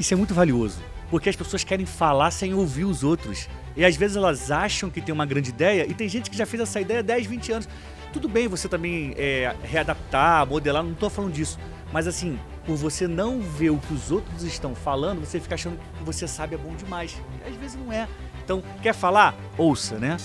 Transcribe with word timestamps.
Isso 0.00 0.14
é 0.14 0.16
muito 0.16 0.32
valioso, 0.32 0.80
porque 1.10 1.28
as 1.28 1.34
pessoas 1.34 1.64
querem 1.64 1.84
falar 1.84 2.30
sem 2.30 2.54
ouvir 2.54 2.84
os 2.84 3.02
outros. 3.02 3.48
E 3.76 3.84
às 3.84 3.96
vezes 3.96 4.16
elas 4.16 4.48
acham 4.48 4.88
que 4.88 5.00
tem 5.00 5.12
uma 5.12 5.26
grande 5.26 5.50
ideia, 5.50 5.84
e 5.90 5.92
tem 5.92 6.08
gente 6.08 6.30
que 6.30 6.36
já 6.36 6.46
fez 6.46 6.62
essa 6.62 6.80
ideia 6.80 7.00
há 7.00 7.02
10, 7.02 7.26
20 7.26 7.52
anos. 7.52 7.68
Tudo 8.12 8.28
bem 8.28 8.46
você 8.46 8.68
também 8.68 9.12
é, 9.18 9.52
readaptar, 9.60 10.46
modelar, 10.46 10.84
não 10.84 10.92
estou 10.92 11.10
falando 11.10 11.32
disso. 11.32 11.58
Mas 11.92 12.06
assim, 12.06 12.38
por 12.64 12.76
você 12.76 13.08
não 13.08 13.40
ver 13.40 13.70
o 13.70 13.78
que 13.78 13.92
os 13.92 14.12
outros 14.12 14.44
estão 14.44 14.72
falando, 14.72 15.18
você 15.18 15.40
fica 15.40 15.56
achando 15.56 15.76
que 15.76 16.04
você 16.04 16.28
sabe 16.28 16.54
é 16.54 16.58
bom 16.58 16.76
demais. 16.76 17.20
E 17.44 17.48
às 17.48 17.56
vezes 17.56 17.76
não 17.76 17.92
é. 17.92 18.06
Então, 18.44 18.62
quer 18.80 18.94
falar? 18.94 19.34
Ouça, 19.56 19.98
né? 19.98 20.16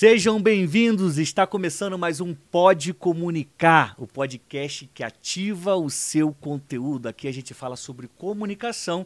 Sejam 0.00 0.40
bem-vindos, 0.40 1.18
está 1.18 1.44
começando 1.44 1.98
mais 1.98 2.20
um 2.20 2.32
Pode 2.32 2.94
Comunicar, 2.94 3.96
o 3.98 4.06
podcast 4.06 4.88
que 4.94 5.02
ativa 5.02 5.74
o 5.74 5.90
seu 5.90 6.32
conteúdo. 6.32 7.08
Aqui 7.08 7.26
a 7.26 7.32
gente 7.32 7.52
fala 7.52 7.74
sobre 7.74 8.06
comunicação 8.06 9.04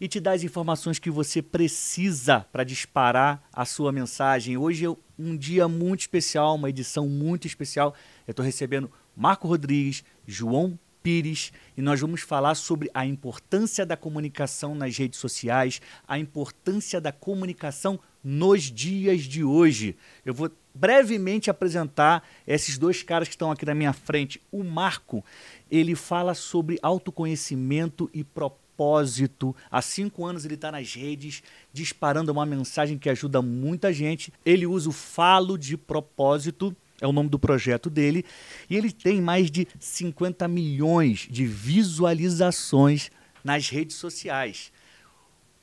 e 0.00 0.08
te 0.08 0.18
dá 0.18 0.32
as 0.32 0.42
informações 0.42 0.98
que 0.98 1.10
você 1.10 1.42
precisa 1.42 2.46
para 2.50 2.64
disparar 2.64 3.46
a 3.52 3.66
sua 3.66 3.92
mensagem. 3.92 4.56
Hoje 4.56 4.86
é 4.86 4.96
um 5.18 5.36
dia 5.36 5.68
muito 5.68 6.00
especial, 6.00 6.54
uma 6.54 6.70
edição 6.70 7.06
muito 7.06 7.46
especial. 7.46 7.94
Eu 8.26 8.32
estou 8.32 8.42
recebendo 8.42 8.90
Marco 9.14 9.46
Rodrigues, 9.46 10.02
João 10.26 10.78
Pires 11.02 11.52
e 11.76 11.82
nós 11.82 12.00
vamos 12.00 12.22
falar 12.22 12.54
sobre 12.54 12.90
a 12.94 13.04
importância 13.04 13.84
da 13.84 13.94
comunicação 13.94 14.74
nas 14.74 14.96
redes 14.96 15.20
sociais, 15.20 15.82
a 16.08 16.18
importância 16.18 16.98
da 16.98 17.12
comunicação 17.12 18.00
nos 18.22 18.64
dias 18.64 19.22
de 19.22 19.42
hoje. 19.42 19.96
Eu 20.24 20.34
vou 20.34 20.50
brevemente 20.74 21.50
apresentar 21.50 22.26
esses 22.46 22.78
dois 22.78 23.02
caras 23.02 23.28
que 23.28 23.34
estão 23.34 23.50
aqui 23.50 23.66
na 23.66 23.74
minha 23.74 23.92
frente. 23.92 24.40
O 24.50 24.62
Marco, 24.62 25.24
ele 25.70 25.94
fala 25.94 26.34
sobre 26.34 26.78
autoconhecimento 26.82 28.10
e 28.12 28.22
propósito. 28.22 29.54
Há 29.70 29.82
cinco 29.82 30.24
anos 30.24 30.44
ele 30.44 30.54
está 30.54 30.70
nas 30.70 30.94
redes, 30.94 31.42
disparando 31.72 32.32
uma 32.32 32.46
mensagem 32.46 32.98
que 32.98 33.10
ajuda 33.10 33.42
muita 33.42 33.92
gente. 33.92 34.32
Ele 34.44 34.66
usa 34.66 34.88
o 34.88 34.92
Falo 34.92 35.58
de 35.58 35.76
Propósito 35.76 36.74
é 37.00 37.06
o 37.06 37.12
nome 37.12 37.30
do 37.30 37.38
projeto 37.38 37.88
dele, 37.88 38.24
e 38.68 38.76
ele 38.76 38.92
tem 38.92 39.20
mais 39.20 39.50
de 39.50 39.66
50 39.78 40.46
milhões 40.46 41.26
de 41.30 41.46
visualizações 41.46 43.10
nas 43.42 43.70
redes 43.70 43.96
sociais. 43.96 44.70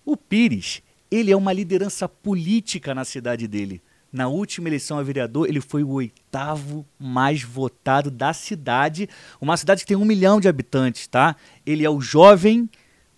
O 0.04 0.18
Pires, 0.18 0.82
ele 1.10 1.32
é 1.32 1.36
uma 1.36 1.54
liderança 1.54 2.08
política 2.08 2.94
na 2.94 3.06
cidade 3.06 3.48
dele. 3.48 3.82
Na 4.12 4.28
última 4.28 4.70
eleição 4.70 4.98
a 4.98 5.04
vereador, 5.04 5.48
ele 5.48 5.60
foi 5.60 5.84
o 5.84 5.90
oitavo 5.90 6.86
mais 6.98 7.44
votado 7.44 8.10
da 8.10 8.34
cidade, 8.34 9.10
uma 9.40 9.58
cidade 9.58 9.82
que 9.82 9.88
tem 9.88 9.98
um 9.98 10.06
milhão 10.06 10.40
de 10.40 10.48
habitantes, 10.48 11.08
tá? 11.08 11.36
Ele 11.66 11.84
é 11.84 11.90
o 11.90 12.00
jovem 12.00 12.70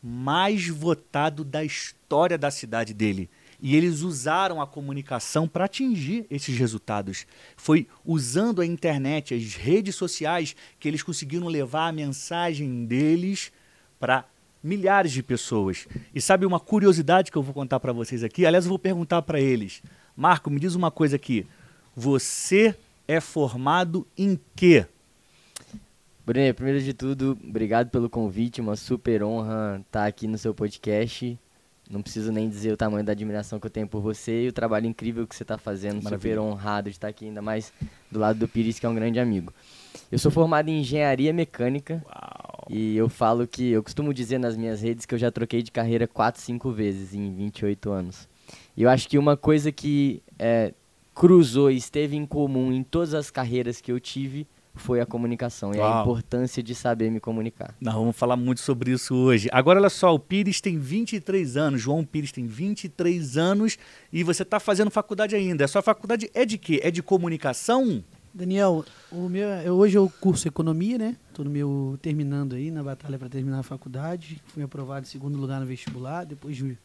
mais 0.01 0.67
votado 0.67 1.43
da 1.43 1.63
história 1.63 2.37
da 2.37 2.49
cidade 2.49 2.93
dele. 2.93 3.29
E 3.61 3.75
eles 3.75 4.01
usaram 4.01 4.61
a 4.61 4.67
comunicação 4.67 5.47
para 5.47 5.65
atingir 5.65 6.25
esses 6.29 6.57
resultados. 6.57 7.27
Foi 7.57 7.87
usando 8.05 8.61
a 8.61 8.65
internet, 8.65 9.33
as 9.33 9.53
redes 9.53 9.95
sociais, 9.95 10.55
que 10.79 10.87
eles 10.87 11.03
conseguiram 11.03 11.47
levar 11.47 11.89
a 11.89 11.91
mensagem 11.91 12.85
deles 12.85 13.51
para 13.99 14.25
milhares 14.63 15.11
de 15.11 15.23
pessoas. 15.23 15.87
E 16.13 16.21
sabe 16.21 16.45
uma 16.45 16.59
curiosidade 16.59 17.31
que 17.31 17.37
eu 17.37 17.43
vou 17.43 17.53
contar 17.53 17.79
para 17.79 17.93
vocês 17.93 18.23
aqui? 18.23 18.45
Aliás, 18.45 18.65
eu 18.65 18.69
vou 18.69 18.79
perguntar 18.79 19.21
para 19.21 19.39
eles. 19.39 19.81
Marco, 20.15 20.49
me 20.49 20.59
diz 20.59 20.75
uma 20.75 20.91
coisa 20.91 21.15
aqui. 21.15 21.45
Você 21.95 22.75
é 23.07 23.19
formado 23.19 24.05
em 24.17 24.39
quê? 24.55 24.85
Bruno, 26.25 26.53
primeiro 26.53 26.79
de 26.79 26.93
tudo, 26.93 27.35
obrigado 27.43 27.89
pelo 27.89 28.07
convite, 28.07 28.61
uma 28.61 28.75
super 28.75 29.23
honra 29.23 29.81
estar 29.83 30.05
aqui 30.05 30.27
no 30.27 30.37
seu 30.37 30.53
podcast. 30.53 31.39
Não 31.89 32.03
preciso 32.03 32.31
nem 32.31 32.47
dizer 32.47 32.71
o 32.71 32.77
tamanho 32.77 33.03
da 33.03 33.13
admiração 33.13 33.59
que 33.59 33.65
eu 33.65 33.71
tenho 33.71 33.87
por 33.87 33.99
você 33.99 34.43
e 34.43 34.47
o 34.47 34.53
trabalho 34.53 34.85
incrível 34.85 35.25
que 35.25 35.35
você 35.35 35.41
está 35.41 35.57
fazendo. 35.57 36.03
Maravilha. 36.03 36.35
Super 36.35 36.39
honrado 36.39 36.87
de 36.87 36.95
estar 36.95 37.07
aqui, 37.07 37.25
ainda 37.25 37.41
mais 37.41 37.73
do 38.11 38.19
lado 38.19 38.37
do 38.37 38.47
Pires, 38.47 38.77
que 38.77 38.85
é 38.85 38.89
um 38.89 38.93
grande 38.93 39.19
amigo. 39.19 39.51
Eu 40.11 40.19
sou 40.19 40.31
formado 40.31 40.69
em 40.69 40.79
engenharia 40.79 41.31
mecânica. 41.33 42.03
Uau. 42.05 42.67
E 42.69 42.95
eu 42.95 43.09
falo 43.09 43.47
que, 43.47 43.71
eu 43.71 43.81
costumo 43.81 44.13
dizer 44.13 44.37
nas 44.37 44.55
minhas 44.55 44.81
redes 44.81 45.05
que 45.05 45.15
eu 45.15 45.19
já 45.19 45.31
troquei 45.31 45.63
de 45.63 45.71
carreira 45.71 46.07
4, 46.07 46.39
5 46.39 46.71
vezes 46.71 47.13
em 47.13 47.33
28 47.33 47.89
anos. 47.89 48.27
E 48.77 48.83
eu 48.83 48.89
acho 48.89 49.07
que 49.09 49.17
uma 49.17 49.35
coisa 49.35 49.71
que 49.71 50.21
é, 50.37 50.73
cruzou 51.15 51.71
e 51.71 51.77
esteve 51.77 52.15
em 52.15 52.25
comum 52.25 52.71
em 52.71 52.83
todas 52.83 53.13
as 53.13 53.31
carreiras 53.31 53.81
que 53.81 53.91
eu 53.91 53.99
tive 53.99 54.47
foi 54.75 55.01
a 55.01 55.05
comunicação 55.05 55.73
e 55.73 55.79
a 55.79 56.01
importância 56.01 56.63
de 56.63 56.73
saber 56.73 57.11
me 57.11 57.19
comunicar. 57.19 57.75
Nós 57.81 57.93
vamos 57.93 58.15
falar 58.15 58.37
muito 58.37 58.61
sobre 58.61 58.91
isso 58.91 59.13
hoje. 59.13 59.49
Agora, 59.51 59.79
olha 59.79 59.89
só, 59.89 60.13
o 60.13 60.19
Pires 60.19 60.61
tem 60.61 60.77
23 60.77 61.57
anos, 61.57 61.81
João 61.81 62.05
Pires 62.05 62.31
tem 62.31 62.45
23 62.45 63.37
anos 63.37 63.77
e 64.13 64.23
você 64.23 64.43
está 64.43 64.59
fazendo 64.59 64.89
faculdade 64.89 65.35
ainda. 65.35 65.65
A 65.65 65.67
sua 65.67 65.81
faculdade 65.81 66.29
é 66.33 66.45
de 66.45 66.57
quê? 66.57 66.79
É 66.81 66.89
de 66.89 67.03
comunicação? 67.03 68.03
Daniel, 68.31 68.85
meu, 69.11 69.47
eu, 69.47 69.75
hoje 69.75 69.97
eu 69.97 70.11
curso 70.21 70.47
economia, 70.47 70.99
né? 70.99 71.17
Estou 71.29 71.43
no 71.43 71.49
meu 71.49 71.97
terminando 71.99 72.53
aí 72.53 72.69
na 72.69 72.83
batalha 72.83 73.17
para 73.17 73.27
terminar 73.27 73.59
a 73.59 73.63
faculdade. 73.63 74.41
Fui 74.47 74.61
aprovado 74.61 75.05
em 75.05 75.09
segundo 75.09 75.37
lugar 75.37 75.59
no 75.59 75.65
vestibular, 75.65 76.25
depois 76.25 76.55
de 76.55 76.77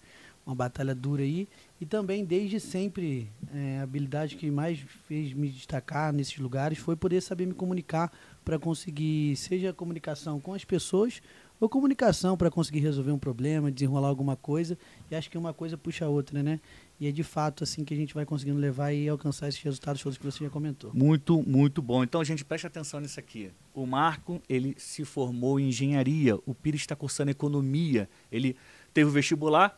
uma 0.47 0.55
batalha 0.55 0.95
dura 0.95 1.23
aí. 1.23 1.47
E 1.79 1.85
também, 1.85 2.25
desde 2.25 2.59
sempre, 2.59 3.29
é, 3.55 3.79
a 3.81 3.83
habilidade 3.83 4.37
que 4.37 4.51
mais 4.51 4.79
fez 5.07 5.35
me 5.35 5.51
destacar 5.51 6.15
nesses 6.15 6.39
lugares 6.39 6.79
foi 6.79 6.97
poder 6.97 7.21
saber 7.21 7.47
me 7.47 7.55
comunicar 7.55 8.11
para 8.43 8.59
conseguir, 8.59 9.37
seja 9.37 9.73
comunicação 9.73 10.41
com 10.41 10.55
as 10.55 10.65
pessoas 10.65 11.21
ou 11.61 11.69
comunicação 11.69 12.37
para 12.37 12.51
conseguir 12.51 12.81
resolver 12.81 13.13
um 13.13 13.19
problema, 13.19 13.71
desenrolar 13.71 14.09
alguma 14.09 14.37
coisa. 14.37 14.79
E 15.11 15.15
acho 15.15 15.31
que 15.31 15.39
uma 15.39 15.53
coisa 15.53 15.77
puxa 15.77 16.07
a 16.07 16.09
outra, 16.09 16.43
né? 16.43 16.61
E 17.01 17.09
é 17.09 17.13
de 17.13 17.23
fato 17.23 17.65
assim 17.65 17.85
que 17.85 17.93
a 17.93 17.97
gente 17.97 18.15
vai 18.15 18.25
conseguindo 18.25 18.59
levar 18.59 18.93
e 18.93 19.09
alcançar 19.09 19.49
esses 19.49 19.61
resultados 19.61 20.03
todos 20.03 20.17
que 20.17 20.25
você 20.25 20.45
já 20.45 20.51
comentou. 20.51 20.93
Muito, 20.95 21.43
muito 21.43 21.83
bom. 21.83 22.05
Então, 22.05 22.23
gente, 22.25 22.45
preste 22.45 22.67
atenção 22.67 23.01
nisso 23.01 23.19
aqui. 23.19 23.51
O 23.75 23.85
Marco, 23.85 24.41
ele 24.49 24.75
se 24.79 25.05
formou 25.05 25.59
em 25.59 25.69
engenharia. 25.69 26.37
O 26.47 26.55
Pires 26.55 26.83
está 26.83 26.95
cursando 26.95 27.31
economia. 27.31 28.09
Ele 28.31 28.57
teve 28.93 29.11
o 29.11 29.13
vestibular, 29.13 29.77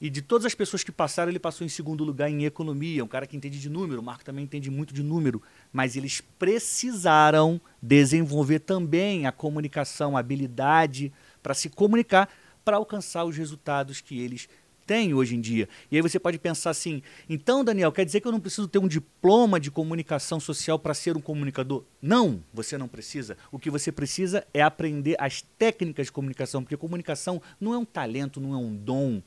e 0.00 0.08
de 0.08 0.22
todas 0.22 0.46
as 0.46 0.54
pessoas 0.54 0.84
que 0.84 0.92
passaram, 0.92 1.28
ele 1.28 1.40
passou 1.40 1.66
em 1.66 1.68
segundo 1.68 2.04
lugar 2.04 2.30
em 2.30 2.44
economia, 2.44 3.04
um 3.04 3.08
cara 3.08 3.26
que 3.26 3.36
entende 3.36 3.58
de 3.60 3.68
número, 3.68 4.00
o 4.00 4.04
Marco 4.04 4.24
também 4.24 4.44
entende 4.44 4.70
muito 4.70 4.94
de 4.94 5.02
número, 5.02 5.42
mas 5.72 5.96
eles 5.96 6.20
precisaram 6.38 7.60
desenvolver 7.82 8.60
também 8.60 9.26
a 9.26 9.32
comunicação, 9.32 10.16
a 10.16 10.20
habilidade 10.20 11.12
para 11.42 11.52
se 11.52 11.68
comunicar, 11.68 12.28
para 12.64 12.76
alcançar 12.76 13.24
os 13.24 13.36
resultados 13.36 14.00
que 14.00 14.20
eles 14.20 14.48
têm 14.88 15.12
hoje 15.12 15.36
em 15.36 15.40
dia. 15.40 15.68
E 15.90 15.96
aí 15.96 16.02
você 16.02 16.18
pode 16.18 16.38
pensar 16.38 16.70
assim: 16.70 17.02
então, 17.28 17.62
Daniel, 17.62 17.92
quer 17.92 18.06
dizer 18.06 18.22
que 18.22 18.26
eu 18.26 18.32
não 18.32 18.40
preciso 18.40 18.66
ter 18.66 18.78
um 18.78 18.88
diploma 18.88 19.60
de 19.60 19.70
comunicação 19.70 20.40
social 20.40 20.78
para 20.78 20.94
ser 20.94 21.14
um 21.14 21.20
comunicador? 21.20 21.84
Não, 22.00 22.42
você 22.54 22.78
não 22.78 22.88
precisa. 22.88 23.36
O 23.52 23.58
que 23.58 23.68
você 23.70 23.92
precisa 23.92 24.46
é 24.54 24.62
aprender 24.62 25.14
as 25.20 25.42
técnicas 25.58 26.06
de 26.06 26.12
comunicação, 26.12 26.62
porque 26.62 26.76
comunicação 26.76 27.42
não 27.60 27.74
é 27.74 27.78
um 27.78 27.84
talento, 27.84 28.40
não 28.40 28.54
é 28.54 28.56
um 28.56 28.74
dom 28.74 29.22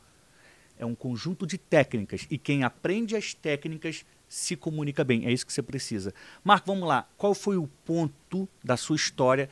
é 0.79 0.85
um 0.85 0.95
conjunto 0.95 1.45
de 1.45 1.59
técnicas 1.59 2.25
e 2.27 2.39
quem 2.39 2.63
aprende 2.63 3.15
as 3.15 3.35
técnicas 3.35 4.03
se 4.27 4.55
comunica 4.55 5.03
bem. 5.03 5.27
É 5.27 5.31
isso 5.31 5.45
que 5.45 5.53
você 5.53 5.61
precisa. 5.61 6.11
Marco, 6.43 6.65
vamos 6.65 6.89
lá. 6.89 7.07
Qual 7.17 7.35
foi 7.35 7.55
o 7.55 7.67
ponto 7.85 8.49
da 8.63 8.75
sua 8.75 8.95
história 8.95 9.47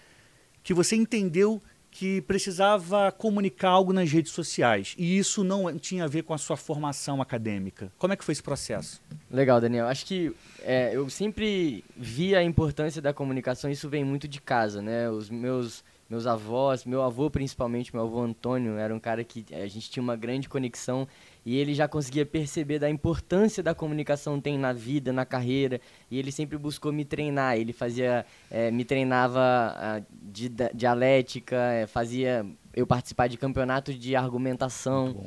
que 0.63 0.73
você 0.73 0.95
entendeu 0.95 1.61
que 1.91 2.22
precisava 2.22 3.11
comunicar 3.11 3.69
algo 3.69 3.91
nas 3.91 4.11
redes 4.11 4.31
sociais 4.31 4.95
e 4.97 5.17
isso 5.17 5.44
não 5.44 5.77
tinha 5.77 6.03
a 6.03 6.07
ver 6.07 6.23
com 6.23 6.33
a 6.33 6.38
sua 6.38 6.55
formação 6.55 7.22
acadêmica? 7.22 7.91
Como 7.97 8.13
é 8.13 8.16
que 8.16 8.23
foi 8.23 8.33
esse 8.33 8.44
processo? 8.44 9.01
Legal, 9.29 9.59
Daniel. 9.59 9.88
Acho 9.88 10.05
que 10.05 10.31
é, 10.61 10.95
eu 10.95 11.09
sempre 11.09 11.83
vi 11.95 12.35
a 12.35 12.44
importância 12.44 13.01
da 13.01 13.13
comunicação. 13.13 13.69
Isso 13.69 13.89
vem 13.89 14.03
muito 14.03 14.27
de 14.27 14.39
casa, 14.39 14.81
né? 14.81 15.09
Os 15.09 15.30
meus 15.30 15.83
meus 16.09 16.25
avós, 16.25 16.86
meu 16.86 17.03
avô 17.03 17.30
principalmente, 17.30 17.94
meu 17.94 18.03
avô 18.03 18.21
Antônio, 18.21 18.77
era 18.77 18.94
um 18.94 19.00
cara 19.00 19.24
que 19.24 19.45
a 19.53 19.68
gente 19.68 19.91
tinha 19.91 20.01
uma 20.01 20.15
grande 20.15 20.50
conexão 20.50 21.07
e 21.50 21.57
ele 21.57 21.74
já 21.74 21.88
conseguia 21.88 22.28
perceber 22.28 22.78
da 22.78 22.88
importância 22.88 23.63
da 23.63 23.74
comunicação 23.74 24.40
tem 24.40 24.56
na 24.56 24.72
vida, 24.72 25.12
na 25.12 25.25
carreira, 25.25 25.81
e 26.12 26.19
ele 26.19 26.31
sempre 26.31 26.60
buscou 26.60 26.94
me 26.94 27.04
treinar. 27.04 27.57
Ele 27.57 27.74
fazia, 27.74 28.24
é, 28.51 28.69
me 28.69 28.86
treinava 28.86 29.75
uh, 29.75 30.06
de 30.31 30.48
dialética, 30.75 31.56
é, 31.56 31.88
fazia 31.88 32.46
eu 32.72 32.86
participar 32.86 33.25
de 33.25 33.36
campeonatos 33.36 33.98
de 33.98 34.16
argumentação. 34.16 35.25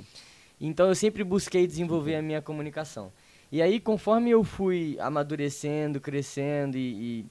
Então 0.60 0.86
eu 0.86 0.94
sempre 0.94 1.24
busquei 1.24 1.66
desenvolver 1.66 2.14
a 2.14 2.22
minha 2.22 2.40
comunicação. 2.40 3.12
E 3.50 3.60
aí, 3.60 3.80
conforme 3.80 4.30
eu 4.30 4.44
fui 4.44 4.96
amadurecendo, 5.00 6.00
crescendo 6.00 6.78
e, 6.78 6.92
e 7.22 7.26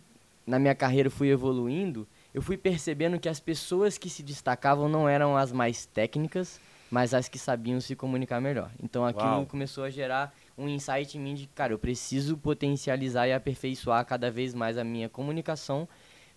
na 0.46 0.60
minha 0.60 0.76
carreira 0.76 1.10
fui 1.10 1.30
evoluindo, 1.30 2.06
eu 2.34 2.42
fui 2.42 2.58
percebendo 2.58 3.18
que 3.18 3.30
as 3.30 3.40
pessoas 3.40 3.98
que 3.98 4.10
se 4.10 4.22
destacavam 4.22 4.90
não 4.90 5.08
eram 5.08 5.38
as 5.38 5.54
mais 5.54 5.86
técnicas, 5.86 6.60
mas 6.92 7.14
as 7.14 7.30
que 7.30 7.40
sabiam 7.40 7.80
se 7.80 7.96
comunicar 7.96 8.42
melhor. 8.42 8.70
Então 8.84 9.06
aquilo 9.06 9.32
Uau. 9.32 9.46
começou 9.46 9.86
a 9.86 9.90
gerar 9.90 10.36
um 10.58 10.68
insight 10.68 11.18
em 11.18 11.22
mim 11.22 11.34
de, 11.34 11.48
cara, 11.48 11.72
eu 11.74 11.80
preciso 11.80 12.38
potencializar 12.38 13.28
e 13.28 13.34
aperfeiçoar 13.34 14.06
cada 14.06 14.30
vez 14.30 14.54
mais 14.54 14.78
a 14.78 14.84
minha 14.84 15.08
comunicação 15.08 15.88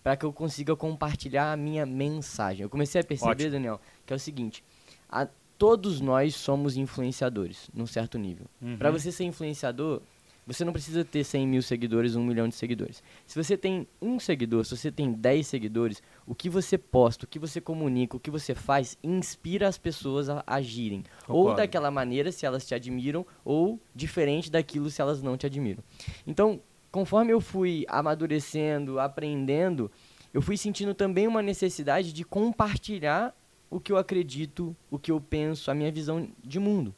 para 0.03 0.17
que 0.17 0.25
eu 0.25 0.33
consiga 0.33 0.77
compartilhar 0.77 1.53
a 1.53 1.57
minha 1.57 1.85
mensagem. 1.85 2.63
Eu 2.63 2.71
comecei 2.71 3.01
a 3.01 3.05
perceber, 3.05 3.31
Ótimo. 3.33 3.51
Daniel, 3.51 3.81
que 4.07 4.13
é 4.13 4.17
o 4.17 4.19
seguinte: 4.21 4.63
a- 5.09 5.27
todos 5.59 6.01
nós 6.01 6.35
somos 6.37 6.77
influenciadores, 6.77 7.69
num 7.75 7.87
certo 7.87 8.17
nível. 8.19 8.47
Uhum. 8.63 8.77
Para 8.77 8.91
você 8.91 9.11
ser 9.11 9.25
influenciador, 9.25 10.03
você 10.47 10.65
não 10.65 10.73
precisa 10.73 11.05
ter 11.05 11.25
100 11.25 11.47
mil 11.47 11.63
seguidores, 11.63 12.17
um 12.17 12.25
milhão 12.25 12.49
de 12.49 12.55
seguidores. 12.55 13.03
Se 13.27 13.43
você 13.43 13.57
tem 13.57 13.87
um 14.01 14.19
seguidor, 14.21 14.65
se 14.65 14.77
você 14.77 14.93
tem 14.93 15.13
10 15.13 15.47
seguidores, 15.47 16.03
o 16.27 16.35
que 16.35 16.51
você 16.51 16.77
posta, 16.77 17.25
o 17.25 17.29
que 17.29 17.39
você 17.39 17.61
comunica, 17.61 18.17
o 18.17 18.21
que 18.21 18.31
você 18.31 18.55
faz, 18.55 18.99
inspira 19.03 19.69
as 19.69 19.79
pessoas 19.79 20.29
a 20.29 20.43
agirem. 20.47 21.05
Ou 21.27 21.37
Concordo. 21.37 21.57
daquela 21.57 21.91
maneira, 21.91 22.31
se 22.31 22.45
elas 22.45 22.67
te 22.67 22.75
admiram, 22.75 23.27
ou 23.45 23.81
diferente 23.95 24.51
daquilo 24.51 24.91
se 24.91 25.01
elas 25.01 25.23
não 25.23 25.37
te 25.37 25.47
admiram. 25.47 25.83
Então, 26.27 26.61
conforme 26.91 27.33
eu 27.33 27.41
fui 27.41 27.85
amadurecendo, 27.89 29.01
aprendendo, 29.01 29.91
eu 30.33 30.43
fui 30.43 30.57
sentindo 30.57 30.95
também 30.95 31.27
uma 31.27 31.43
necessidade 31.43 32.13
de 32.13 32.25
compartilhar 32.25 33.35
o 33.71 33.81
que 33.81 33.91
eu 33.91 33.97
acredito, 33.97 34.77
o 34.91 34.99
que 34.99 35.11
eu 35.11 35.21
penso, 35.21 35.71
a 35.71 35.75
minha 35.75 35.91
visão 35.91 36.29
de 36.43 36.61
mundo. 36.61 36.95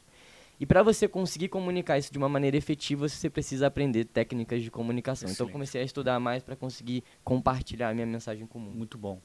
E 0.59 0.65
para 0.65 0.81
você 0.81 1.07
conseguir 1.07 1.49
comunicar 1.49 1.97
isso 1.99 2.11
de 2.11 2.17
uma 2.17 2.27
maneira 2.27 2.57
efetiva, 2.57 3.07
você 3.07 3.29
precisa 3.29 3.67
aprender 3.67 4.05
técnicas 4.05 4.63
de 4.63 4.71
comunicação. 4.71 5.27
Então, 5.27 5.33
Excelente. 5.33 5.49
eu 5.49 5.53
comecei 5.53 5.81
a 5.81 5.83
estudar 5.83 6.19
mais 6.19 6.41
para 6.41 6.55
conseguir 6.55 7.03
compartilhar 7.23 7.89
a 7.89 7.93
minha 7.93 8.07
mensagem 8.07 8.47
com 8.47 8.57
o 8.57 8.61
mundo. 8.61 8.75
Muito 8.75 8.97
bom. 8.97 9.21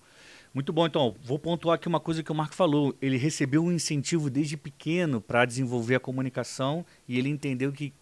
Muito 0.52 0.70
bom, 0.72 0.86
então, 0.86 1.16
vou 1.24 1.38
pontuar 1.38 1.76
aqui 1.76 1.88
uma 1.88 2.00
coisa 2.00 2.22
que 2.22 2.30
o 2.30 2.34
Marco 2.34 2.54
falou. 2.54 2.94
Ele 3.00 3.16
recebeu 3.16 3.64
um 3.64 3.72
incentivo 3.72 4.28
desde 4.28 4.58
pequeno 4.58 5.20
para 5.22 5.46
desenvolver 5.46 5.94
a 5.94 6.00
comunicação 6.00 6.84
e 7.08 7.18
ele 7.18 7.30
entendeu 7.30 7.72
que 7.72 7.94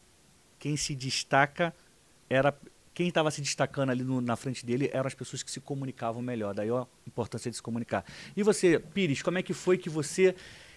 quem 0.58 0.76
se 0.76 0.94
destaca 0.96 1.72
era. 2.28 2.52
Quem 2.92 3.06
estava 3.06 3.30
se 3.30 3.40
destacando 3.40 3.90
ali 3.90 4.02
no- 4.02 4.20
na 4.20 4.34
frente 4.34 4.66
dele 4.66 4.90
eram 4.92 5.06
as 5.06 5.14
pessoas 5.14 5.44
que 5.44 5.50
se 5.50 5.60
comunicavam 5.60 6.20
melhor. 6.20 6.52
Daí 6.52 6.68
a 6.70 6.84
importância 7.06 7.48
de 7.48 7.56
se 7.56 7.62
comunicar. 7.62 8.04
E 8.36 8.42
você, 8.42 8.80
Pires, 8.80 9.22
como 9.22 9.38
é 9.38 9.42
que 9.44 9.54
foi 9.54 9.78
que 9.78 9.88
você 9.88 10.34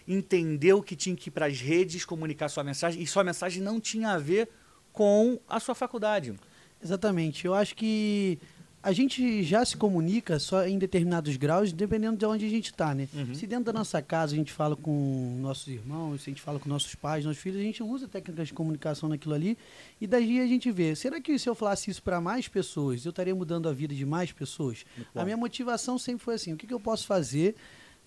entendeu 0.08 0.82
que 0.82 0.96
tinha 0.96 1.16
que 1.16 1.30
ir 1.30 1.32
para 1.32 1.46
as 1.46 1.60
redes 1.60 2.06
comunicar 2.06 2.50
sua 2.50 2.64
mensagem 2.64 3.02
e 3.02 3.08
sua 3.08 3.24
mensagem 3.24 3.62
não 3.62 3.80
tinha 3.80 4.10
a 4.10 4.18
ver 4.18 4.50
com 4.92 5.40
a 5.48 5.60
sua 5.60 5.76
faculdade? 5.76 6.34
Exatamente. 6.82 7.46
Eu 7.46 7.54
acho 7.54 7.76
que 7.76 8.40
a 8.84 8.92
gente 8.92 9.42
já 9.44 9.64
se 9.64 9.78
comunica 9.78 10.38
só 10.38 10.68
em 10.68 10.78
determinados 10.78 11.38
graus, 11.38 11.72
dependendo 11.72 12.18
de 12.18 12.26
onde 12.26 12.46
a 12.46 12.50
gente 12.50 12.66
está, 12.66 12.94
né? 12.94 13.08
Uhum. 13.14 13.34
Se 13.34 13.48
dentro 13.48 13.64
da 13.64 13.74
nossa 13.74 14.02
casa 14.02 14.34
a 14.34 14.36
gente 14.36 14.52
fala 14.52 14.76
com 14.76 15.38
nossos 15.40 15.70
irmãos, 15.70 16.22
se 16.22 16.30
a 16.30 16.32
gente 16.32 16.42
fala 16.42 16.60
com 16.60 16.68
nossos 16.68 16.94
pais, 16.94 17.24
nossos 17.24 17.42
filhos, 17.42 17.62
a 17.62 17.64
gente 17.64 17.82
usa 17.82 18.10
técnicas 18.10 18.50
de 18.50 18.54
comunicação 18.54 19.08
naquilo 19.08 19.34
ali 19.34 19.58
e 20.02 20.06
daí 20.06 20.42
a 20.42 20.46
gente 20.46 20.70
vê, 20.70 20.94
será 20.98 21.22
que 21.22 21.40
se 21.40 21.48
eu 21.48 21.56
falasse 21.56 21.90
isso 21.90 22.04
para 22.04 22.20
mais 22.20 22.50
pessoas, 22.50 23.06
eu 23.06 23.12
estaria 23.12 23.34
mudando 23.34 23.70
a 23.70 23.74
vida 23.74 23.96
de 23.96 24.06
mais 24.06 24.34
pessoas? 24.34 24.86
A 25.16 25.24
minha 25.24 25.38
motivação 25.38 25.98
sempre 25.98 26.26
foi 26.26 26.34
assim, 26.34 26.52
o 26.52 26.58
que, 26.58 26.68
que 26.68 26.74
eu 26.74 26.80
posso 26.80 27.08
fazer 27.08 27.56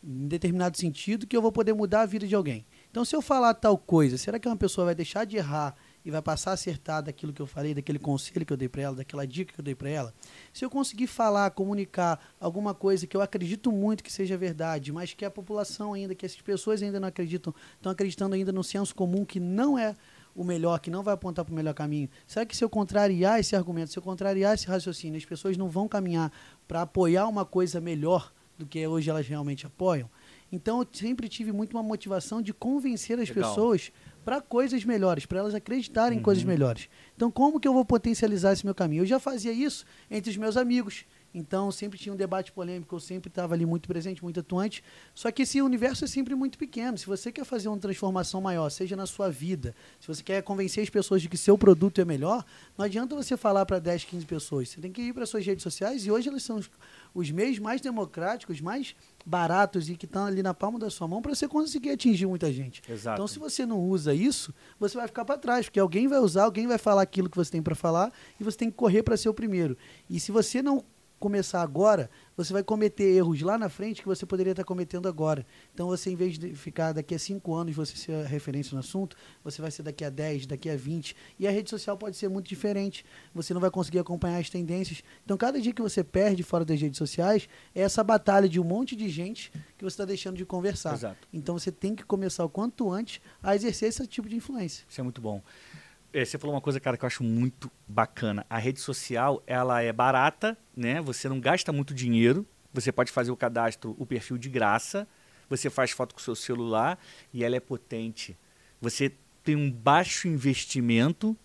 em 0.07 0.29
determinado 0.29 0.79
sentido 0.79 1.27
que 1.27 1.37
eu 1.37 1.43
vou 1.43 1.51
poder 1.51 1.73
mudar 1.73 2.03
a 2.03 2.07
vida 2.07 2.27
de 2.27 2.35
alguém? 2.35 2.65
Então, 2.91 3.05
se 3.05 3.17
eu 3.17 3.21
falar 3.21 3.55
tal 3.55 3.77
coisa, 3.77 4.17
será 4.17 4.39
que 4.39 4.47
uma 4.47 4.57
pessoa 4.57 4.85
vai 4.85 4.95
deixar 4.95 5.25
de 5.25 5.37
errar 5.37 5.75
e 6.05 6.11
vai 6.11 6.23
passar 6.23 6.53
a 6.53 6.55
acertar 6.55 7.03
daquilo 7.03 7.33
que 7.33 7.43
eu 7.43 7.47
falei, 7.47 7.75
daquele 7.75 7.99
conselho 7.99 8.47
que 8.47 8.53
eu 8.53 8.57
dei 8.57 8.69
para 8.69 8.83
ela, 8.83 8.97
daquela 8.97 9.27
dica 9.27 9.53
que 9.53 9.61
eu 9.61 9.65
dei 9.65 9.75
para 9.75 9.91
ela? 9.91 10.15
Se 10.53 10.65
eu 10.65 10.71
conseguir 10.71 11.09
falar, 11.09 11.51
comunicar 11.51 12.21
alguma 12.39 12.73
coisa 12.73 13.05
que 13.05 13.17
eu 13.17 13.21
acredito 13.21 13.73
muito 13.73 14.05
que 14.05 14.13
seja 14.13 14.37
verdade, 14.37 14.93
mas 14.93 15.13
que 15.13 15.25
a 15.25 15.31
população 15.31 15.93
ainda, 15.93 16.15
que 16.15 16.25
essas 16.25 16.41
pessoas 16.41 16.81
ainda 16.81 17.01
não 17.01 17.09
acreditam, 17.09 17.53
estão 17.75 17.91
acreditando 17.91 18.37
ainda 18.37 18.53
no 18.53 18.63
senso 18.63 18.95
comum 18.95 19.25
que 19.25 19.41
não 19.41 19.77
é 19.77 19.97
o 20.37 20.45
melhor, 20.45 20.79
que 20.79 20.91
não 20.91 21.03
vai 21.03 21.15
apontar 21.15 21.45
para 21.45 21.53
o 21.53 21.57
melhor 21.57 21.75
caminho. 21.75 22.09
Será 22.27 22.47
que 22.47 22.57
se 22.57 22.63
eu 22.63 22.71
contrariar 22.71 23.41
esse 23.41 23.57
argumento, 23.57 23.91
se 23.91 23.99
eu 23.99 24.03
contrariar 24.03 24.55
esse 24.55 24.69
raciocínio, 24.69 25.19
as 25.19 25.25
pessoas 25.25 25.57
não 25.57 25.69
vão 25.69 25.89
caminhar 25.89 26.31
para 26.69 26.83
apoiar 26.83 27.27
uma 27.27 27.45
coisa 27.45 27.81
melhor 27.81 28.33
do 28.59 28.67
que 28.67 28.87
hoje 28.87 29.09
elas 29.11 29.27
realmente 29.27 29.67
apoiam? 29.67 30.09
Então 30.51 30.81
eu 30.81 30.87
sempre 30.93 31.29
tive 31.29 31.53
muito 31.53 31.77
uma 31.77 31.83
motivação 31.83 32.41
de 32.41 32.55
convencer 32.55 33.19
as 33.19 33.29
Legal. 33.29 33.49
pessoas 33.51 33.93
para 34.25 34.41
coisas 34.41 34.85
melhores, 34.85 35.27
para 35.27 35.39
elas 35.41 35.55
acreditarem 35.55 36.17
em 36.17 36.19
Uhum. 36.19 36.25
coisas 36.25 36.45
melhores. 36.45 36.89
Então 37.17 37.31
como 37.31 37.59
que 37.61 37.67
eu 37.67 37.73
vou 37.75 37.85
potencializar 37.85 38.53
esse 38.53 38.65
meu 38.65 38.75
caminho? 38.75 39.03
Eu 39.03 39.07
já 39.07 39.19
fazia 39.19 39.53
isso 39.53 39.85
entre 40.11 40.31
os 40.31 40.37
meus 40.37 40.57
amigos. 40.57 41.05
Então 41.37 41.71
sempre 41.71 41.99
tinha 41.99 42.15
um 42.15 42.17
debate 42.17 42.51
polêmico, 42.51 42.95
eu 42.95 43.01
sempre 43.01 43.29
estava 43.29 43.53
ali 43.53 43.67
muito 43.67 43.87
presente, 43.87 44.23
muito 44.23 44.41
atuante. 44.41 44.83
Só 45.15 45.31
que 45.31 45.43
esse 45.43 45.61
universo 45.61 46.07
é 46.07 46.09
sempre 46.09 46.35
muito 46.35 46.57
pequeno. 46.57 46.97
Se 46.97 47.07
você 47.07 47.31
quer 47.31 47.45
fazer 47.45 47.69
uma 47.69 47.77
transformação 47.77 48.41
maior, 48.41 48.71
seja 48.71 48.97
na 48.97 49.05
sua 49.05 49.29
vida, 49.29 49.75
se 50.01 50.09
você 50.09 50.23
quer 50.23 50.43
convencer 50.43 50.83
as 50.83 50.89
pessoas 50.89 51.21
de 51.21 51.29
que 51.29 51.37
seu 51.37 51.59
produto 51.59 52.01
é 52.01 52.07
melhor, 52.07 52.43
não 52.77 52.87
adianta 52.87 53.15
você 53.15 53.37
falar 53.37 53.67
para 53.67 53.79
10, 53.79 54.05
15 54.05 54.25
pessoas. 54.25 54.71
Você 54.71 54.81
tem 54.81 54.91
que 54.91 55.03
ir 55.03 55.13
para 55.13 55.27
suas 55.27 55.45
redes 55.45 55.63
sociais 55.63 56.07
e 56.07 56.11
hoje 56.11 56.31
elas 56.31 56.43
são 56.43 56.57
os, 56.57 56.71
os 57.15 57.31
meios 57.31 57.59
mais 57.59 57.83
democráticos, 57.83 58.59
mais 58.63 58.97
baratos 59.27 59.91
e 59.91 59.97
que 59.97 60.07
estão 60.07 60.25
ali 60.25 60.43
na 60.43 60.55
palma 60.55 60.79
da 60.79 60.89
sua 60.89 61.07
mão 61.07 61.21
para 61.21 61.35
você 61.35 61.47
conseguir 61.47 61.91
atingir 61.91 62.25
muita 62.25 62.51
gente. 62.51 62.81
Exato. 62.89 63.17
Então, 63.17 63.29
se 63.29 63.39
você 63.39 63.67
não 63.67 63.79
usa 63.81 64.15
isso, 64.15 64.55
você 64.81 64.97
vai 64.97 65.07
ficar 65.07 65.27
para 65.27 65.37
trás, 65.37 65.67
porque 65.67 65.81
alguém 65.81 66.09
vai 66.09 66.19
usar, 66.19 66.45
alguém 66.45 66.67
vai 66.67 66.79
falar 66.79 67.03
aquilo 67.03 67.29
que 67.29 67.37
você 67.37 67.51
tem 67.51 67.63
para 67.63 67.75
falar 67.75 68.11
e 68.41 68.45
você 68.45 68.57
tem 68.57 68.71
que 68.71 68.77
correr 68.77 69.03
para 69.03 69.19
ser 69.19 69.29
o 69.29 69.35
primeiro. 69.35 69.77
E 70.09 70.19
se 70.19 70.33
você 70.33 70.63
não 70.63 70.83
começar 71.19 71.63
agora, 71.63 72.11
você 72.37 72.53
vai 72.53 72.63
cometer 72.63 73.05
erros 73.05 73.41
lá 73.41 73.57
na 73.57 73.69
frente 73.69 74.03
que 74.03 74.09
você 74.09 74.27
poderia 74.27 74.51
estar 74.53 74.65
cometendo 74.65 75.09
agora. 75.09 75.47
Então, 75.73 75.89
você, 75.89 76.11
em 76.11 76.17
vez 76.17 76.39
de 76.39 76.55
ficar 76.55 76.93
daqui 76.93 77.15
a 77.15 77.19
cinco 77.19 77.55
anos, 77.55 77.75
você 77.75 77.97
ser 77.97 78.27
referência 78.27 78.75
no 78.75 78.81
assunto, 78.81 79.17
você 79.43 79.63
vai 79.63 79.71
ser 79.71 79.83
daqui 79.83 80.05
a 80.05 80.11
10, 80.11 80.47
daqui 80.47 80.69
a 80.69 80.77
20. 80.77 81.17
E 81.39 81.47
a 81.47 81.51
rede 81.51 81.71
social 81.71 81.97
pode 81.97 82.17
ser 82.17 82.29
muito 82.29 82.49
diferente. 82.49 83.05
Você 83.35 83.55
não 83.55 83.61
vai 83.61 83.71
conseguir 83.71 83.99
acompanhar 83.99 84.39
as 84.39 84.51
tendências. 84.51 85.03
Então, 85.25 85.37
cada 85.37 85.61
dia 85.61 85.73
que 85.73 85.83
você 85.83 86.05
perde 86.05 86.43
fora 86.43 86.65
das 86.65 86.81
redes 86.81 86.99
sociais, 86.99 87.49
é 87.75 87.81
essa 87.81 88.05
batalha 88.05 88.49
de 88.49 88.61
um 88.61 88.65
monte 88.65 88.95
de 88.95 89.09
gente 89.09 89.51
que 89.77 89.85
você 89.85 89.95
está 89.95 90.05
deixando 90.05 90.37
de 90.37 90.45
conversar. 90.45 90.95
Exato. 90.95 91.29
Então 91.33 91.59
você 91.59 91.71
tem 91.71 91.95
que 91.95 92.05
começar 92.05 92.45
o 92.45 92.49
quanto 92.49 92.91
antes 92.91 93.21
a 93.43 93.55
exercer 93.55 93.89
esse 93.89 94.07
tipo 94.07 94.29
de 94.29 94.37
influência. 94.37 94.85
Isso 94.89 95.01
é 95.01 95.05
muito 95.05 95.21
bom. 95.21 95.43
É, 96.13 96.25
você 96.25 96.39
falou 96.39 96.55
uma 96.55 96.61
coisa, 96.61 96.81
cara, 96.81 96.97
que 96.97 97.05
eu 97.05 97.07
acho 97.07 97.23
muito 97.23 97.71
bacana. 97.87 98.47
A 98.49 98.59
rede 98.59 98.81
social, 98.81 99.43
ela 99.47 99.83
é 99.83 99.93
barata, 99.93 100.57
né? 100.75 101.01
Você 101.01 101.29
não 101.29 101.41
gasta 101.41 101.73
muito 101.73 101.93
dinheiro. 101.93 102.47
Você 102.73 102.91
pode 102.93 103.11
fazer 103.11 103.31
o 103.31 103.37
cadastro, 103.37 103.95
o 103.99 104.07
perfil 104.07 104.39
de 104.39 104.49
graça. 104.49 105.07
Você 105.49 105.71
faz 105.71 105.91
foto 105.91 106.15
com 106.15 106.21
o 106.21 106.23
seu 106.23 106.35
celular 106.35 106.99
e 107.33 107.45
ela 107.45 107.57
é 107.57 107.61
potente. 107.61 108.37
Você 108.81 109.13
tem 109.45 109.57
um 109.57 109.71
baixo 109.71 110.27
investimento 110.27 111.37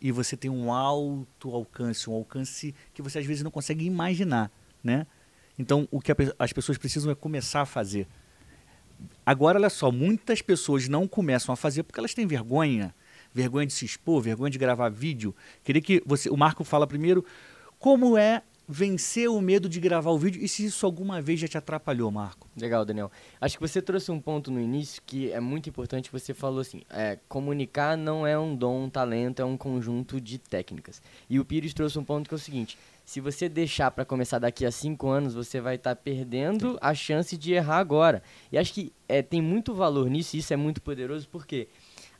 e 0.00 0.10
você 0.10 0.36
tem 0.36 0.50
um 0.50 0.72
alto 0.72 1.54
alcance, 1.54 2.08
um 2.08 2.14
alcance 2.14 2.74
que 2.94 3.02
você 3.02 3.18
às 3.18 3.26
vezes 3.26 3.42
não 3.42 3.50
consegue 3.50 3.84
imaginar, 3.84 4.50
né? 4.82 5.06
Então, 5.58 5.86
o 5.90 6.00
que 6.00 6.10
a 6.10 6.16
as 6.38 6.52
pessoas 6.52 6.78
precisam 6.78 7.12
é 7.12 7.14
começar 7.14 7.60
a 7.60 7.66
fazer. 7.66 8.08
Agora, 9.24 9.58
olha 9.58 9.68
só, 9.68 9.92
muitas 9.92 10.40
pessoas 10.40 10.88
não 10.88 11.06
começam 11.06 11.52
a 11.52 11.56
fazer 11.56 11.82
porque 11.82 12.00
elas 12.00 12.14
têm 12.14 12.26
vergonha. 12.26 12.94
Vergonha 13.32 13.66
de 13.66 13.72
se 13.72 13.84
expor, 13.84 14.20
vergonha 14.22 14.50
de 14.50 14.58
gravar 14.58 14.88
vídeo. 14.88 15.34
Queria 15.62 15.82
que 15.82 16.02
você, 16.06 16.28
o 16.28 16.36
Marco 16.36 16.64
fala 16.64 16.86
primeiro 16.86 17.24
como 17.78 18.16
é 18.16 18.42
vencer 18.70 19.28
o 19.28 19.40
medo 19.40 19.68
de 19.68 19.80
gravar 19.80 20.12
o 20.12 20.18
vídeo 20.18 20.40
e 20.40 20.46
se 20.46 20.64
isso 20.64 20.86
alguma 20.86 21.20
vez 21.20 21.40
já 21.40 21.48
te 21.48 21.58
atrapalhou, 21.58 22.08
Marco. 22.08 22.48
Legal, 22.56 22.84
Daniel. 22.84 23.10
Acho 23.40 23.58
que 23.58 23.66
você 23.66 23.82
trouxe 23.82 24.12
um 24.12 24.20
ponto 24.20 24.48
no 24.48 24.60
início 24.60 25.02
que 25.04 25.32
é 25.32 25.40
muito 25.40 25.68
importante. 25.68 26.10
Você 26.12 26.32
falou 26.32 26.60
assim: 26.60 26.82
é, 26.88 27.18
comunicar 27.28 27.96
não 27.96 28.24
é 28.24 28.38
um 28.38 28.54
dom, 28.54 28.84
um 28.84 28.90
talento, 28.90 29.42
é 29.42 29.44
um 29.44 29.56
conjunto 29.56 30.20
de 30.20 30.38
técnicas. 30.38 31.02
E 31.28 31.40
o 31.40 31.44
Pires 31.44 31.74
trouxe 31.74 31.98
um 31.98 32.04
ponto 32.04 32.28
que 32.28 32.34
é 32.34 32.36
o 32.36 32.38
seguinte: 32.38 32.78
se 33.04 33.20
você 33.20 33.48
deixar 33.48 33.90
para 33.90 34.04
começar 34.04 34.38
daqui 34.38 34.64
a 34.64 34.70
cinco 34.70 35.08
anos, 35.08 35.34
você 35.34 35.60
vai 35.60 35.74
estar 35.74 35.96
perdendo 35.96 36.78
a 36.80 36.94
chance 36.94 37.36
de 37.36 37.52
errar 37.52 37.78
agora. 37.78 38.22
E 38.52 38.58
acho 38.58 38.72
que 38.72 38.92
é, 39.08 39.20
tem 39.20 39.42
muito 39.42 39.74
valor 39.74 40.08
nisso, 40.08 40.36
e 40.36 40.38
isso 40.38 40.52
é 40.52 40.56
muito 40.56 40.80
poderoso, 40.80 41.28
porque 41.28 41.66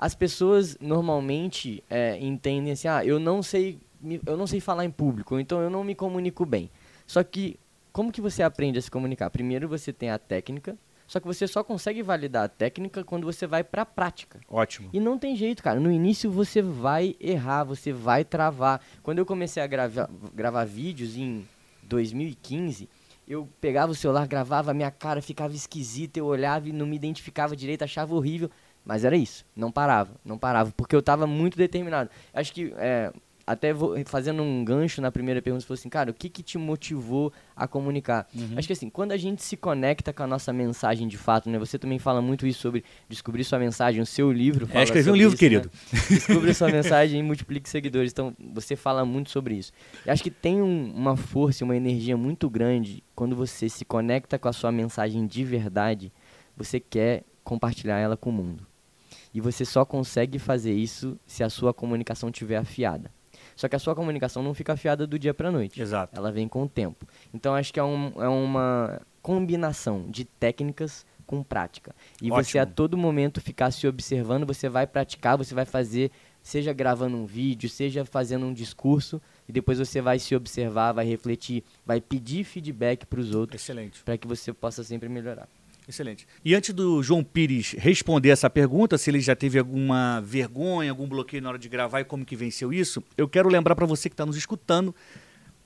as 0.00 0.14
pessoas 0.14 0.78
normalmente 0.80 1.84
é, 1.90 2.18
entendem 2.18 2.72
assim: 2.72 2.88
ah, 2.88 3.04
eu 3.04 3.20
não 3.20 3.42
sei, 3.42 3.78
eu 4.24 4.34
não 4.34 4.46
sei 4.46 4.58
falar 4.58 4.86
em 4.86 4.90
público, 4.90 5.38
então 5.38 5.60
eu 5.60 5.68
não 5.68 5.84
me 5.84 5.94
comunico 5.94 6.46
bem. 6.46 6.70
Só 7.06 7.22
que 7.22 7.60
como 7.92 8.10
que 8.10 8.20
você 8.20 8.42
aprende 8.42 8.78
a 8.78 8.82
se 8.82 8.90
comunicar? 8.90 9.28
Primeiro 9.28 9.68
você 9.68 9.92
tem 9.92 10.08
a 10.08 10.18
técnica, 10.18 10.74
só 11.06 11.20
que 11.20 11.26
você 11.26 11.46
só 11.46 11.62
consegue 11.62 12.02
validar 12.02 12.44
a 12.44 12.48
técnica 12.48 13.04
quando 13.04 13.24
você 13.24 13.46
vai 13.46 13.62
pra 13.62 13.84
prática. 13.84 14.40
Ótimo. 14.48 14.88
E 14.90 14.98
não 14.98 15.18
tem 15.18 15.36
jeito, 15.36 15.62
cara. 15.62 15.78
No 15.78 15.92
início 15.92 16.30
você 16.30 16.62
vai 16.62 17.14
errar, 17.20 17.64
você 17.64 17.92
vai 17.92 18.24
travar. 18.24 18.80
Quando 19.02 19.18
eu 19.18 19.26
comecei 19.26 19.62
a 19.62 19.66
gravar, 19.66 20.08
gravar 20.32 20.64
vídeos 20.64 21.14
em 21.14 21.46
2015, 21.82 22.88
eu 23.28 23.46
pegava 23.60 23.92
o 23.92 23.94
celular, 23.94 24.26
gravava, 24.26 24.70
a 24.70 24.74
minha 24.74 24.90
cara 24.90 25.20
ficava 25.20 25.54
esquisita, 25.54 26.18
eu 26.18 26.26
olhava 26.26 26.68
e 26.68 26.72
não 26.72 26.86
me 26.86 26.96
identificava 26.96 27.54
direito, 27.54 27.82
achava 27.82 28.14
horrível. 28.14 28.50
Mas 28.84 29.04
era 29.04 29.16
isso, 29.16 29.44
não 29.54 29.70
parava, 29.70 30.12
não 30.24 30.38
parava, 30.38 30.72
porque 30.76 30.94
eu 30.94 31.00
estava 31.00 31.26
muito 31.26 31.56
determinado. 31.56 32.10
Acho 32.32 32.52
que 32.52 32.72
é, 32.76 33.12
até 33.50 33.72
vou, 33.72 33.96
fazendo 34.06 34.42
um 34.44 34.64
gancho 34.64 35.00
na 35.00 35.10
primeira 35.10 35.42
pergunta, 35.42 35.60
você 35.60 35.66
falou 35.66 35.78
assim, 35.78 35.88
cara, 35.88 36.12
o 36.12 36.14
que, 36.14 36.28
que 36.28 36.40
te 36.40 36.56
motivou 36.56 37.32
a 37.56 37.66
comunicar? 37.66 38.28
Uhum. 38.32 38.54
Acho 38.56 38.68
que 38.68 38.72
assim, 38.72 38.88
quando 38.88 39.10
a 39.10 39.16
gente 39.16 39.42
se 39.42 39.56
conecta 39.56 40.12
com 40.12 40.22
a 40.22 40.26
nossa 40.26 40.52
mensagem 40.52 41.08
de 41.08 41.18
fato, 41.18 41.50
né? 41.50 41.58
Você 41.58 41.76
também 41.76 41.98
fala 41.98 42.22
muito 42.22 42.46
isso 42.46 42.60
sobre 42.60 42.84
descobrir 43.08 43.42
sua 43.42 43.58
mensagem, 43.58 44.00
o 44.00 44.06
seu 44.06 44.30
livro. 44.30 44.66
É, 44.66 44.68
fala 44.68 44.84
escrevi 44.84 45.10
um 45.10 45.16
livro, 45.16 45.34
isso, 45.34 45.38
querido. 45.38 45.68
Né? 45.92 45.98
Descubra 46.10 46.54
sua 46.54 46.70
mensagem 46.70 47.18
e 47.18 47.22
multiplique 47.24 47.68
seguidores. 47.68 48.12
Então, 48.12 48.36
você 48.54 48.76
fala 48.76 49.04
muito 49.04 49.30
sobre 49.30 49.56
isso. 49.56 49.72
Eu 50.06 50.12
acho 50.12 50.22
que 50.22 50.30
tem 50.30 50.62
um, 50.62 50.92
uma 50.94 51.16
força, 51.16 51.64
uma 51.64 51.76
energia 51.76 52.16
muito 52.16 52.48
grande 52.48 53.02
quando 53.16 53.34
você 53.34 53.68
se 53.68 53.84
conecta 53.84 54.38
com 54.38 54.48
a 54.48 54.52
sua 54.52 54.70
mensagem 54.70 55.26
de 55.26 55.44
verdade, 55.44 56.12
você 56.56 56.78
quer 56.78 57.24
compartilhar 57.42 57.98
ela 57.98 58.16
com 58.16 58.30
o 58.30 58.32
mundo. 58.32 58.69
E 59.32 59.40
você 59.40 59.64
só 59.64 59.84
consegue 59.84 60.38
fazer 60.38 60.72
isso 60.72 61.18
se 61.26 61.42
a 61.42 61.50
sua 61.50 61.72
comunicação 61.72 62.28
estiver 62.28 62.56
afiada. 62.56 63.10
Só 63.54 63.68
que 63.68 63.76
a 63.76 63.78
sua 63.78 63.94
comunicação 63.94 64.42
não 64.42 64.54
fica 64.54 64.72
afiada 64.72 65.06
do 65.06 65.18
dia 65.18 65.34
para 65.34 65.50
noite. 65.50 65.80
Exato. 65.80 66.16
Ela 66.16 66.32
vem 66.32 66.48
com 66.48 66.62
o 66.62 66.68
tempo. 66.68 67.06
Então 67.32 67.54
acho 67.54 67.72
que 67.72 67.78
é, 67.78 67.84
um, 67.84 68.12
é 68.22 68.28
uma 68.28 69.00
combinação 69.22 70.06
de 70.08 70.24
técnicas 70.24 71.04
com 71.26 71.44
prática. 71.44 71.94
E 72.20 72.28
você 72.28 72.58
Ótimo. 72.58 72.62
a 72.62 72.66
todo 72.66 72.96
momento 72.96 73.40
ficar 73.40 73.70
se 73.70 73.86
observando, 73.86 74.44
você 74.44 74.68
vai 74.68 74.84
praticar, 74.84 75.38
você 75.38 75.54
vai 75.54 75.64
fazer, 75.64 76.10
seja 76.42 76.72
gravando 76.72 77.16
um 77.16 77.24
vídeo, 77.24 77.68
seja 77.68 78.04
fazendo 78.04 78.46
um 78.46 78.52
discurso, 78.52 79.22
e 79.48 79.52
depois 79.52 79.78
você 79.78 80.00
vai 80.00 80.18
se 80.18 80.34
observar, 80.34 80.90
vai 80.90 81.06
refletir, 81.06 81.62
vai 81.86 82.00
pedir 82.00 82.42
feedback 82.42 83.06
para 83.06 83.20
os 83.20 83.32
outros, 83.32 83.62
Excelente. 83.62 84.02
para 84.02 84.18
que 84.18 84.26
você 84.26 84.52
possa 84.52 84.82
sempre 84.82 85.08
melhorar. 85.08 85.46
Excelente. 85.90 86.24
E 86.44 86.54
antes 86.54 86.72
do 86.72 87.02
João 87.02 87.24
Pires 87.24 87.74
responder 87.76 88.28
essa 88.28 88.48
pergunta, 88.48 88.96
se 88.96 89.10
ele 89.10 89.20
já 89.20 89.34
teve 89.34 89.58
alguma 89.58 90.20
vergonha, 90.20 90.88
algum 90.88 91.08
bloqueio 91.08 91.42
na 91.42 91.48
hora 91.48 91.58
de 91.58 91.68
gravar 91.68 92.00
e 92.00 92.04
como 92.04 92.24
que 92.24 92.36
venceu 92.36 92.72
isso, 92.72 93.02
eu 93.18 93.28
quero 93.28 93.48
lembrar 93.48 93.74
para 93.74 93.86
você 93.86 94.08
que 94.08 94.14
está 94.14 94.24
nos 94.24 94.36
escutando 94.36 94.94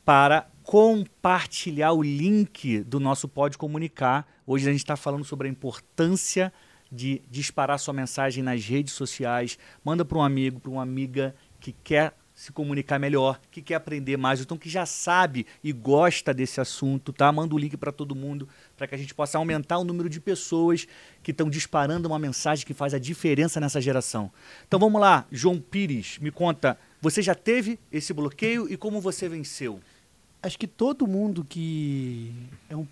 para 0.02 0.48
compartilhar 0.62 1.92
o 1.92 2.02
link 2.02 2.80
do 2.84 2.98
nosso 2.98 3.28
Pode 3.28 3.58
Comunicar. 3.58 4.26
Hoje 4.46 4.66
a 4.66 4.72
gente 4.72 4.80
está 4.80 4.96
falando 4.96 5.24
sobre 5.24 5.46
a 5.46 5.50
importância 5.50 6.50
de 6.90 7.20
disparar 7.30 7.78
sua 7.78 7.92
mensagem 7.92 8.42
nas 8.42 8.64
redes 8.64 8.94
sociais. 8.94 9.58
Manda 9.84 10.06
para 10.06 10.16
um 10.16 10.22
amigo, 10.22 10.58
para 10.58 10.70
uma 10.70 10.82
amiga 10.82 11.34
que 11.60 11.72
quer 11.84 12.14
se 12.34 12.50
comunicar 12.50 12.98
melhor, 12.98 13.40
que 13.50 13.62
quer 13.62 13.76
aprender 13.76 14.16
mais, 14.16 14.40
então 14.40 14.58
que 14.58 14.68
já 14.68 14.84
sabe 14.84 15.46
e 15.62 15.72
gosta 15.72 16.34
desse 16.34 16.60
assunto, 16.60 17.12
tá? 17.12 17.30
Manda 17.30 17.54
o 17.54 17.58
link 17.58 17.76
para 17.76 17.92
todo 17.92 18.14
mundo 18.14 18.48
para 18.76 18.88
que 18.88 18.94
a 18.94 18.98
gente 18.98 19.14
possa 19.14 19.38
aumentar 19.38 19.78
o 19.78 19.84
número 19.84 20.08
de 20.08 20.20
pessoas 20.20 20.86
que 21.22 21.30
estão 21.30 21.48
disparando 21.48 22.08
uma 22.08 22.18
mensagem 22.18 22.66
que 22.66 22.74
faz 22.74 22.92
a 22.92 22.98
diferença 22.98 23.60
nessa 23.60 23.80
geração. 23.80 24.32
Então 24.66 24.80
vamos 24.80 25.00
lá, 25.00 25.26
João 25.30 25.60
Pires, 25.60 26.18
me 26.18 26.32
conta, 26.32 26.76
você 27.00 27.22
já 27.22 27.36
teve 27.36 27.78
esse 27.92 28.12
bloqueio 28.12 28.70
e 28.70 28.76
como 28.76 29.00
você 29.00 29.28
venceu? 29.28 29.80
Acho 30.42 30.58
que 30.58 30.66
todo 30.66 31.06
mundo 31.06 31.44
que 31.44 32.34
é 32.68 32.76
um 32.76 32.86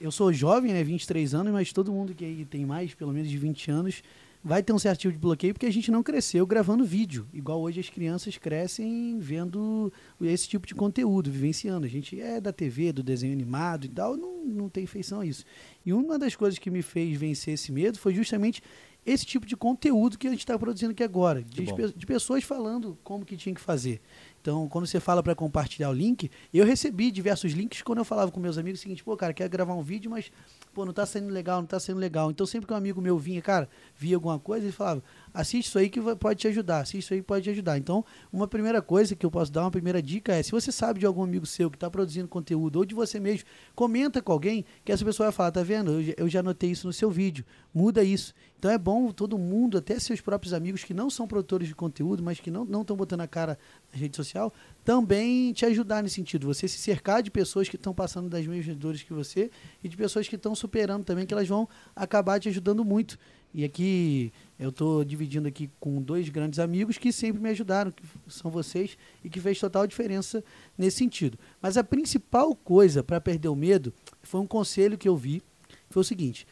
eu 0.00 0.10
sou 0.10 0.32
jovem, 0.32 0.72
né, 0.72 0.82
23 0.82 1.32
anos, 1.32 1.52
mas 1.52 1.72
todo 1.72 1.92
mundo 1.92 2.12
que 2.12 2.44
tem 2.50 2.66
mais, 2.66 2.92
pelo 2.92 3.12
menos 3.12 3.30
de 3.30 3.38
20 3.38 3.70
anos, 3.70 4.02
vai 4.44 4.62
ter 4.62 4.72
um 4.72 4.78
certo 4.78 5.00
tipo 5.00 5.12
de 5.12 5.18
bloqueio 5.18 5.54
porque 5.54 5.66
a 5.66 5.72
gente 5.72 5.90
não 5.90 6.02
cresceu 6.02 6.46
gravando 6.46 6.84
vídeo. 6.84 7.28
Igual 7.32 7.60
hoje 7.60 7.80
as 7.80 7.88
crianças 7.88 8.36
crescem 8.36 9.18
vendo 9.18 9.92
esse 10.20 10.48
tipo 10.48 10.66
de 10.66 10.74
conteúdo, 10.74 11.30
vivenciando. 11.30 11.86
A 11.86 11.88
gente 11.88 12.20
é 12.20 12.40
da 12.40 12.52
TV, 12.52 12.92
do 12.92 13.02
desenho 13.02 13.32
animado 13.32 13.84
e 13.84 13.88
tal, 13.88 14.16
não, 14.16 14.44
não 14.44 14.68
tem 14.68 14.86
feição 14.86 15.20
a 15.20 15.26
isso. 15.26 15.44
E 15.86 15.92
uma 15.92 16.18
das 16.18 16.34
coisas 16.34 16.58
que 16.58 16.70
me 16.70 16.82
fez 16.82 17.16
vencer 17.16 17.54
esse 17.54 17.70
medo 17.70 17.98
foi 17.98 18.14
justamente 18.14 18.62
esse 19.04 19.26
tipo 19.26 19.44
de 19.44 19.56
conteúdo 19.56 20.16
que 20.16 20.26
a 20.26 20.30
gente 20.30 20.40
está 20.40 20.58
produzindo 20.58 20.92
aqui 20.92 21.02
agora. 21.02 21.42
De, 21.42 21.66
de 21.96 22.06
pessoas 22.06 22.44
falando 22.44 22.96
como 23.02 23.24
que 23.24 23.36
tinha 23.36 23.54
que 23.54 23.60
fazer. 23.60 24.00
Então, 24.42 24.68
quando 24.68 24.88
você 24.88 24.98
fala 24.98 25.22
para 25.22 25.36
compartilhar 25.36 25.88
o 25.88 25.92
link, 25.92 26.28
eu 26.52 26.66
recebi 26.66 27.12
diversos 27.12 27.52
links 27.52 27.80
quando 27.80 27.98
eu 27.98 28.04
falava 28.04 28.32
com 28.32 28.40
meus 28.40 28.58
amigos 28.58 28.80
o 28.80 28.82
seguinte, 28.82 29.04
pô, 29.04 29.16
cara, 29.16 29.32
quero 29.32 29.48
gravar 29.48 29.72
um 29.74 29.82
vídeo, 29.82 30.10
mas 30.10 30.32
pô, 30.74 30.84
não 30.84 30.92
tá 30.92 31.06
saindo 31.06 31.28
legal, 31.28 31.60
não 31.60 31.66
tá 31.66 31.78
saindo 31.78 32.00
legal. 32.00 32.28
Então, 32.28 32.44
sempre 32.44 32.66
que 32.66 32.72
um 32.72 32.76
amigo 32.76 33.00
meu 33.00 33.16
vinha, 33.16 33.40
cara, 33.40 33.68
via 33.96 34.16
alguma 34.16 34.40
coisa, 34.40 34.64
ele 34.66 34.72
falava, 34.72 35.00
assiste 35.32 35.68
isso 35.68 35.78
aí 35.78 35.88
que 35.88 36.00
pode 36.16 36.40
te 36.40 36.48
ajudar, 36.48 36.80
assiste 36.80 37.04
isso 37.04 37.14
aí 37.14 37.20
que 37.20 37.26
pode 37.26 37.44
te 37.44 37.50
ajudar. 37.50 37.78
Então, 37.78 38.04
uma 38.32 38.48
primeira 38.48 38.82
coisa 38.82 39.14
que 39.14 39.24
eu 39.24 39.30
posso 39.30 39.52
dar, 39.52 39.62
uma 39.62 39.70
primeira 39.70 40.02
dica 40.02 40.32
é, 40.34 40.42
se 40.42 40.50
você 40.50 40.72
sabe 40.72 40.98
de 40.98 41.06
algum 41.06 41.22
amigo 41.22 41.46
seu 41.46 41.70
que 41.70 41.76
está 41.76 41.88
produzindo 41.88 42.26
conteúdo, 42.26 42.80
ou 42.80 42.84
de 42.84 42.96
você 42.96 43.20
mesmo, 43.20 43.46
comenta 43.76 44.20
com 44.20 44.32
alguém, 44.32 44.64
que 44.84 44.90
essa 44.90 45.04
pessoa 45.04 45.26
vai 45.28 45.32
falar, 45.32 45.52
tá 45.52 45.62
vendo, 45.62 45.92
eu, 45.92 46.02
já- 46.02 46.14
eu 46.16 46.28
já 46.28 46.42
notei 46.42 46.72
isso 46.72 46.84
no 46.88 46.92
seu 46.92 47.08
vídeo, 47.12 47.44
muda 47.72 48.02
isso. 48.02 48.34
Então 48.62 48.70
é 48.70 48.78
bom 48.78 49.10
todo 49.10 49.36
mundo, 49.36 49.76
até 49.76 49.98
seus 49.98 50.20
próprios 50.20 50.54
amigos 50.54 50.84
que 50.84 50.94
não 50.94 51.10
são 51.10 51.26
produtores 51.26 51.66
de 51.66 51.74
conteúdo, 51.74 52.22
mas 52.22 52.38
que 52.38 52.48
não 52.48 52.82
estão 52.82 52.96
botando 52.96 53.22
a 53.22 53.26
cara 53.26 53.58
na 53.92 53.98
rede 53.98 54.16
social, 54.16 54.54
também 54.84 55.52
te 55.52 55.66
ajudar 55.66 56.00
nesse 56.00 56.14
sentido. 56.14 56.46
Você 56.46 56.68
se 56.68 56.78
cercar 56.78 57.24
de 57.24 57.28
pessoas 57.28 57.68
que 57.68 57.74
estão 57.74 57.92
passando 57.92 58.28
das 58.28 58.46
mesmas 58.46 58.76
dores 58.76 59.02
que 59.02 59.12
você 59.12 59.50
e 59.82 59.88
de 59.88 59.96
pessoas 59.96 60.28
que 60.28 60.36
estão 60.36 60.54
superando 60.54 61.02
também, 61.02 61.26
que 61.26 61.34
elas 61.34 61.48
vão 61.48 61.68
acabar 61.96 62.38
te 62.38 62.48
ajudando 62.50 62.84
muito. 62.84 63.18
E 63.52 63.64
aqui 63.64 64.32
eu 64.56 64.68
estou 64.68 65.04
dividindo 65.04 65.48
aqui 65.48 65.68
com 65.80 66.00
dois 66.00 66.28
grandes 66.28 66.60
amigos 66.60 66.96
que 66.96 67.10
sempre 67.10 67.42
me 67.42 67.48
ajudaram, 67.48 67.90
que 67.90 68.04
são 68.28 68.48
vocês, 68.48 68.96
e 69.24 69.28
que 69.28 69.40
fez 69.40 69.58
total 69.58 69.88
diferença 69.88 70.44
nesse 70.78 70.98
sentido. 70.98 71.36
Mas 71.60 71.76
a 71.76 71.82
principal 71.82 72.54
coisa 72.54 73.02
para 73.02 73.20
perder 73.20 73.48
o 73.48 73.56
medo 73.56 73.92
foi 74.22 74.40
um 74.40 74.46
conselho 74.46 74.96
que 74.96 75.08
eu 75.08 75.16
vi, 75.16 75.42
foi 75.90 76.02
o 76.02 76.04
seguinte, 76.04 76.46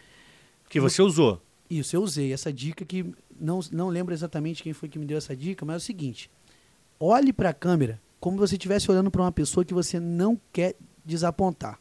Que 0.68 0.80
você 0.80 1.00
usou. 1.02 1.40
Isso, 1.70 1.94
eu 1.94 2.02
usei 2.02 2.32
essa 2.32 2.52
dica 2.52 2.84
que 2.84 3.14
não, 3.40 3.60
não 3.70 3.88
lembro 3.88 4.12
exatamente 4.12 4.62
quem 4.62 4.72
foi 4.72 4.88
que 4.88 4.98
me 4.98 5.06
deu 5.06 5.16
essa 5.16 5.36
dica, 5.36 5.64
mas 5.64 5.74
é 5.74 5.76
o 5.76 5.80
seguinte: 5.80 6.28
olhe 6.98 7.32
para 7.32 7.50
a 7.50 7.54
câmera 7.54 8.00
como 8.18 8.36
se 8.36 8.40
você 8.40 8.54
estivesse 8.56 8.90
olhando 8.90 9.10
para 9.10 9.22
uma 9.22 9.32
pessoa 9.32 9.64
que 9.64 9.72
você 9.72 10.00
não 10.00 10.38
quer 10.52 10.74
desapontar. 11.04 11.78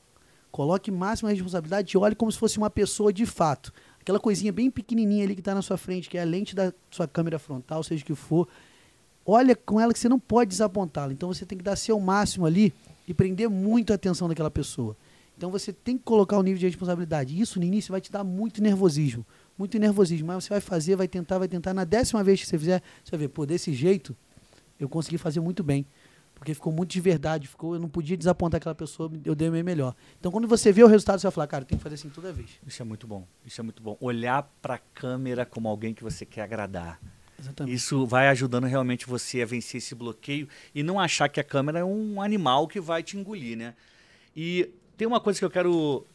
Coloque 0.52 0.90
máxima 0.90 1.30
responsabilidade 1.30 1.96
e 1.96 1.98
olhe 1.98 2.16
como 2.16 2.32
se 2.32 2.38
fosse 2.38 2.58
uma 2.58 2.70
pessoa 2.70 3.12
de 3.12 3.26
fato. 3.26 3.74
Aquela 4.00 4.20
coisinha 4.20 4.52
bem 4.52 4.72
pequenininha 4.72 5.24
ali 5.24 5.36
que 5.36 5.42
está 5.42 5.54
na 5.54 5.62
sua 5.62 5.78
frente, 5.78 6.10
que 6.10 6.18
é 6.18 6.22
a 6.22 6.26
lente 6.26 6.56
da 6.56 6.74
sua 6.90 7.08
câmera 7.08 7.38
frontal, 7.38 7.84
seja 7.84 8.04
o 8.04 8.06
que 8.06 8.16
for. 8.16 8.48
Olha 9.26 9.56
com 9.56 9.80
ela 9.80 9.94
que 9.94 10.00
você 10.00 10.10
não 10.10 10.20
pode 10.20 10.50
desapontá-la. 10.50 11.12
Então 11.14 11.32
você 11.32 11.46
tem 11.46 11.58
que 11.58 11.64
dar 11.64 11.76
seu 11.76 12.00
máximo 12.00 12.46
ali 12.46 12.74
e 13.08 13.14
prender 13.14 13.50
muito 13.50 13.92
a 13.92 13.96
atenção 13.96 14.28
daquela 14.28 14.50
pessoa. 14.50 14.96
Então 15.38 15.52
você 15.52 15.72
tem 15.72 15.98
que 15.98 16.04
colocar 16.04 16.38
o 16.38 16.44
nível 16.44 16.60
de 16.60 16.66
responsabilidade. 16.66 17.40
Isso 17.40 17.60
no 17.60 17.66
início 17.66 17.92
vai 17.92 18.02
te 18.02 18.12
dar 18.12 18.24
muito 18.24 18.62
nervosismo. 18.62 19.26
Muito 19.60 19.78
nervosismo. 19.78 20.28
Mas 20.28 20.46
você 20.46 20.50
vai 20.50 20.62
fazer, 20.62 20.96
vai 20.96 21.08
tentar, 21.08 21.38
vai 21.38 21.50
tentar. 21.50 21.74
Na 21.74 21.84
décima 21.84 22.24
vez 22.24 22.40
que 22.40 22.48
você 22.48 22.58
fizer, 22.58 22.82
você 23.04 23.12
vai 23.12 23.20
ver, 23.20 23.28
pô, 23.28 23.46
desse 23.46 23.74
jeito 23.74 24.16
eu 24.80 24.88
consegui 24.88 25.18
fazer 25.18 25.42
muito 25.42 25.62
bem. 25.62 25.86
Porque 26.34 26.54
ficou 26.54 26.72
muito 26.72 26.90
de 26.92 27.02
verdade, 27.02 27.50
ficou, 27.50 27.74
eu 27.74 27.82
não 27.82 27.90
podia 27.90 28.16
desapontar 28.16 28.60
aquela 28.60 28.74
pessoa, 28.74 29.12
eu 29.26 29.36
dei 29.36 29.50
o 29.50 29.52
meu 29.52 29.62
melhor. 29.62 29.94
Então 30.18 30.32
quando 30.32 30.48
você 30.48 30.72
vê 30.72 30.82
o 30.82 30.88
resultado, 30.88 31.20
você 31.20 31.28
vai 31.28 31.34
falar, 31.34 31.48
cara, 31.48 31.66
tem 31.66 31.78
que 31.78 31.84
fazer 31.84 31.96
assim 31.96 32.08
toda 32.08 32.32
vez. 32.32 32.50
Isso 32.66 32.82
é 32.82 32.86
muito 32.86 33.06
bom. 33.06 33.28
Isso 33.46 33.60
é 33.60 33.64
muito 33.64 33.84
bom. 33.84 33.98
Olhar 34.00 34.50
para 34.62 34.76
a 34.76 34.78
câmera 34.78 35.46
como 35.46 35.68
alguém 35.68 35.94
que 35.94 36.02
você 36.02 36.26
quer 36.26 36.44
agradar. 36.44 36.98
Exatamente. 37.38 37.76
Isso 37.76 38.06
vai 38.08 38.30
ajudando 38.30 38.64
realmente 38.66 39.06
você 39.06 39.42
a 39.42 39.46
vencer 39.46 39.80
esse 39.80 39.94
bloqueio 39.94 40.48
e 40.74 40.82
não 40.82 40.98
achar 40.98 41.28
que 41.28 41.42
a 41.42 41.44
câmera 41.44 41.80
é 41.80 41.84
um 41.84 42.22
animal 42.22 42.70
que 42.70 42.80
vai 42.80 43.04
te 43.04 43.18
engolir, 43.18 43.58
né? 43.58 43.74
E 44.34 44.70
tem 44.96 45.06
uma 45.06 45.20
coisa 45.20 45.40
que 45.40 45.44
eu 45.44 45.52
quero 45.52 46.06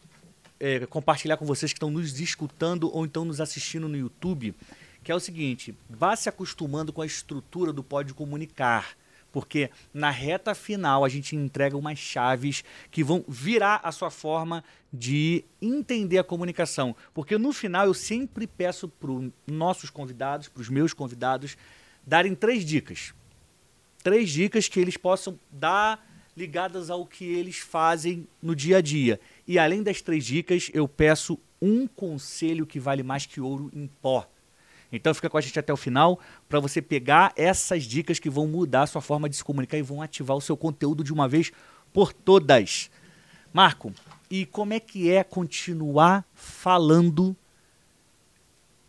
é, 0.64 0.87
compartilhar 0.87 1.37
com 1.37 1.44
vocês 1.44 1.75
que 1.75 1.76
estão 1.76 1.90
nos 1.90 2.18
escutando 2.18 2.90
ou 2.90 3.04
então 3.04 3.23
nos 3.23 3.38
assistindo 3.38 3.87
no 3.87 3.99
YouTube, 3.99 4.54
que 5.02 5.12
é 5.12 5.14
o 5.14 5.21
seguinte: 5.21 5.76
vá 5.90 6.16
se 6.16 6.26
acostumando 6.26 6.90
com 6.90 7.02
a 7.02 7.06
estrutura 7.06 7.71
do 7.71 7.85
Pode 7.85 8.14
Comunicar. 8.14 8.97
Porque 9.30 9.68
na 9.92 10.11
reta 10.11 10.54
final 10.54 11.04
a 11.04 11.09
gente 11.09 11.35
entrega 11.35 11.76
umas 11.76 11.99
chaves 11.99 12.64
que 12.90 13.02
vão 13.02 13.25
virar 13.26 13.80
a 13.83 13.90
sua 13.90 14.09
forma 14.09 14.62
de 14.92 15.44
entender 15.61 16.18
a 16.18 16.25
comunicação. 16.25 16.94
Porque 17.12 17.37
no 17.37 17.52
final 17.52 17.85
eu 17.85 17.94
sempre 17.94 18.47
peço 18.47 18.88
para 18.88 19.11
os 19.11 19.30
nossos 19.47 19.90
convidados, 19.90 20.49
para 20.49 20.62
os 20.62 20.68
meus 20.68 20.94
convidados, 20.94 21.56
darem 22.06 22.33
três 22.33 22.64
dicas. 22.64 23.12
Três 24.04 24.30
dicas 24.30 24.68
que 24.68 24.78
eles 24.78 24.97
possam 24.97 25.37
dar 25.50 26.06
ligadas 26.37 26.90
ao 26.90 27.06
que 27.06 27.25
eles 27.25 27.59
fazem 27.59 28.26
no 28.40 28.54
dia 28.54 28.78
a 28.78 28.80
dia. 28.80 29.21
E 29.47 29.59
além 29.59 29.83
das 29.83 30.01
três 30.01 30.25
dicas, 30.25 30.71
eu 30.73 30.89
peço 30.89 31.39
um 31.61 31.87
conselho 31.87 32.67
que 32.67 32.81
vale 32.81 33.03
mais 33.03 33.27
que 33.27 33.41
ouro 33.41 33.71
em 33.75 33.87
pó. 33.87 34.29
Então 34.91 35.13
fica 35.13 35.29
com 35.29 35.37
a 35.37 35.41
gente 35.41 35.59
até 35.59 35.73
o 35.73 35.77
final 35.77 36.21
para 36.49 36.61
você 36.61 36.81
pegar 36.81 37.33
essas 37.37 37.85
dicas 37.85 38.19
que 38.19 38.31
vão 38.31 38.47
mudar 38.47 38.83
a 38.83 38.87
sua 38.87 39.01
forma 39.01 39.29
de 39.29 39.37
se 39.37 39.45
comunicar 39.45 39.77
e 39.77 39.83
vão 39.83 40.01
ativar 40.01 40.37
o 40.37 40.41
seu 40.41 40.57
conteúdo 40.57 41.03
de 41.03 41.13
uma 41.13 41.29
vez 41.29 41.51
por 41.93 42.13
todas. 42.13 42.91
Marco, 43.53 43.93
e 44.31 44.47
como 44.47 44.73
é 44.73 44.81
que 44.81 45.11
é 45.11 45.25
continuar 45.25 46.25
falando 46.33 47.37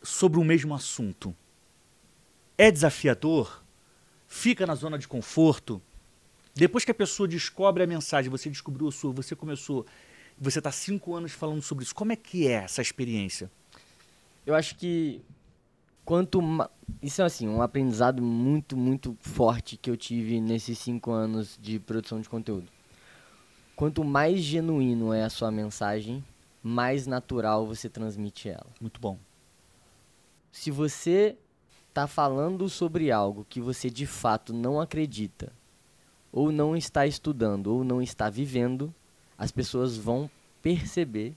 sobre 0.02 0.40
o 0.40 0.44
mesmo 0.44 0.74
assunto? 0.74 1.36
É 2.58 2.72
desafiador? 2.72 3.64
Fica 4.28 4.66
na 4.66 4.76
zona 4.76 4.98
de 4.98 5.08
conforto? 5.08 5.82
Depois 6.54 6.86
que 6.86 6.92
a 6.92 6.96
pessoa 6.96 7.28
descobre 7.28 7.84
a 7.84 7.88
mensagem, 7.88 8.32
você 8.32 8.50
descobriu 8.50 8.88
a 8.88 8.92
sua, 8.92 9.12
você 9.12 9.36
começou, 9.36 9.86
você 10.38 10.60
está 10.60 10.72
cinco 10.72 11.16
anos 11.16 11.32
falando 11.32 11.62
sobre 11.62 11.84
isso. 11.84 11.96
Como 11.96 12.12
é 12.12 12.16
que 12.16 12.48
é 12.48 12.64
essa 12.64 12.82
experiência? 12.82 13.50
Eu 14.46 14.54
acho 14.54 14.76
que 14.76 15.22
quanto 16.06 16.42
ma... 16.42 16.70
isso 17.02 17.22
é 17.22 17.26
assim 17.26 17.48
um 17.48 17.62
aprendizado 17.62 18.22
muito 18.22 18.78
muito 18.78 19.18
forte 19.20 19.76
que 19.76 19.90
eu 19.90 19.98
tive 19.98 20.40
nesses 20.40 20.78
cinco 20.78 21.12
anos 21.12 21.58
de 21.60 21.80
produção 21.80 22.22
de 22.22 22.30
conteúdo 22.30 22.68
quanto 23.76 24.04
mais 24.04 24.40
genuíno 24.40 25.12
é 25.12 25.24
a 25.24 25.30
sua 25.30 25.52
mensagem 25.52 26.24
mais 26.62 27.08
natural 27.08 27.66
você 27.66 27.90
transmite 27.90 28.48
ela 28.48 28.68
Muito 28.80 29.02
bom. 29.02 29.18
se 30.52 30.70
você 30.70 31.36
está 31.90 32.06
falando 32.06 32.70
sobre 32.70 33.12
algo 33.12 33.46
que 33.50 33.60
você 33.60 33.90
de 33.90 34.06
fato 34.06 34.54
não 34.54 34.80
acredita 34.80 35.52
ou 36.32 36.52
não 36.52 36.76
está 36.78 37.08
estudando 37.08 37.68
ou 37.68 37.84
não 37.84 38.00
está 38.00 38.30
vivendo 38.30 38.94
as 39.38 39.52
pessoas 39.52 39.98
vão 39.98 40.30
perceber 40.62 41.34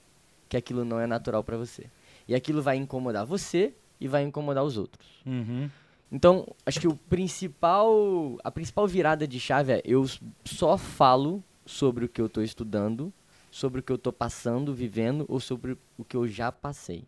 que 0.48 0.56
aquilo 0.56 0.84
não 0.84 0.98
é 0.98 1.06
natural 1.06 1.42
para 1.44 1.56
você 1.56 1.86
e 2.26 2.34
aquilo 2.34 2.62
vai 2.62 2.76
incomodar 2.76 3.26
você 3.26 3.72
e 4.00 4.08
vai 4.08 4.22
incomodar 4.22 4.64
os 4.64 4.76
outros 4.76 5.06
Uhum. 5.26 5.68
então, 6.10 6.46
acho 6.64 6.80
que 6.80 6.88
o 6.88 6.96
principal, 6.96 8.38
a 8.42 8.50
principal 8.50 8.86
virada 8.86 9.26
de 9.26 9.38
chave 9.40 9.72
é 9.72 9.82
eu 9.84 10.06
só 10.44 10.78
falo 10.78 11.42
sobre 11.66 12.04
o 12.04 12.08
que 12.08 12.20
eu 12.20 12.26
estou 12.26 12.42
estudando, 12.42 13.12
sobre 13.50 13.80
o 13.80 13.82
que 13.82 13.92
eu 13.92 13.96
estou 13.96 14.12
passando, 14.12 14.74
vivendo 14.74 15.26
ou 15.28 15.38
sobre 15.40 15.76
o 15.98 16.04
que 16.04 16.16
eu 16.16 16.26
já 16.26 16.50
passei. 16.50 17.04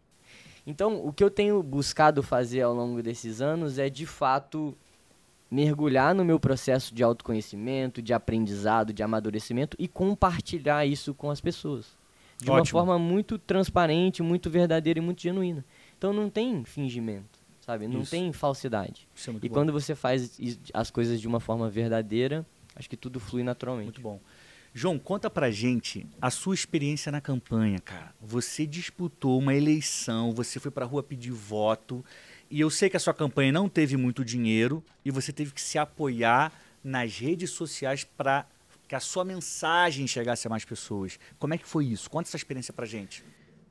Então, 0.67 1.05
o 1.05 1.13
que 1.13 1.25
eu 1.25 1.31
tenho 1.31 1.63
buscado 1.63 2.23
fazer 2.23 2.61
ao 2.61 2.75
longo 2.75 3.03
desses 3.03 3.41
anos 3.41 3.79
é 3.79 3.89
de 3.89 4.05
fato 4.05 4.77
mergulhar 5.51 6.15
no 6.15 6.25
meu 6.25 6.39
processo 6.39 6.95
de 6.95 7.03
autoconhecimento, 7.03 8.01
de 8.01 8.13
aprendizado, 8.13 8.93
de 8.93 9.03
amadurecimento 9.03 9.77
e 9.81 9.89
compartilhar 9.89 10.87
isso 10.87 11.13
com 11.15 11.31
as 11.31 11.41
pessoas. 11.41 11.87
De 12.39 12.49
uma 12.49 12.61
Ótimo. 12.61 12.79
forma 12.79 12.99
muito 12.99 13.37
transparente, 13.39 14.23
muito 14.23 14.49
verdadeira 14.49 14.99
e 14.99 15.03
muito 15.03 15.21
genuína. 15.21 15.65
Então 15.99 16.13
não 16.13 16.31
tem 16.31 16.65
fingimento, 16.65 17.39
sabe? 17.61 17.87
Não 17.87 18.01
Isso. 18.01 18.11
tem 18.13 18.33
falsidade. 18.33 19.07
É 19.27 19.31
E 19.31 19.49
bom. 19.49 19.55
quando 19.55 19.73
você 19.73 19.95
faz 19.95 20.41
as 20.73 20.91
coisas 20.91 21.21
de 21.21 21.29
uma 21.29 21.41
forma 21.41 21.69
verdadeira, 21.69 22.47
acho 22.75 22.89
que 22.89 22.97
tudo 22.97 23.21
flui 23.21 23.43
naturalmente. 23.43 23.87
Muito 23.87 24.01
bom. 24.01 24.19
João, 24.73 24.99
conta 24.99 25.29
pra 25.29 25.51
gente 25.51 26.07
a 26.23 26.31
sua 26.31 26.55
experiência 26.55 27.11
na 27.11 27.21
campanha, 27.21 27.79
cara. 27.81 28.15
Você 28.23 28.65
disputou 28.65 29.39
uma 29.39 29.53
eleição, 29.53 30.33
você 30.33 30.61
foi 30.61 30.71
pra 30.71 30.87
rua 30.87 31.03
pedir 31.03 31.33
voto, 31.33 32.03
e 32.51 32.61
eu 32.61 32.69
sei 32.69 32.91
que 32.91 32.97
a 32.97 33.01
sua 33.01 33.15
campanha 33.15 33.53
não 33.53 33.69
teve 33.69 33.97
muito 33.97 34.25
dinheiro 34.25 34.83
e 35.05 35.11
você 35.11 35.33
teve 35.33 35.53
que 35.53 35.61
se 35.61 35.79
apoiar 35.79 36.53
nas 36.83 37.17
redes 37.17 37.51
sociais 37.51 38.03
para 38.03 38.45
que 38.89 38.95
a 38.97 39.01
sua 39.01 39.25
mensagem 39.25 40.07
chegasse 40.07 40.49
a 40.49 40.51
mais 40.51 40.65
pessoas. 40.65 41.17
Como 41.39 41.55
é 41.55 41.59
que 41.59 41.67
foi 41.67 41.87
isso? 41.87 42.11
Conta 42.11 42.29
essa 42.29 42.37
experiência 42.37 42.73
pra 42.73 42.85
gente. 42.85 43.23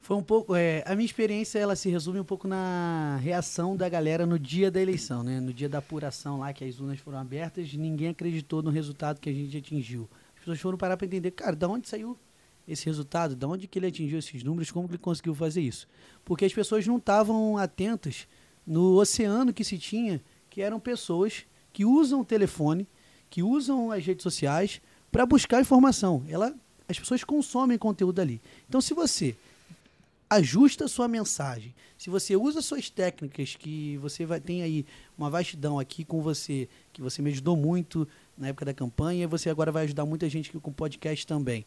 Foi 0.01 0.15
um 0.15 0.24
pouco. 0.24 0.55
é, 0.55 0.81
a 0.88 0.95
minha 0.95 1.05
experiência 1.05 1.59
ela 1.59 1.75
se 1.75 1.89
resume 1.89 2.21
um 2.21 2.24
pouco 2.24 2.48
na 2.48 3.19
reação 3.21 3.75
da 3.75 3.89
galera 3.89 4.25
no 4.25 4.39
dia 4.39 4.71
da 4.71 4.81
eleição, 4.81 5.24
né? 5.24 5.41
No 5.41 5.51
dia 5.51 5.67
da 5.67 5.79
apuração 5.79 6.39
lá 6.39 6.53
que 6.53 6.63
as 6.63 6.79
urnas 6.79 7.00
foram 7.00 7.17
abertas, 7.17 7.74
ninguém 7.74 8.07
acreditou 8.07 8.63
no 8.63 8.71
resultado 8.71 9.19
que 9.19 9.29
a 9.29 9.33
gente 9.33 9.57
atingiu. 9.57 10.09
As 10.36 10.39
pessoas 10.39 10.59
foram 10.62 10.77
parar 10.77 10.95
para 10.95 11.05
entender, 11.05 11.31
cara, 11.31 11.53
da 11.53 11.67
onde 11.67 11.89
saiu 11.89 12.17
esse 12.65 12.86
resultado? 12.86 13.36
Da 13.36 13.45
onde 13.45 13.67
que 13.67 13.77
ele 13.77 13.88
atingiu 13.88 14.19
esses 14.19 14.41
números? 14.41 14.71
Como 14.71 14.88
que 14.88 14.93
ele 14.93 15.01
conseguiu 15.03 15.36
fazer 15.36 15.62
isso? 15.62 15.86
Porque 16.24 16.45
as 16.45 16.53
pessoas 16.53 16.88
não 16.88 16.95
estavam 16.95 17.57
atentas 17.57 18.25
no 18.69 18.99
oceano 18.99 19.51
que 19.51 19.63
se 19.63 19.79
tinha, 19.79 20.21
que 20.47 20.61
eram 20.61 20.79
pessoas 20.79 21.43
que 21.73 21.83
usam 21.83 22.21
o 22.21 22.25
telefone, 22.25 22.88
que 23.27 23.41
usam 23.41 23.91
as 23.91 24.05
redes 24.05 24.21
sociais 24.21 24.79
para 25.11 25.25
buscar 25.25 25.59
informação. 25.59 26.23
Ela, 26.29 26.53
as 26.88 26.99
pessoas 26.99 27.23
consomem 27.23 27.79
conteúdo 27.79 28.19
ali. 28.21 28.39
Então, 28.67 28.79
se 28.79 28.93
você 28.93 29.35
ajusta 30.29 30.85
a 30.85 30.88
sua 30.88 31.07
mensagem, 31.07 31.73
se 31.97 32.11
você 32.11 32.35
usa 32.35 32.61
suas 32.61 32.91
técnicas, 32.91 33.55
que 33.55 33.97
você 33.97 34.23
vai 34.23 34.39
tem 34.39 34.61
aí 34.61 34.85
uma 35.17 35.31
vastidão 35.31 35.79
aqui 35.79 36.05
com 36.05 36.21
você, 36.21 36.69
que 36.93 37.01
você 37.01 37.23
me 37.23 37.31
ajudou 37.31 37.57
muito 37.57 38.07
na 38.38 38.49
época 38.49 38.65
da 38.65 38.73
campanha, 38.73 39.23
e 39.23 39.27
você 39.27 39.49
agora 39.49 39.71
vai 39.71 39.85
ajudar 39.85 40.05
muita 40.05 40.29
gente 40.29 40.51
aqui 40.51 40.59
com 40.59 40.71
podcast 40.71 41.25
também. 41.25 41.65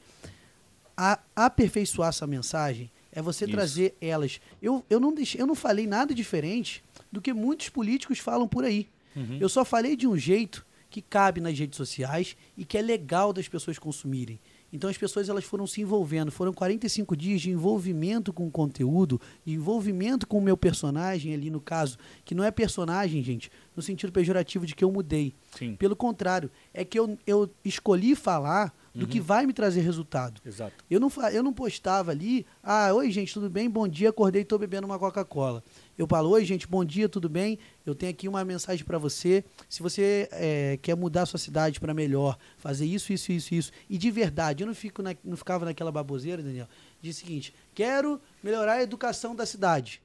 A 0.96 1.18
aperfeiçoar 1.34 2.10
essa 2.10 2.28
mensagem 2.28 2.88
é 3.12 3.20
você 3.20 3.44
Isso. 3.44 3.52
trazer 3.52 3.94
elas. 4.00 4.40
Eu, 4.60 4.84
eu, 4.88 4.98
não 4.98 5.12
deixei, 5.14 5.40
eu 5.40 5.46
não 5.46 5.54
falei 5.54 5.86
nada 5.86 6.14
diferente 6.14 6.82
do 7.10 7.20
que 7.20 7.32
muitos 7.32 7.68
políticos 7.68 8.18
falam 8.18 8.48
por 8.48 8.64
aí. 8.64 8.88
Uhum. 9.14 9.38
Eu 9.38 9.48
só 9.48 9.64
falei 9.64 9.94
de 9.94 10.08
um 10.08 10.16
jeito 10.16 10.64
que 10.88 11.00
cabe 11.00 11.40
nas 11.40 11.58
redes 11.58 11.76
sociais 11.76 12.36
e 12.56 12.64
que 12.64 12.76
é 12.76 12.82
legal 12.82 13.32
das 13.32 13.48
pessoas 13.48 13.78
consumirem. 13.78 14.38
Então 14.72 14.88
as 14.88 14.96
pessoas 14.96 15.28
elas 15.28 15.44
foram 15.44 15.66
se 15.66 15.82
envolvendo, 15.82 16.32
foram 16.32 16.52
45 16.52 17.14
dias 17.14 17.42
de 17.42 17.50
envolvimento 17.50 18.32
com 18.32 18.46
o 18.46 18.50
conteúdo, 18.50 19.20
de 19.44 19.54
envolvimento 19.54 20.26
com 20.26 20.38
o 20.38 20.42
meu 20.42 20.56
personagem 20.56 21.34
ali 21.34 21.50
no 21.50 21.60
caso, 21.60 21.98
que 22.24 22.34
não 22.34 22.42
é 22.42 22.50
personagem, 22.50 23.22
gente, 23.22 23.50
no 23.76 23.82
sentido 23.82 24.12
pejorativo 24.12 24.64
de 24.64 24.74
que 24.74 24.82
eu 24.82 24.90
mudei. 24.90 25.34
Sim, 25.58 25.76
Pelo 25.76 25.94
contrário, 25.94 26.50
é 26.72 26.84
que 26.84 26.98
eu, 26.98 27.18
eu 27.26 27.50
escolhi 27.64 28.14
falar 28.14 28.74
do 28.94 29.06
que 29.06 29.18
vai 29.20 29.46
me 29.46 29.52
trazer 29.52 29.80
resultado. 29.80 30.40
exato. 30.44 30.84
Eu 30.90 31.00
não, 31.00 31.10
eu 31.32 31.42
não 31.42 31.52
postava 31.52 32.10
ali, 32.10 32.44
ah, 32.62 32.92
oi 32.92 33.10
gente, 33.10 33.32
tudo 33.32 33.48
bem? 33.48 33.68
Bom 33.70 33.88
dia, 33.88 34.10
acordei 34.10 34.42
e 34.42 34.44
estou 34.44 34.58
bebendo 34.58 34.86
uma 34.86 34.98
Coca-Cola. 34.98 35.64
Eu 35.96 36.06
falo, 36.06 36.28
oi 36.30 36.44
gente, 36.44 36.68
bom 36.68 36.84
dia, 36.84 37.08
tudo 37.08 37.28
bem? 37.28 37.58
Eu 37.86 37.94
tenho 37.94 38.10
aqui 38.12 38.28
uma 38.28 38.44
mensagem 38.44 38.84
para 38.84 38.98
você. 38.98 39.44
Se 39.68 39.82
você 39.82 40.28
eh, 40.32 40.78
quer 40.82 40.94
mudar 40.94 41.22
a 41.22 41.26
sua 41.26 41.38
cidade 41.38 41.80
para 41.80 41.94
melhor, 41.94 42.36
fazer 42.58 42.84
isso, 42.84 43.12
isso, 43.12 43.32
isso, 43.32 43.54
isso, 43.54 43.72
e 43.88 43.96
de 43.96 44.10
verdade, 44.10 44.62
eu 44.62 44.66
não, 44.66 44.74
fico 44.74 45.02
na- 45.02 45.16
não 45.24 45.36
ficava 45.36 45.64
naquela 45.64 45.90
baboseira, 45.90 46.42
Daniel, 46.42 46.68
de 47.00 47.10
o 47.10 47.14
seguinte, 47.14 47.54
quero 47.74 48.20
melhorar 48.42 48.74
a 48.74 48.82
educação 48.82 49.34
da 49.34 49.46
cidade. 49.46 50.02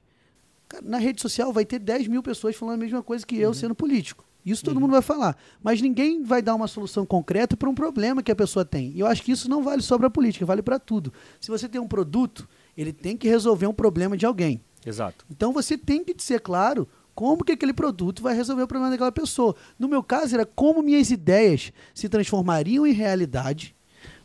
Cara, 0.68 0.84
na 0.86 0.98
rede 0.98 1.20
social 1.20 1.52
vai 1.52 1.64
ter 1.64 1.78
10 1.78 2.08
mil 2.08 2.22
pessoas 2.22 2.54
falando 2.56 2.74
a 2.74 2.78
mesma 2.84 3.02
coisa 3.02 3.26
que 3.26 3.38
eu 3.38 3.52
sendo 3.54 3.74
político. 3.74 4.24
Isso 4.50 4.64
todo 4.64 4.80
mundo 4.80 4.92
vai 4.92 5.02
falar. 5.02 5.36
Mas 5.62 5.80
ninguém 5.80 6.22
vai 6.22 6.40
dar 6.42 6.54
uma 6.54 6.66
solução 6.66 7.04
concreta 7.04 7.56
para 7.56 7.68
um 7.68 7.74
problema 7.74 8.22
que 8.22 8.32
a 8.32 8.36
pessoa 8.36 8.64
tem. 8.64 8.92
E 8.94 9.00
eu 9.00 9.06
acho 9.06 9.22
que 9.22 9.32
isso 9.32 9.48
não 9.48 9.62
vale 9.62 9.82
só 9.82 9.96
para 9.98 10.06
a 10.06 10.10
política, 10.10 10.46
vale 10.46 10.62
para 10.62 10.78
tudo. 10.78 11.12
Se 11.40 11.50
você 11.50 11.68
tem 11.68 11.80
um 11.80 11.88
produto, 11.88 12.48
ele 12.76 12.92
tem 12.92 13.16
que 13.16 13.28
resolver 13.28 13.66
um 13.66 13.74
problema 13.74 14.16
de 14.16 14.26
alguém. 14.26 14.60
Exato. 14.84 15.24
Então 15.30 15.52
você 15.52 15.76
tem 15.76 16.04
que 16.04 16.14
ser 16.18 16.40
claro 16.40 16.88
como 17.14 17.44
que 17.44 17.50
aquele 17.50 17.72
produto 17.72 18.22
vai 18.22 18.34
resolver 18.34 18.62
o 18.62 18.68
problema 18.68 18.92
daquela 18.92 19.10
pessoa. 19.10 19.56
No 19.76 19.88
meu 19.88 20.04
caso, 20.04 20.34
era 20.34 20.46
como 20.46 20.82
minhas 20.82 21.10
ideias 21.10 21.72
se 21.92 22.08
transformariam 22.08 22.86
em 22.86 22.92
realidade, 22.92 23.74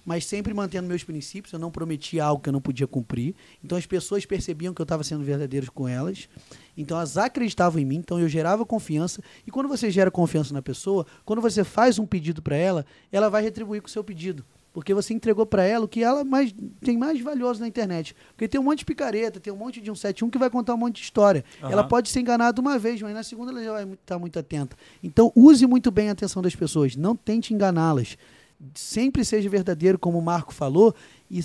mas 0.06 0.26
sempre 0.26 0.54
mantendo 0.54 0.88
meus 0.88 1.04
princípios. 1.04 1.54
Eu 1.54 1.60
não 1.60 1.72
prometia 1.72 2.24
algo 2.26 2.42
que 2.42 2.50
eu 2.50 2.54
não 2.54 2.62
podia 2.62 2.88
cumprir. 2.88 3.36
Então 3.64 3.78
as 3.78 3.86
pessoas 3.86 4.26
percebiam 4.26 4.74
que 4.74 4.82
eu 4.82 4.84
estava 4.84 5.04
sendo 5.04 5.24
verdadeiro 5.24 5.72
com 5.72 5.88
elas. 5.88 6.28
Então 6.76 6.98
elas 6.98 7.18
acreditavam 7.18 7.80
em 7.82 7.86
mim, 7.86 7.98
então 7.98 8.20
eu 8.20 8.28
gerava 8.28 8.66
confiança. 8.66 9.22
E 9.46 9.52
quando 9.52 9.70
você 9.70 9.90
gera 9.92 10.10
confiança 10.10 10.54
na 10.54 10.62
pessoa, 10.62 11.06
quando 11.24 11.42
você 11.42 11.64
faz 11.64 12.00
um 12.00 12.06
pedido 12.06 12.42
para 12.42 12.56
ela, 12.56 12.86
ela 13.12 13.30
vai 13.30 13.42
retribuir 13.42 13.82
com 13.82 13.88
o 13.88 13.92
seu 13.92 14.04
pedido. 14.04 14.44
Porque 14.74 14.92
você 14.92 15.14
entregou 15.14 15.46
para 15.46 15.64
ela 15.64 15.86
o 15.86 15.88
que 15.88 16.04
ela 16.04 16.24
mais, 16.24 16.54
tem 16.82 16.98
mais 16.98 17.22
valioso 17.22 17.62
na 17.62 17.68
internet. 17.68 18.16
Porque 18.30 18.48
tem 18.48 18.60
um 18.60 18.64
monte 18.64 18.80
de 18.80 18.86
picareta, 18.86 19.40
tem 19.40 19.54
um 19.54 19.56
monte 19.56 19.80
de 19.80 19.86
171 19.86 20.32
que 20.32 20.38
vai 20.40 20.50
contar 20.50 20.74
um 20.74 20.78
monte 20.78 20.96
de 20.96 21.04
história. 21.04 21.46
Aham. 21.62 21.72
Ela 21.72 21.84
pode 21.84 22.10
ser 22.10 22.22
enganada 22.22 22.60
uma 22.60 22.80
vez, 22.80 23.00
mas 23.00 23.14
na 23.14 23.22
segunda 23.22 23.52
ela 23.52 23.64
já 23.64 23.72
vai 23.72 23.94
estar 23.94 24.18
muito 24.18 24.40
atenta. 24.40 24.76
Então 25.04 25.32
use 25.36 25.68
muito 25.68 25.92
bem 25.92 26.10
a 26.10 26.14
atenção 26.14 26.42
das 26.42 26.56
pessoas. 26.56 26.96
Não 26.96 27.16
tente 27.16 27.54
enganá-las. 27.54 28.18
Sempre 28.74 29.24
seja 29.26 29.50
verdadeiro, 29.50 30.00
como 30.00 30.20
o 30.20 30.22
Marco 30.22 30.54
falou. 30.54 30.96
E 31.30 31.44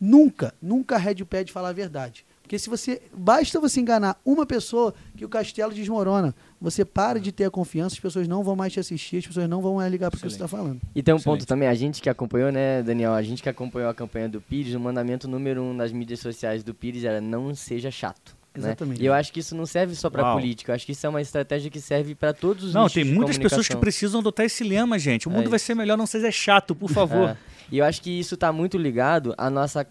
nunca, 0.00 0.54
nunca 0.60 0.96
arrede 0.96 1.22
o 1.22 1.26
pé 1.26 1.44
de 1.44 1.52
falar 1.52 1.68
a 1.68 1.72
verdade. 1.72 2.24
Porque 2.50 2.58
se 2.58 2.68
você. 2.68 3.00
Basta 3.16 3.60
você 3.60 3.80
enganar 3.80 4.20
uma 4.24 4.44
pessoa 4.44 4.92
que 5.16 5.24
o 5.24 5.28
castelo 5.28 5.72
desmorona. 5.72 6.34
Você 6.60 6.84
para 6.84 7.20
de 7.20 7.30
ter 7.30 7.44
a 7.44 7.50
confiança, 7.50 7.94
as 7.94 8.00
pessoas 8.00 8.26
não 8.26 8.42
vão 8.42 8.56
mais 8.56 8.72
te 8.72 8.80
assistir, 8.80 9.18
as 9.18 9.26
pessoas 9.26 9.48
não 9.48 9.62
vão 9.62 9.76
mais 9.76 9.88
ligar 9.88 10.10
para 10.10 10.18
o 10.18 10.20
que 10.20 10.28
você 10.28 10.34
está 10.34 10.48
falando. 10.48 10.80
E 10.92 11.00
tem 11.00 11.14
um 11.14 11.16
Excelente. 11.16 11.38
ponto 11.38 11.46
também, 11.46 11.68
a 11.68 11.74
gente 11.74 12.02
que 12.02 12.10
acompanhou, 12.10 12.50
né, 12.50 12.82
Daniel? 12.82 13.12
A 13.12 13.22
gente 13.22 13.40
que 13.40 13.48
acompanhou 13.48 13.88
a 13.88 13.94
campanha 13.94 14.28
do 14.28 14.40
Pires, 14.40 14.74
o 14.74 14.80
mandamento 14.80 15.28
número 15.28 15.62
um 15.62 15.72
nas 15.72 15.92
mídias 15.92 16.18
sociais 16.18 16.64
do 16.64 16.74
Pires 16.74 17.04
era 17.04 17.20
não 17.20 17.54
seja 17.54 17.88
chato. 17.88 18.39
Né? 18.54 18.68
Exatamente. 18.68 19.02
E 19.02 19.06
eu 19.06 19.12
acho 19.12 19.32
que 19.32 19.40
isso 19.40 19.54
não 19.54 19.66
serve 19.66 19.94
só 19.94 20.10
pra 20.10 20.22
Uau. 20.22 20.36
política, 20.36 20.72
eu 20.72 20.74
acho 20.76 20.84
que 20.86 20.92
isso 20.92 21.06
é 21.06 21.08
uma 21.08 21.20
estratégia 21.22 21.70
que 21.70 21.80
serve 21.80 22.14
pra 22.14 22.32
todos 22.32 22.64
os 22.64 22.74
Não, 22.74 22.88
tem 22.88 23.04
de 23.04 23.12
muitas 23.12 23.38
pessoas 23.38 23.68
que 23.68 23.76
precisam 23.76 24.20
adotar 24.20 24.46
esse 24.46 24.64
lema, 24.64 24.98
gente. 24.98 25.28
O 25.28 25.32
É 25.32 25.34
mundo 25.34 25.50
vai 25.50 25.56
isso. 25.56 25.66
ser 25.66 25.74
melhor, 25.74 25.96
não 25.96 26.06
seja 26.06 26.30
chato, 26.30 26.74
por 26.74 26.90
favor. 26.90 27.30
É. 27.30 27.36
E 27.70 27.78
eu 27.78 27.84
acho 27.84 28.02
que 28.02 28.10
isso 28.10 28.36
tá 28.36 28.52
muito 28.52 28.76
ligado 28.76 29.34
à 29.38 29.48
nossa 29.48 29.86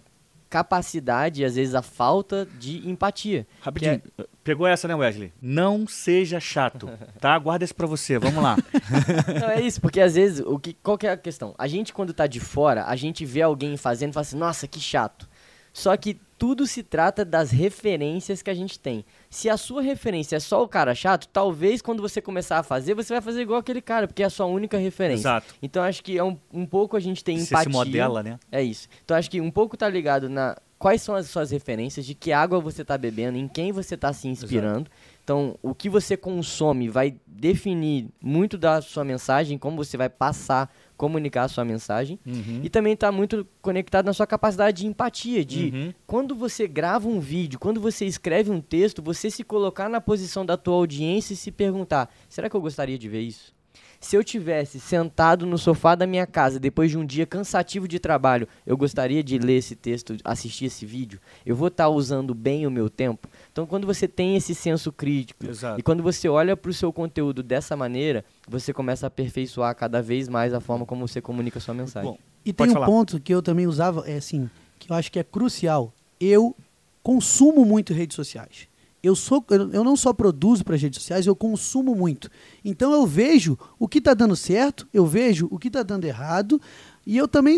capacidade, 0.50 1.42
e 1.42 1.46
às 1.46 1.56
vezes 1.56 1.76
a 1.76 1.82
falta 1.84 2.48
de 2.60 2.90
empatia. 2.90 3.46
Rapidinho. 3.62 4.02
Pegou 4.44 4.66
essa, 4.66 4.88
né, 4.88 4.96
Wesley? 4.96 5.32
Não 5.40 5.88
seja 5.88 6.40
chato, 6.40 6.90
tá? 7.20 7.38
Guarda 7.38 7.64
esse 7.64 7.74
pra 7.74 7.86
você. 7.86 8.18
Vamos 8.18 8.42
lá. 8.42 8.58
Não, 9.40 9.50
é 9.52 9.62
isso, 9.62 9.80
porque 9.80 10.02
às 10.02 10.16
vezes, 10.16 10.44
o 10.44 10.58
que, 10.58 10.74
qual 10.82 10.98
que 10.98 11.06
é 11.06 11.12
a 11.12 11.18
questão? 11.18 11.54
A 11.56 11.68
gente, 11.68 11.94
quando 11.94 12.14
tá 12.14 12.26
de 12.26 12.40
fora, 12.40 12.86
a 12.86 12.96
gente 12.96 13.24
vê 13.26 13.44
alguém 13.44 13.78
fazendo 13.78 14.10
e 14.10 14.14
fala 14.14 14.22
assim, 14.24 14.38
nossa, 14.38 14.68
que 14.68 14.80
chato. 14.80 15.29
Só 15.74 15.96
que 15.96 16.20
tudo 16.38 16.66
se 16.66 16.82
trata 16.82 17.26
das 17.26 17.52
referências 17.52 18.42
que 18.42 18.50
a 18.50 18.54
gente 18.54 18.80
tem. 18.80 19.04
Se 19.30 19.50
a 19.50 19.58
sua 19.58 19.82
referência 19.82 20.38
é 20.38 20.40
só 20.40 20.64
o 20.64 20.68
cara 20.68 20.96
chato, 20.96 21.28
talvez 21.28 21.82
quando 21.82 22.02
você 22.02 22.22
começar 22.22 22.60
a 22.60 22.64
fazer, 22.64 22.94
você 22.94 23.14
vai 23.14 23.22
fazer 23.22 23.42
igual 23.42 23.60
aquele 23.60 23.82
cara, 23.82 24.08
porque 24.08 24.24
é 24.24 24.26
a 24.26 24.30
sua 24.30 24.46
única 24.46 24.78
referência. 24.78 25.22
Exato. 25.22 25.54
Então 25.62 25.84
acho 25.84 26.02
que 26.02 26.18
é 26.18 26.24
um, 26.24 26.38
um 26.54 26.66
pouco 26.66 26.96
a 26.96 27.00
gente 27.00 27.24
tem 27.24 27.38
Você 27.38 27.54
empatia. 27.54 27.72
se 27.72 27.78
modela, 27.78 28.24
né? 28.24 28.40
É 28.52 28.64
isso. 28.64 28.88
Então 29.04 29.18
acho 29.18 29.30
que 29.30 29.42
um 29.42 29.52
pouco 29.52 29.76
tá 29.76 29.90
ligado 29.90 30.30
na 30.30 30.56
quais 30.80 31.02
são 31.02 31.14
as 31.14 31.28
suas 31.28 31.52
referências, 31.52 32.06
de 32.06 32.16
que 32.16 32.32
água 32.32 32.62
você 32.62 32.84
está 32.84 32.98
bebendo, 32.98 33.38
em 33.38 33.50
quem 33.50 33.74
você 33.74 33.96
está 33.96 34.14
se 34.14 34.30
inspirando. 34.30 34.90
Então, 35.22 35.60
o 35.62 35.76
que 35.76 35.90
você 35.90 36.16
consome 36.16 36.88
vai 36.88 37.18
definir 37.28 38.08
muito 38.22 38.58
da 38.58 38.82
sua 38.82 39.04
mensagem, 39.04 39.58
como 39.58 39.76
você 39.76 39.98
vai 39.98 40.10
passar, 40.10 40.74
comunicar 41.00 41.46
a 41.46 41.48
sua 41.48 41.64
mensagem. 41.64 42.20
Uhum. 42.28 42.60
E 42.62 42.70
também 42.70 42.92
está 42.92 43.10
muito 43.10 43.48
conectado 43.62 44.06
na 44.06 44.12
sua 44.14 44.28
capacidade 44.28 44.82
de 44.82 44.88
empatia, 44.88 45.46
de 45.46 45.72
Uhum. 45.74 45.94
quando 46.06 46.36
você 46.36 46.68
grava 46.68 47.08
um 47.08 47.22
vídeo, 47.22 47.58
quando 47.58 47.80
você 47.80 48.06
escreve 48.06 48.52
um 48.52 48.60
texto, 48.60 49.02
você 49.02 49.32
se 49.32 49.42
colocar 49.44 49.88
na 49.88 50.02
posição 50.02 50.46
da 50.46 50.58
tua 50.58 50.76
audiência 50.76 51.34
e 51.34 51.38
se 51.38 51.52
perguntar: 51.52 52.14
será 52.28 52.50
que 52.50 52.56
eu 52.56 52.62
gostaria 52.62 52.98
de 53.00 53.08
ver 53.08 53.22
isso? 53.22 53.58
Se 54.00 54.16
eu 54.16 54.24
tivesse 54.24 54.80
sentado 54.80 55.46
no 55.46 55.58
sofá 55.58 55.94
da 55.94 56.08
minha 56.08 56.26
casa 56.26 56.58
depois 56.58 56.90
de 56.90 56.98
um 56.98 57.06
dia 57.06 57.26
cansativo 57.26 57.86
de 57.86 58.00
trabalho, 58.00 58.48
eu 58.66 58.78
gostaria 58.78 59.22
de 59.22 59.38
ler 59.38 59.58
esse 59.58 59.76
texto, 59.76 60.16
assistir 60.24 60.66
esse 60.66 60.86
vídeo. 60.86 61.20
Eu 61.46 61.54
vou 61.54 61.68
estar 61.68 61.90
usando 61.90 62.34
bem 62.34 62.66
o 62.66 62.72
meu 62.72 62.90
tempo. 62.90 63.28
Então, 63.52 63.66
quando 63.66 63.86
você 63.86 64.08
tem 64.08 64.38
esse 64.38 64.56
senso 64.56 64.92
crítico 64.92 65.46
Exato. 65.46 65.78
e 65.80 65.84
quando 65.84 66.02
você 66.02 66.30
olha 66.30 66.56
para 66.56 66.72
o 66.72 66.74
seu 66.74 66.94
conteúdo 66.94 67.44
dessa 67.44 67.76
maneira, 67.76 68.24
você 68.48 68.72
começa 68.72 69.06
a 69.06 69.08
aperfeiçoar 69.08 69.76
cada 69.76 70.02
vez 70.02 70.30
mais 70.30 70.54
a 70.54 70.62
forma 70.62 70.86
como 70.86 71.06
você 71.06 71.20
comunica 71.20 71.58
a 71.58 71.62
sua 71.62 71.74
mensagem. 71.74 72.10
Bom, 72.10 72.18
E 72.46 72.54
Pode 72.54 72.70
tem 72.70 72.72
um 72.72 72.80
falar. 72.80 72.86
ponto 72.86 73.20
que 73.20 73.34
eu 73.34 73.42
também 73.42 73.68
usava, 73.68 74.10
é 74.10 74.16
assim, 74.16 74.50
que 74.80 74.90
eu 74.92 74.96
acho 74.96 75.12
que 75.12 75.20
é 75.20 75.24
crucial. 75.26 75.94
Eu 76.22 76.56
consumo 77.04 77.66
muito 77.66 77.94
redes 77.94 78.16
sociais. 78.16 78.69
Eu, 79.02 79.16
sou, 79.16 79.46
eu 79.50 79.84
não 79.84 79.96
só 79.96 80.12
produzo 80.12 80.64
para 80.64 80.76
as 80.76 80.82
redes 80.82 81.00
sociais, 81.02 81.26
eu 81.26 81.36
consumo 81.36 81.96
muito. 81.96 82.30
Então 82.66 82.92
eu 82.92 83.06
vejo 83.08 83.58
o 83.80 83.88
que 83.88 84.00
está 84.00 84.14
dando 84.14 84.36
certo, 84.36 84.88
eu 84.94 85.06
vejo 85.06 85.48
o 85.50 85.58
que 85.58 85.68
está 85.70 85.84
dando 85.84 86.04
errado, 86.06 86.62
e 87.06 87.16
eu 87.18 87.28
também 87.28 87.56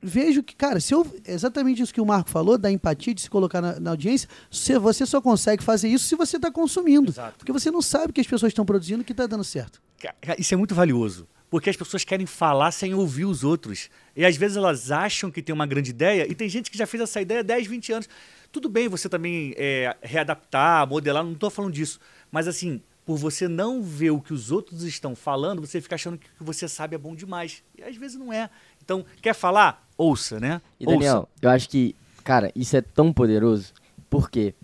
vejo 0.00 0.42
que, 0.44 0.54
cara, 0.54 0.78
se 0.78 0.94
eu, 0.94 1.04
exatamente 1.26 1.82
isso 1.82 1.92
que 1.92 2.00
o 2.00 2.06
Marco 2.06 2.30
falou, 2.30 2.56
da 2.56 2.70
empatia, 2.70 3.12
de 3.12 3.20
se 3.20 3.28
colocar 3.28 3.60
na, 3.60 3.80
na 3.80 3.90
audiência, 3.90 4.28
se- 4.48 4.78
você 4.78 5.04
só 5.04 5.20
consegue 5.20 5.62
fazer 5.64 5.88
isso 5.88 6.06
se 6.06 6.14
você 6.14 6.36
está 6.36 6.52
consumindo. 6.52 7.10
Exato. 7.10 7.38
Porque 7.38 7.50
você 7.52 7.70
não 7.72 7.82
sabe 7.82 8.10
o 8.10 8.12
que 8.12 8.20
as 8.20 8.26
pessoas 8.28 8.50
estão 8.50 8.64
produzindo 8.64 9.02
que 9.02 9.10
está 9.12 9.26
dando 9.26 9.42
certo. 9.42 9.82
Isso 10.38 10.54
é 10.54 10.56
muito 10.56 10.74
valioso. 10.76 11.26
Porque 11.50 11.70
as 11.70 11.76
pessoas 11.76 12.04
querem 12.04 12.26
falar 12.26 12.70
sem 12.72 12.94
ouvir 12.94 13.24
os 13.24 13.42
outros. 13.42 13.88
E 14.14 14.24
às 14.24 14.36
vezes 14.36 14.56
elas 14.56 14.90
acham 14.90 15.30
que 15.30 15.42
tem 15.42 15.54
uma 15.54 15.66
grande 15.66 15.90
ideia, 15.90 16.30
e 16.30 16.34
tem 16.34 16.48
gente 16.48 16.70
que 16.70 16.76
já 16.76 16.86
fez 16.86 17.02
essa 17.02 17.20
ideia 17.20 17.40
há 17.40 17.42
10, 17.42 17.66
20 17.66 17.92
anos. 17.92 18.08
Tudo 18.52 18.68
bem 18.68 18.88
você 18.88 19.08
também 19.08 19.54
é, 19.56 19.96
readaptar, 20.02 20.86
modelar, 20.86 21.24
não 21.24 21.32
estou 21.32 21.50
falando 21.50 21.72
disso. 21.72 22.00
Mas 22.30 22.46
assim, 22.46 22.82
por 23.08 23.16
você 23.16 23.48
não 23.48 23.82
ver 23.82 24.10
o 24.10 24.20
que 24.20 24.34
os 24.34 24.50
outros 24.50 24.82
estão 24.82 25.16
falando, 25.16 25.60
você 25.66 25.80
fica 25.80 25.94
achando 25.94 26.18
que 26.18 26.26
o 26.26 26.38
que 26.38 26.44
você 26.44 26.68
sabe 26.68 26.94
é 26.94 26.98
bom 26.98 27.14
demais. 27.14 27.62
E 27.78 27.82
às 27.82 27.96
vezes 27.96 28.18
não 28.18 28.30
é. 28.30 28.50
Então, 28.84 29.02
quer 29.22 29.34
falar? 29.34 29.88
Ouça, 29.96 30.38
né? 30.38 30.60
E 30.78 30.84
Daniel, 30.84 31.20
Ouça. 31.20 31.28
eu 31.40 31.48
acho 31.48 31.70
que, 31.70 31.96
cara, 32.22 32.52
isso 32.54 32.76
é 32.76 32.82
tão 32.82 33.10
poderoso, 33.10 33.72
porque 34.10 34.54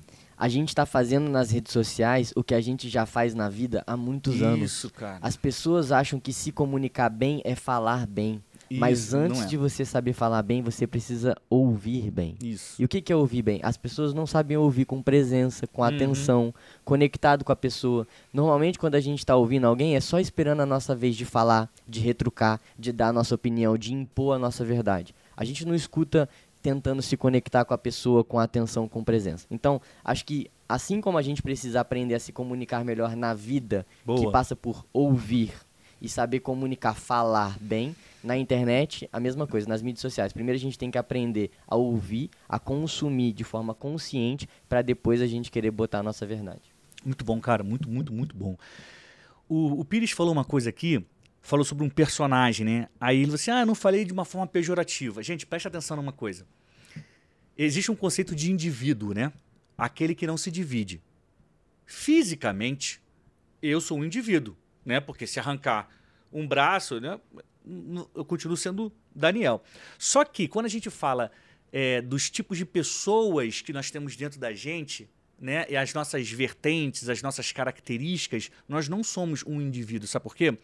a 0.45 0.49
gente 0.49 0.69
está 0.69 0.85
fazendo 0.85 1.31
nas 1.31 1.51
redes 1.51 1.73
sociais 1.73 2.31
o 2.37 2.45
que 2.45 2.55
a 2.55 2.61
gente 2.61 2.87
já 2.91 3.07
faz 3.07 3.35
na 3.35 3.49
vida 3.49 3.83
há 3.87 3.97
muitos 3.97 4.43
anos. 4.43 4.71
Isso, 4.73 4.91
cara. 4.91 5.19
As 5.23 5.39
pessoas 5.39 5.91
acham 5.91 6.21
que 6.21 6.35
se 6.35 6.53
comunicar 6.53 7.09
bem 7.09 7.41
é 7.47 7.55
falar 7.55 8.07
bem. 8.07 8.43
Mas 8.71 9.05
Isso, 9.05 9.17
não 9.17 9.25
antes 9.25 9.41
é. 9.43 9.47
de 9.47 9.57
você 9.57 9.87
saber 9.87 10.13
falar 10.13 10.43
bem, 10.43 10.61
você 10.61 10.87
precisa 10.87 11.35
ouvir 11.49 12.11
bem. 12.11 12.35
Isso. 12.43 12.81
E 12.81 12.85
o 12.85 12.89
que 12.89 13.01
que 13.01 13.11
é 13.11 13.17
ouvir 13.17 13.41
bem? 13.41 13.59
As 13.63 13.79
pessoas 13.79 14.13
não 14.13 14.27
sabem 14.27 14.57
ouvir 14.59 14.85
com 14.85 15.01
presença, 15.01 15.67
com 15.67 15.81
Uhum. 15.81 15.89
atenção, 15.89 16.55
conectado 16.85 17.43
com 17.43 17.53
a 17.53 17.57
pessoa. 17.57 18.07
Normalmente, 18.33 18.79
quando 18.79 18.97
a 18.97 19.01
gente 19.01 19.21
está 19.21 19.35
ouvindo 19.37 19.67
alguém, 19.67 19.97
é 19.97 20.01
só 20.01 20.19
esperando 20.21 20.61
a 20.61 20.67
nossa 20.67 20.95
vez 20.95 21.17
de 21.17 21.25
falar, 21.25 21.71
de 21.89 22.01
retrucar, 22.01 22.61
de 22.79 22.93
dar 22.93 23.09
a 23.09 23.13
nossa 23.15 23.35
opinião, 23.35 23.79
de 23.79 23.95
impor 23.95 24.35
a 24.37 24.39
nossa 24.39 24.63
verdade. 24.63 25.15
A 25.37 25.45
gente 25.45 25.65
não 25.65 25.75
escuta 25.75 26.29
tentando 26.65 27.03
se 27.03 27.15
conectar 27.15 27.63
com 27.67 27.75
a 27.75 27.79
pessoa 27.79 28.25
com 28.25 28.39
atenção, 28.39 28.89
com 28.89 29.05
presença. 29.05 29.47
Então, 29.51 29.83
acho 30.03 30.25
que 30.25 30.51
assim 30.67 30.99
como 30.99 31.19
a 31.19 31.23
gente 31.23 31.43
precisa 31.43 31.79
aprender 31.79 32.15
a 32.15 32.19
se 32.19 32.33
comunicar 32.33 32.83
melhor 32.83 33.15
na 33.15 33.35
vida, 33.35 33.85
Boa. 34.03 34.19
que 34.19 34.33
passa 34.33 34.57
por 34.57 34.83
ouvir 34.91 35.53
e 36.01 36.09
saber 36.09 36.41
comunicar, 36.41 36.95
falar 36.95 37.59
bem, 37.61 37.95
na 38.23 38.39
internet, 38.39 39.07
a 39.13 39.21
mesma 39.21 39.47
coisa, 39.47 39.69
nas 39.69 39.83
mídias 39.83 40.01
sociais. 40.01 40.33
Primeiro 40.33 40.57
a 40.57 40.61
gente 40.61 40.79
tem 40.79 40.91
que 40.91 40.97
aprender 40.97 41.51
a 41.69 41.77
ouvir, 41.77 42.31
a 42.49 42.59
consumir 42.59 43.35
de 43.35 43.45
forma 43.45 43.75
consciente, 43.75 44.49
para 44.67 44.81
depois 44.81 45.21
a 45.21 45.27
gente 45.27 45.51
querer 45.51 45.71
botar 45.71 45.99
a 45.99 46.03
nossa 46.03 46.25
verdade. 46.25 46.63
Muito 47.05 47.27
bom, 47.27 47.39
cara. 47.43 47.63
Muito, 47.63 47.91
muito, 47.91 48.11
muito 48.11 48.35
bom. 48.35 48.57
O, 49.47 49.81
o 49.81 49.85
Pires 49.85 50.13
falou 50.13 50.33
uma 50.33 50.47
coisa 50.47 50.71
aqui, 50.71 51.05
falou 51.45 51.65
sobre 51.65 51.85
um 51.85 51.91
personagem, 51.91 52.67
né? 52.67 52.89
Aí 52.99 53.19
ele 53.19 53.27
falou 53.27 53.35
assim: 53.37 53.51
ah, 53.51 53.61
eu 53.61 53.67
não 53.67 53.75
falei 53.75 54.05
de 54.05 54.13
uma 54.13 54.25
forma 54.25 54.47
pejorativa. 54.47 55.23
Gente, 55.23 55.47
preste 55.47 55.69
atenção 55.69 55.97
numa 55.97 56.13
coisa. 56.13 56.47
Existe 57.57 57.93
um 57.93 57.95
conceito 57.95 58.35
de 58.35 58.51
indivíduo, 58.51 59.15
né? 59.15 59.33
Aquele 59.79 60.15
que 60.15 60.27
não 60.27 60.37
se 60.37 60.51
divide. 60.51 61.01
Fisicamente, 61.87 63.01
eu 63.63 63.81
sou 63.81 63.99
um 63.99 64.05
indivíduo, 64.05 64.57
né? 64.85 64.99
Porque 65.01 65.27
se 65.27 65.39
arrancar 65.39 65.89
um 66.33 66.49
braço, 66.49 66.99
né? 66.99 67.21
Eu 68.15 68.25
continuo 68.25 68.57
sendo 68.57 68.91
Daniel. 69.15 69.63
Só 69.99 70.25
que 70.25 70.49
quando 70.49 70.67
a 70.67 70.71
gente 70.71 70.91
fala 70.91 71.31
é, 71.71 72.01
dos 72.01 72.31
tipos 72.31 72.57
de 72.57 72.65
pessoas 72.65 73.61
que 73.61 73.73
nós 73.73 73.91
temos 73.91 74.17
dentro 74.17 74.41
da 74.41 74.53
gente, 74.53 75.09
né? 75.39 75.67
E 75.69 75.77
as 75.77 75.93
nossas 75.93 76.31
vertentes, 76.31 77.09
as 77.09 77.21
nossas 77.21 77.53
características, 77.53 78.51
nós 78.67 78.89
não 78.89 79.05
somos 79.05 79.45
um 79.45 79.61
indivíduo. 79.61 80.09
Sabe 80.09 80.23
por 80.23 80.35
quê? 80.35 80.57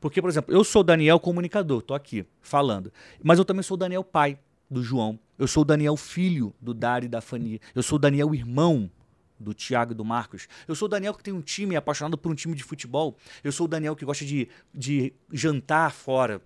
Porque, 0.00 0.20
por 0.20 0.30
exemplo, 0.30 0.54
eu 0.54 0.62
sou 0.62 0.80
o 0.80 0.84
Daniel 0.84 1.18
comunicador, 1.18 1.82
tô 1.82 1.94
aqui 1.94 2.24
falando. 2.40 2.92
Mas 3.22 3.38
eu 3.38 3.44
também 3.44 3.62
sou 3.62 3.74
o 3.74 3.78
Daniel 3.78 4.04
pai 4.04 4.38
do 4.70 4.82
João. 4.82 5.18
Eu 5.38 5.46
sou 5.46 5.62
o 5.62 5.64
Daniel 5.64 5.96
filho 5.96 6.54
do 6.60 6.72
Dário 6.72 7.06
e 7.06 7.08
da 7.08 7.20
Fani. 7.20 7.60
Eu 7.74 7.82
sou 7.82 7.96
o 7.96 7.98
Daniel 7.98 8.34
irmão 8.34 8.90
do 9.38 9.54
Thiago 9.54 9.92
e 9.92 9.94
do 9.94 10.04
Marcos. 10.04 10.48
Eu 10.66 10.74
sou 10.74 10.86
o 10.86 10.88
Daniel 10.88 11.14
que 11.14 11.22
tem 11.22 11.32
um 11.32 11.40
time, 11.40 11.74
é 11.74 11.78
apaixonado 11.78 12.18
por 12.18 12.30
um 12.30 12.34
time 12.34 12.54
de 12.54 12.62
futebol. 12.62 13.16
Eu 13.42 13.52
sou 13.52 13.66
o 13.66 13.68
Daniel 13.68 13.94
que 13.94 14.04
gosta 14.04 14.24
de, 14.24 14.48
de 14.74 15.12
jantar 15.32 15.92
fora. 15.92 16.42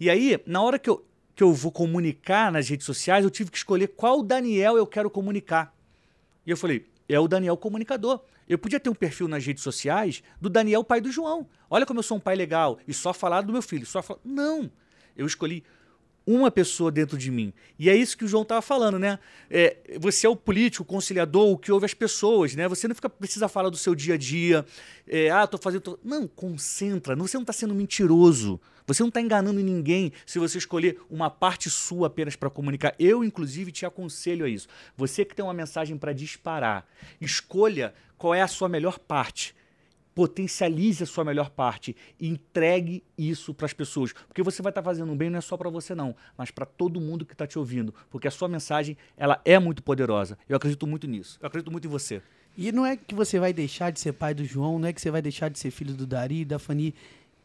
E 0.00 0.08
aí, 0.08 0.40
na 0.46 0.62
hora 0.62 0.78
que 0.78 0.88
eu, 0.88 1.04
que 1.34 1.42
eu 1.42 1.52
vou 1.52 1.70
comunicar 1.70 2.50
nas 2.50 2.68
redes 2.68 2.86
sociais, 2.86 3.24
eu 3.24 3.30
tive 3.30 3.50
que 3.50 3.56
escolher 3.56 3.88
qual 3.88 4.22
Daniel 4.22 4.76
eu 4.76 4.86
quero 4.86 5.10
comunicar. 5.10 5.74
E 6.46 6.50
eu 6.50 6.56
falei, 6.56 6.86
é 7.08 7.18
o 7.18 7.28
Daniel 7.28 7.56
comunicador. 7.56 8.20
Eu 8.48 8.58
podia 8.58 8.80
ter 8.80 8.88
um 8.88 8.94
perfil 8.94 9.28
nas 9.28 9.44
redes 9.44 9.62
sociais 9.62 10.22
do 10.40 10.48
Daniel, 10.48 10.82
pai 10.82 11.00
do 11.00 11.12
João. 11.12 11.46
Olha 11.68 11.84
como 11.84 11.98
eu 11.98 12.02
sou 12.02 12.16
um 12.16 12.20
pai 12.20 12.34
legal. 12.34 12.78
E 12.88 12.94
só 12.94 13.12
falar 13.12 13.42
do 13.42 13.52
meu 13.52 13.60
filho. 13.60 13.84
Só 13.84 14.02
falar... 14.02 14.20
Não. 14.24 14.70
Eu 15.14 15.26
escolhi 15.26 15.62
uma 16.28 16.50
pessoa 16.50 16.92
dentro 16.92 17.16
de 17.16 17.30
mim. 17.30 17.54
E 17.78 17.88
é 17.88 17.96
isso 17.96 18.16
que 18.16 18.24
o 18.24 18.28
João 18.28 18.42
estava 18.42 18.60
falando, 18.60 18.98
né? 18.98 19.18
É, 19.50 19.78
você 19.98 20.26
é 20.26 20.30
o 20.30 20.36
político, 20.36 20.82
o 20.82 20.86
conciliador, 20.86 21.48
o 21.48 21.56
que 21.56 21.72
ouve 21.72 21.86
as 21.86 21.94
pessoas, 21.94 22.54
né? 22.54 22.68
Você 22.68 22.86
não 22.86 22.94
fica, 22.94 23.08
precisa 23.08 23.48
falar 23.48 23.70
do 23.70 23.78
seu 23.78 23.94
dia 23.94 24.12
a 24.12 24.18
dia. 24.18 24.66
É, 25.06 25.30
ah, 25.30 25.46
tô 25.46 25.56
fazendo. 25.56 25.80
tô-" 25.80 25.98
Não, 26.04 26.28
concentra. 26.28 27.16
Você 27.16 27.38
não 27.38 27.42
está 27.42 27.54
sendo 27.54 27.74
mentiroso. 27.74 28.60
Você 28.86 29.02
não 29.02 29.08
está 29.08 29.22
enganando 29.22 29.60
ninguém 29.60 30.12
se 30.26 30.38
você 30.38 30.58
escolher 30.58 31.00
uma 31.08 31.30
parte 31.30 31.70
sua 31.70 32.08
apenas 32.08 32.36
para 32.36 32.50
comunicar. 32.50 32.94
Eu, 32.98 33.24
inclusive, 33.24 33.72
te 33.72 33.86
aconselho 33.86 34.44
a 34.44 34.48
isso. 34.50 34.68
Você 34.98 35.24
que 35.24 35.34
tem 35.34 35.44
uma 35.44 35.54
mensagem 35.54 35.96
para 35.96 36.12
disparar, 36.12 36.86
escolha 37.18 37.94
qual 38.18 38.34
é 38.34 38.42
a 38.42 38.48
sua 38.48 38.68
melhor 38.68 38.98
parte 38.98 39.54
potencialize 40.18 41.00
a 41.00 41.06
sua 41.06 41.24
melhor 41.24 41.48
parte 41.48 41.94
e 42.18 42.26
entregue 42.26 43.04
isso 43.16 43.54
para 43.54 43.66
as 43.66 43.72
pessoas, 43.72 44.12
porque 44.26 44.42
você 44.42 44.60
vai 44.60 44.72
estar 44.72 44.82
fazendo 44.82 45.12
um 45.12 45.16
bem 45.16 45.30
não 45.30 45.38
é 45.38 45.40
só 45.40 45.56
para 45.56 45.70
você 45.70 45.94
não, 45.94 46.12
mas 46.36 46.50
para 46.50 46.66
todo 46.66 47.00
mundo 47.00 47.24
que 47.24 47.34
está 47.34 47.46
te 47.46 47.56
ouvindo, 47.56 47.94
porque 48.10 48.26
a 48.26 48.30
sua 48.32 48.48
mensagem 48.48 48.96
ela 49.16 49.40
é 49.44 49.60
muito 49.60 49.80
poderosa. 49.80 50.36
Eu 50.48 50.56
acredito 50.56 50.88
muito 50.88 51.06
nisso. 51.06 51.38
Eu 51.40 51.46
acredito 51.46 51.70
muito 51.70 51.86
em 51.86 51.88
você. 51.88 52.20
E 52.56 52.72
não 52.72 52.84
é 52.84 52.96
que 52.96 53.14
você 53.14 53.38
vai 53.38 53.52
deixar 53.52 53.92
de 53.92 54.00
ser 54.00 54.12
pai 54.12 54.34
do 54.34 54.44
João, 54.44 54.76
não 54.80 54.88
é 54.88 54.92
que 54.92 55.00
você 55.00 55.08
vai 55.08 55.22
deixar 55.22 55.48
de 55.50 55.56
ser 55.56 55.70
filho 55.70 55.94
do 55.94 56.04
Dari, 56.04 56.44
da 56.44 56.58
Fani. 56.58 56.92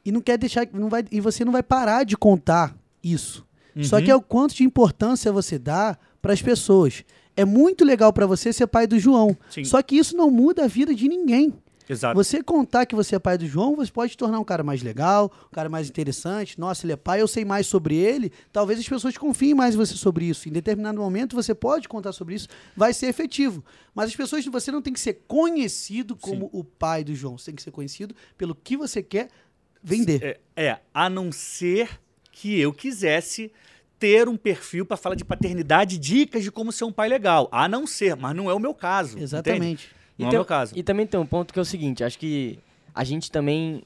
E 0.04 0.12
não 0.12 0.20
quer 0.20 0.40
deixar. 0.40 0.68
Não 0.74 0.90
vai, 0.90 1.06
e 1.12 1.22
você 1.22 1.46
não 1.46 1.52
vai 1.52 1.62
parar 1.62 2.04
de 2.04 2.18
contar 2.18 2.76
isso. 3.04 3.46
Só 3.84 3.98
Uhum. 3.98 4.04
que 4.04 4.10
é 4.10 4.16
o 4.16 4.22
quanto 4.22 4.56
de 4.56 4.64
importância 4.64 5.32
você 5.32 5.60
dá 5.60 5.96
para 6.20 6.34
as 6.34 6.42
pessoas. 6.42 7.04
É 7.38 7.46
muito 7.46 7.86
legal 7.86 8.12
para 8.12 8.26
você 8.26 8.52
ser 8.52 8.66
pai 8.66 8.88
do 8.88 8.98
João. 8.98 9.38
Sim. 9.52 9.64
Só 9.64 9.80
que 9.84 9.96
isso 9.96 10.18
não 10.18 10.32
muda 10.32 10.64
a 10.64 10.68
vida 10.68 10.96
de 10.96 11.08
ninguém. 11.08 11.54
Exato. 11.88 12.16
Você 12.16 12.42
contar 12.42 12.86
que 12.86 12.96
você 12.96 13.16
é 13.16 13.20
pai 13.20 13.38
do 13.38 13.46
João, 13.46 13.76
você 13.76 13.92
pode 13.92 14.18
tornar 14.18 14.40
um 14.40 14.44
cara 14.44 14.64
mais 14.64 14.82
legal, 14.82 15.32
um 15.52 15.54
cara 15.54 15.70
mais 15.70 15.90
interessante. 15.90 16.60
Nossa, 16.60 16.86
ele 16.86 16.94
é 16.94 16.96
pai, 16.96 17.22
eu 17.22 17.28
sei 17.28 17.44
mais 17.44 17.68
sobre 17.68 17.96
ele. 17.96 18.32
Talvez 18.52 18.80
as 18.80 18.88
pessoas 18.88 19.18
confiem 19.18 19.54
mais 19.54 19.76
em 19.76 19.78
você 19.78 19.96
sobre 19.96 20.26
isso. 20.26 20.48
Em 20.48 20.52
determinado 20.52 21.00
momento 21.00 21.36
você 21.36 21.54
pode 21.54 21.88
contar 21.88 22.12
sobre 22.14 22.36
isso, 22.36 22.48
vai 22.76 22.94
ser 22.94 23.08
efetivo. 23.08 23.64
Mas 23.94 24.10
as 24.10 24.16
pessoas, 24.16 24.46
você 24.46 24.72
não 24.72 24.82
tem 24.82 24.94
que 24.94 25.00
ser 25.00 25.24
conhecido 25.28 26.16
como 26.16 26.50
o 26.52 26.64
pai 26.64 27.04
do 27.04 27.14
João. 27.14 27.38
Você 27.38 27.46
tem 27.46 27.56
que 27.56 27.64
ser 27.64 27.72
conhecido 27.72 28.16
pelo 28.38 28.56
que 28.56 28.78
você 28.78 29.04
quer 29.04 29.30
vender. 29.84 30.40
É, 30.56 30.66
é, 30.66 30.80
a 30.94 31.10
não 31.10 31.32
ser 31.32 32.00
que 32.32 32.60
eu 32.60 32.74
quisesse 32.74 33.52
ter 34.00 34.28
um 34.28 34.36
perfil 34.36 34.86
para 34.86 34.98
falar 34.98 35.16
de 35.16 35.24
paternidade, 35.24 35.98
dicas 35.98 36.44
de 36.44 36.52
como 36.52 36.72
ser 36.72 36.84
um 36.84 36.92
pai 36.92 37.08
legal. 37.08 37.48
A 37.52 37.70
não 37.70 37.88
ser, 37.88 38.16
mas 38.16 38.36
não 38.36 38.50
é 38.50 38.54
o 38.54 38.60
meu 38.60 38.74
caso. 38.74 39.18
entende? 39.70 39.90
Não 40.18 40.26
é 40.26 40.28
o 40.28 40.32
tem- 40.32 40.38
meu 40.40 40.46
caso. 40.46 40.74
e 40.76 40.84
também 40.84 41.06
tem 41.08 41.20
um 41.20 41.26
ponto 41.26 41.54
que 41.54 41.60
é 41.60 41.62
o 41.62 41.66
seguinte, 41.66 42.04
acho 42.04 42.18
que 42.20 42.60
a 42.94 43.04
gente 43.04 43.32
também 43.32 43.82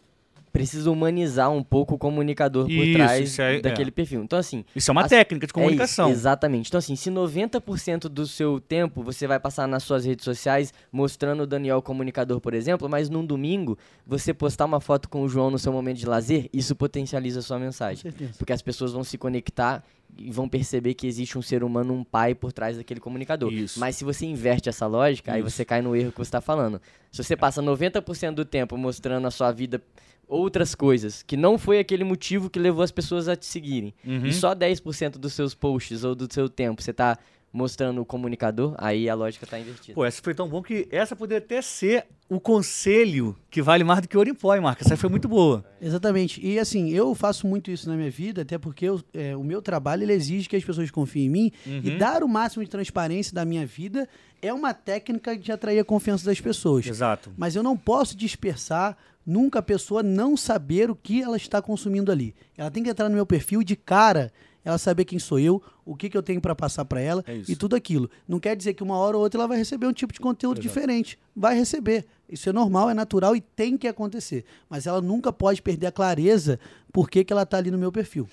precisa 0.51 0.89
humanizar 0.89 1.51
um 1.51 1.61
pouco 1.61 1.93
o 1.95 1.97
comunicador 1.99 2.65
por 2.65 2.71
Isso, 2.71 2.93
trás 2.93 3.29
isso 3.29 3.41
é- 3.41 3.59
daquele 3.61 3.91
perfil. 3.91 4.23
Então, 4.23 4.39
assim, 4.39 4.65
Isso 4.75 4.89
é 4.89 4.91
uma 4.91 5.03
As- 5.03 5.09
técnica 5.09 5.45
de 5.45 5.51
é 5.51 5.53
comunicação. 5.53 6.09
isso, 6.09 6.17
exatamente. 6.19 6.67
Então, 6.69 6.79
assim, 6.79 6.95
se 6.95 7.11
90% 7.11 8.09
do 8.09 8.25
seu 8.25 8.59
tempo 8.59 9.03
você 9.03 9.27
vai 9.27 9.39
passar 9.39 9.67
nas 9.67 9.83
suas 9.83 10.03
redes 10.03 10.25
sociais 10.25 10.73
mostrando 10.91 11.43
o 11.43 11.47
Daniel 11.47 11.79
comunicador, 11.81 12.39
por 12.41 12.55
exemplo, 12.55 12.89
mas 12.89 13.07
num 13.07 13.23
domingo 13.23 13.77
você 14.05 14.33
postar 14.33 14.65
uma 14.65 14.79
foto 14.81 15.07
com 15.09 15.21
o 15.21 15.29
João 15.29 15.51
no 15.51 15.59
seu 15.59 15.71
momento 15.71 15.97
de 15.97 16.07
lazer, 16.07 16.49
isso 16.51 16.75
potencializa 16.75 17.39
a 17.39 17.43
sua 17.43 17.57
Com 17.57 17.63
mensagem. 17.65 18.01
certeza. 18.01 18.31
Porque 18.39 18.53
as 18.53 18.61
pessoas 18.61 18.93
vão 18.93 19.03
se 19.03 19.17
conectar 19.17 19.83
e 20.17 20.31
vão 20.31 20.47
perceber 20.47 20.93
que 20.93 21.07
existe 21.07 21.37
um 21.37 21.41
ser 21.41 21.63
humano, 21.63 21.93
um 21.93 22.03
pai 22.03 22.33
por 22.35 22.51
trás 22.51 22.77
daquele 22.77 22.99
comunicador. 22.99 23.51
Isso. 23.51 23.79
Mas 23.79 23.95
se 23.95 24.03
você 24.03 24.25
inverte 24.25 24.69
essa 24.69 24.85
lógica, 24.87 25.33
aí 25.33 25.41
Isso. 25.41 25.49
você 25.51 25.65
cai 25.65 25.81
no 25.81 25.95
erro 25.95 26.11
que 26.11 26.17
você 26.17 26.23
está 26.29 26.41
falando. 26.41 26.81
Se 27.11 27.23
você 27.23 27.35
passa 27.35 27.61
90% 27.61 28.33
do 28.33 28.45
tempo 28.45 28.77
mostrando 28.77 29.25
a 29.27 29.31
sua 29.31 29.51
vida 29.51 29.81
outras 30.27 30.75
coisas, 30.75 31.23
que 31.23 31.37
não 31.37 31.57
foi 31.57 31.79
aquele 31.79 32.03
motivo 32.03 32.49
que 32.49 32.59
levou 32.59 32.83
as 32.83 32.91
pessoas 32.91 33.27
a 33.29 33.35
te 33.35 33.45
seguirem, 33.45 33.93
Uhum. 34.05 34.25
e 34.25 34.33
só 34.33 34.53
10% 34.53 35.17
dos 35.17 35.33
seus 35.33 35.55
posts 35.55 36.03
ou 36.03 36.13
do 36.13 36.31
seu 36.31 36.49
tempo 36.49 36.81
você 36.81 36.91
tá 36.91 37.17
mostrando 37.57 37.99
o 38.01 38.05
comunicador, 38.05 38.75
aí 38.77 39.09
a 39.09 39.15
lógica 39.15 39.47
tá 39.47 39.59
invertida. 39.59 39.95
Pô, 39.95 40.05
essa 40.05 40.21
foi 40.21 40.33
tão 40.35 40.47
bom 40.47 40.61
que 40.61 40.87
essa 40.91 41.15
poderia 41.15 41.43
até 41.43 41.61
ser 41.61 42.05
o 42.29 42.39
conselho 42.39 43.35
que 43.49 43.61
vale 43.61 43.83
mais 43.83 44.01
do 44.01 44.07
que 44.07 44.15
ouro 44.17 44.29
em 44.29 44.33
pó, 44.33 44.53
hein, 44.55 44.61
Marca? 44.61 44.83
Essa 44.83 44.95
foi 44.97 45.09
muito 45.09 45.27
boa. 45.27 45.65
Exatamente. 45.81 46.45
E 46.45 46.59
assim, 46.59 46.89
eu 46.91 47.15
faço 47.15 47.47
muito 47.47 47.71
isso 47.71 47.89
na 47.89 47.95
minha 47.95 48.11
vida, 48.11 48.43
até 48.43 48.57
porque 48.57 48.85
eu- 48.85 49.01
é, 49.13 49.35
o 49.35 49.43
meu 49.43 49.61
trabalho 49.61 50.03
ele 50.03 50.13
exige 50.13 50.47
que 50.47 50.55
as 50.55 50.63
pessoas 50.63 50.91
confiem 50.91 51.25
em 51.25 51.29
mim 51.29 51.51
e 51.65 51.89
Uhum. 51.91 51.97
dar 51.97 52.23
o 52.23 52.27
máximo 52.27 52.63
de 52.63 52.69
transparência 52.69 53.33
da 53.33 53.43
minha 53.45 53.65
vida 53.65 54.07
é 54.41 54.53
uma 54.53 54.73
técnica 54.73 55.35
de 55.35 55.51
atrair 55.51 55.79
a 55.79 55.83
confiança 55.85 56.25
das 56.25 56.39
pessoas. 56.39 56.85
Exato. 56.85 57.31
Mas 57.35 57.55
eu 57.55 57.63
não 57.63 57.75
posso 57.75 58.15
dispersar 58.15 58.95
nunca 59.25 59.59
a 59.59 59.63
pessoa 59.63 60.03
não 60.03 60.37
saber 60.37 60.91
o 60.91 60.95
que 60.95 61.21
ela 61.21 61.35
está 61.37 61.61
consumindo 61.61 62.11
ali. 62.11 62.35
Ela 62.55 62.69
tem 62.71 62.83
que 62.83 62.89
entrar 62.89 63.09
no 63.09 63.15
meu 63.15 63.25
perfil 63.25 63.63
de 63.63 63.75
cara, 63.75 64.31
ela 64.67 64.77
saber 64.77 65.05
quem 65.05 65.17
sou 65.17 65.39
eu, 65.39 65.63
o 65.85 65.95
que, 65.95 66.09
que 66.09 66.17
eu 66.17 66.21
tenho 66.21 66.41
para 66.41 66.53
passar 66.53 66.83
para 66.83 66.99
ela 66.99 67.23
É 67.25 67.41
e 67.47 67.55
tudo 67.55 67.73
aquilo. 67.73 68.09
Não 68.27 68.37
quer 68.37 68.53
dizer 68.53 68.73
que 68.73 68.83
uma 68.83 68.97
hora 68.97 69.15
ou 69.15 69.23
outra 69.23 69.39
ela 69.39 69.47
vai 69.47 69.57
receber 69.57 69.87
um 69.87 69.93
tipo 69.93 70.11
de 70.11 70.19
conteúdo 70.19 70.59
Exato. 70.59 70.67
diferente. 70.67 71.17
Vai 71.33 71.55
receber. 71.55 72.05
Isso 72.27 72.49
é 72.49 72.51
normal, 72.51 72.89
é 72.89 72.93
natural 72.93 73.33
e 73.33 73.39
tem 73.39 73.77
que 73.77 73.87
acontecer. 73.87 74.43
Mas 74.69 74.85
ela 74.85 74.99
nunca 74.99 75.31
pode 75.31 75.61
perder 75.61 75.87
a 75.87 75.91
clareza 75.91 76.59
por 76.91 77.09
que, 77.09 77.23
que 77.23 77.31
ela 77.31 77.43
está 77.43 77.57
ali 77.57 77.71
no 77.71 77.77
meu 77.77 77.93
perfil. 77.93 78.27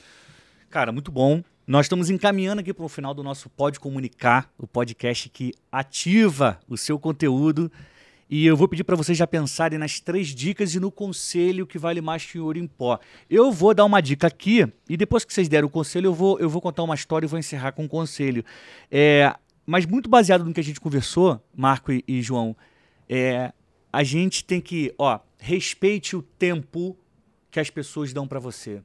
Cara, 0.68 0.90
muito 0.90 1.12
bom. 1.12 1.40
Nós 1.64 1.86
estamos 1.86 2.10
encaminhando 2.10 2.58
aqui 2.58 2.74
para 2.74 2.84
o 2.84 2.88
final 2.88 3.14
do 3.14 3.22
nosso 3.22 3.48
Pode 3.48 3.78
Comunicar, 3.78 4.50
o 4.58 4.66
podcast 4.66 5.28
que 5.28 5.54
ativa 5.70 6.58
o 6.68 6.76
seu 6.76 6.98
conteúdo. 6.98 7.70
E 8.28 8.46
eu 8.46 8.56
vou 8.56 8.66
pedir 8.66 8.84
para 8.84 8.96
vocês 8.96 9.16
já 9.16 9.26
pensarem 9.26 9.78
nas 9.78 10.00
três 10.00 10.28
dicas 10.28 10.74
e 10.74 10.80
no 10.80 10.90
conselho 10.90 11.66
que 11.66 11.78
vale 11.78 12.00
mais 12.00 12.24
que 12.24 12.38
ouro 12.38 12.58
em 12.58 12.66
pó. 12.66 12.98
Eu 13.28 13.52
vou 13.52 13.74
dar 13.74 13.84
uma 13.84 14.00
dica 14.00 14.26
aqui 14.26 14.66
e 14.88 14.96
depois 14.96 15.24
que 15.24 15.32
vocês 15.32 15.48
deram 15.48 15.68
o 15.68 15.70
conselho, 15.70 16.06
eu 16.06 16.14
vou, 16.14 16.38
eu 16.40 16.48
vou 16.48 16.60
contar 16.60 16.82
uma 16.82 16.94
história 16.94 17.26
e 17.26 17.28
vou 17.28 17.38
encerrar 17.38 17.72
com 17.72 17.84
o 17.84 17.88
conselho. 17.88 18.44
É, 18.90 19.34
mas 19.66 19.86
muito 19.86 20.08
baseado 20.08 20.44
no 20.44 20.52
que 20.52 20.60
a 20.60 20.64
gente 20.64 20.80
conversou, 20.80 21.40
Marco 21.54 21.92
e, 21.92 22.02
e 22.08 22.22
João, 22.22 22.56
é, 23.08 23.52
a 23.92 24.02
gente 24.02 24.44
tem 24.44 24.60
que, 24.60 24.94
ó, 24.98 25.20
respeite 25.38 26.16
o 26.16 26.22
tempo 26.22 26.96
que 27.50 27.60
as 27.60 27.70
pessoas 27.70 28.12
dão 28.12 28.26
para 28.26 28.40
você. 28.40 28.82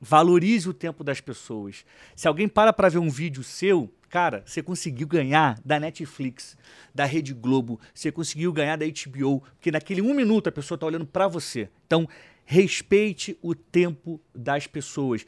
Valorize 0.00 0.68
o 0.68 0.72
tempo 0.72 1.02
das 1.02 1.20
pessoas. 1.20 1.84
Se 2.14 2.28
alguém 2.28 2.48
para 2.48 2.72
para 2.72 2.88
ver 2.88 2.98
um 2.98 3.10
vídeo 3.10 3.42
seu, 3.42 3.92
cara, 4.16 4.42
você 4.46 4.62
conseguiu 4.62 5.06
ganhar 5.06 5.60
da 5.62 5.78
Netflix, 5.78 6.56
da 6.94 7.04
Rede 7.04 7.34
Globo, 7.34 7.78
você 7.92 8.10
conseguiu 8.10 8.50
ganhar 8.50 8.76
da 8.76 8.86
HBO, 8.86 9.40
porque 9.40 9.70
naquele 9.70 10.00
um 10.00 10.14
minuto 10.14 10.48
a 10.48 10.52
pessoa 10.52 10.76
está 10.76 10.86
olhando 10.86 11.04
para 11.04 11.28
você. 11.28 11.68
Então, 11.86 12.08
respeite 12.46 13.36
o 13.42 13.54
tempo 13.54 14.18
das 14.34 14.66
pessoas. 14.66 15.26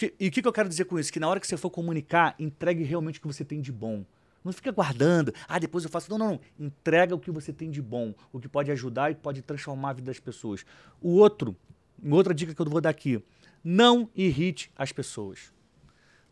E 0.00 0.28
o 0.28 0.30
que, 0.30 0.42
que 0.42 0.46
eu 0.46 0.52
quero 0.52 0.68
dizer 0.68 0.84
com 0.84 0.96
isso? 0.96 1.12
Que 1.12 1.18
na 1.18 1.26
hora 1.26 1.40
que 1.40 1.46
você 1.48 1.56
for 1.56 1.70
comunicar, 1.70 2.36
entregue 2.38 2.84
realmente 2.84 3.18
o 3.18 3.22
que 3.22 3.26
você 3.26 3.44
tem 3.44 3.60
de 3.60 3.72
bom. 3.72 4.04
Não 4.44 4.52
fica 4.52 4.70
guardando, 4.70 5.34
ah, 5.48 5.58
depois 5.58 5.82
eu 5.82 5.90
faço. 5.90 6.08
Não, 6.08 6.16
não, 6.16 6.28
não. 6.28 6.40
Entrega 6.56 7.16
o 7.16 7.18
que 7.18 7.32
você 7.32 7.52
tem 7.52 7.68
de 7.68 7.82
bom, 7.82 8.14
o 8.32 8.38
que 8.38 8.48
pode 8.48 8.70
ajudar 8.70 9.10
e 9.10 9.16
pode 9.16 9.42
transformar 9.42 9.90
a 9.90 9.94
vida 9.94 10.06
das 10.06 10.20
pessoas. 10.20 10.64
O 11.00 11.16
outro, 11.16 11.56
outra 12.08 12.32
dica 12.32 12.54
que 12.54 12.62
eu 12.62 12.66
vou 12.66 12.80
dar 12.80 12.90
aqui: 12.90 13.20
não 13.64 14.08
irrite 14.14 14.70
as 14.76 14.92
pessoas. 14.92 15.52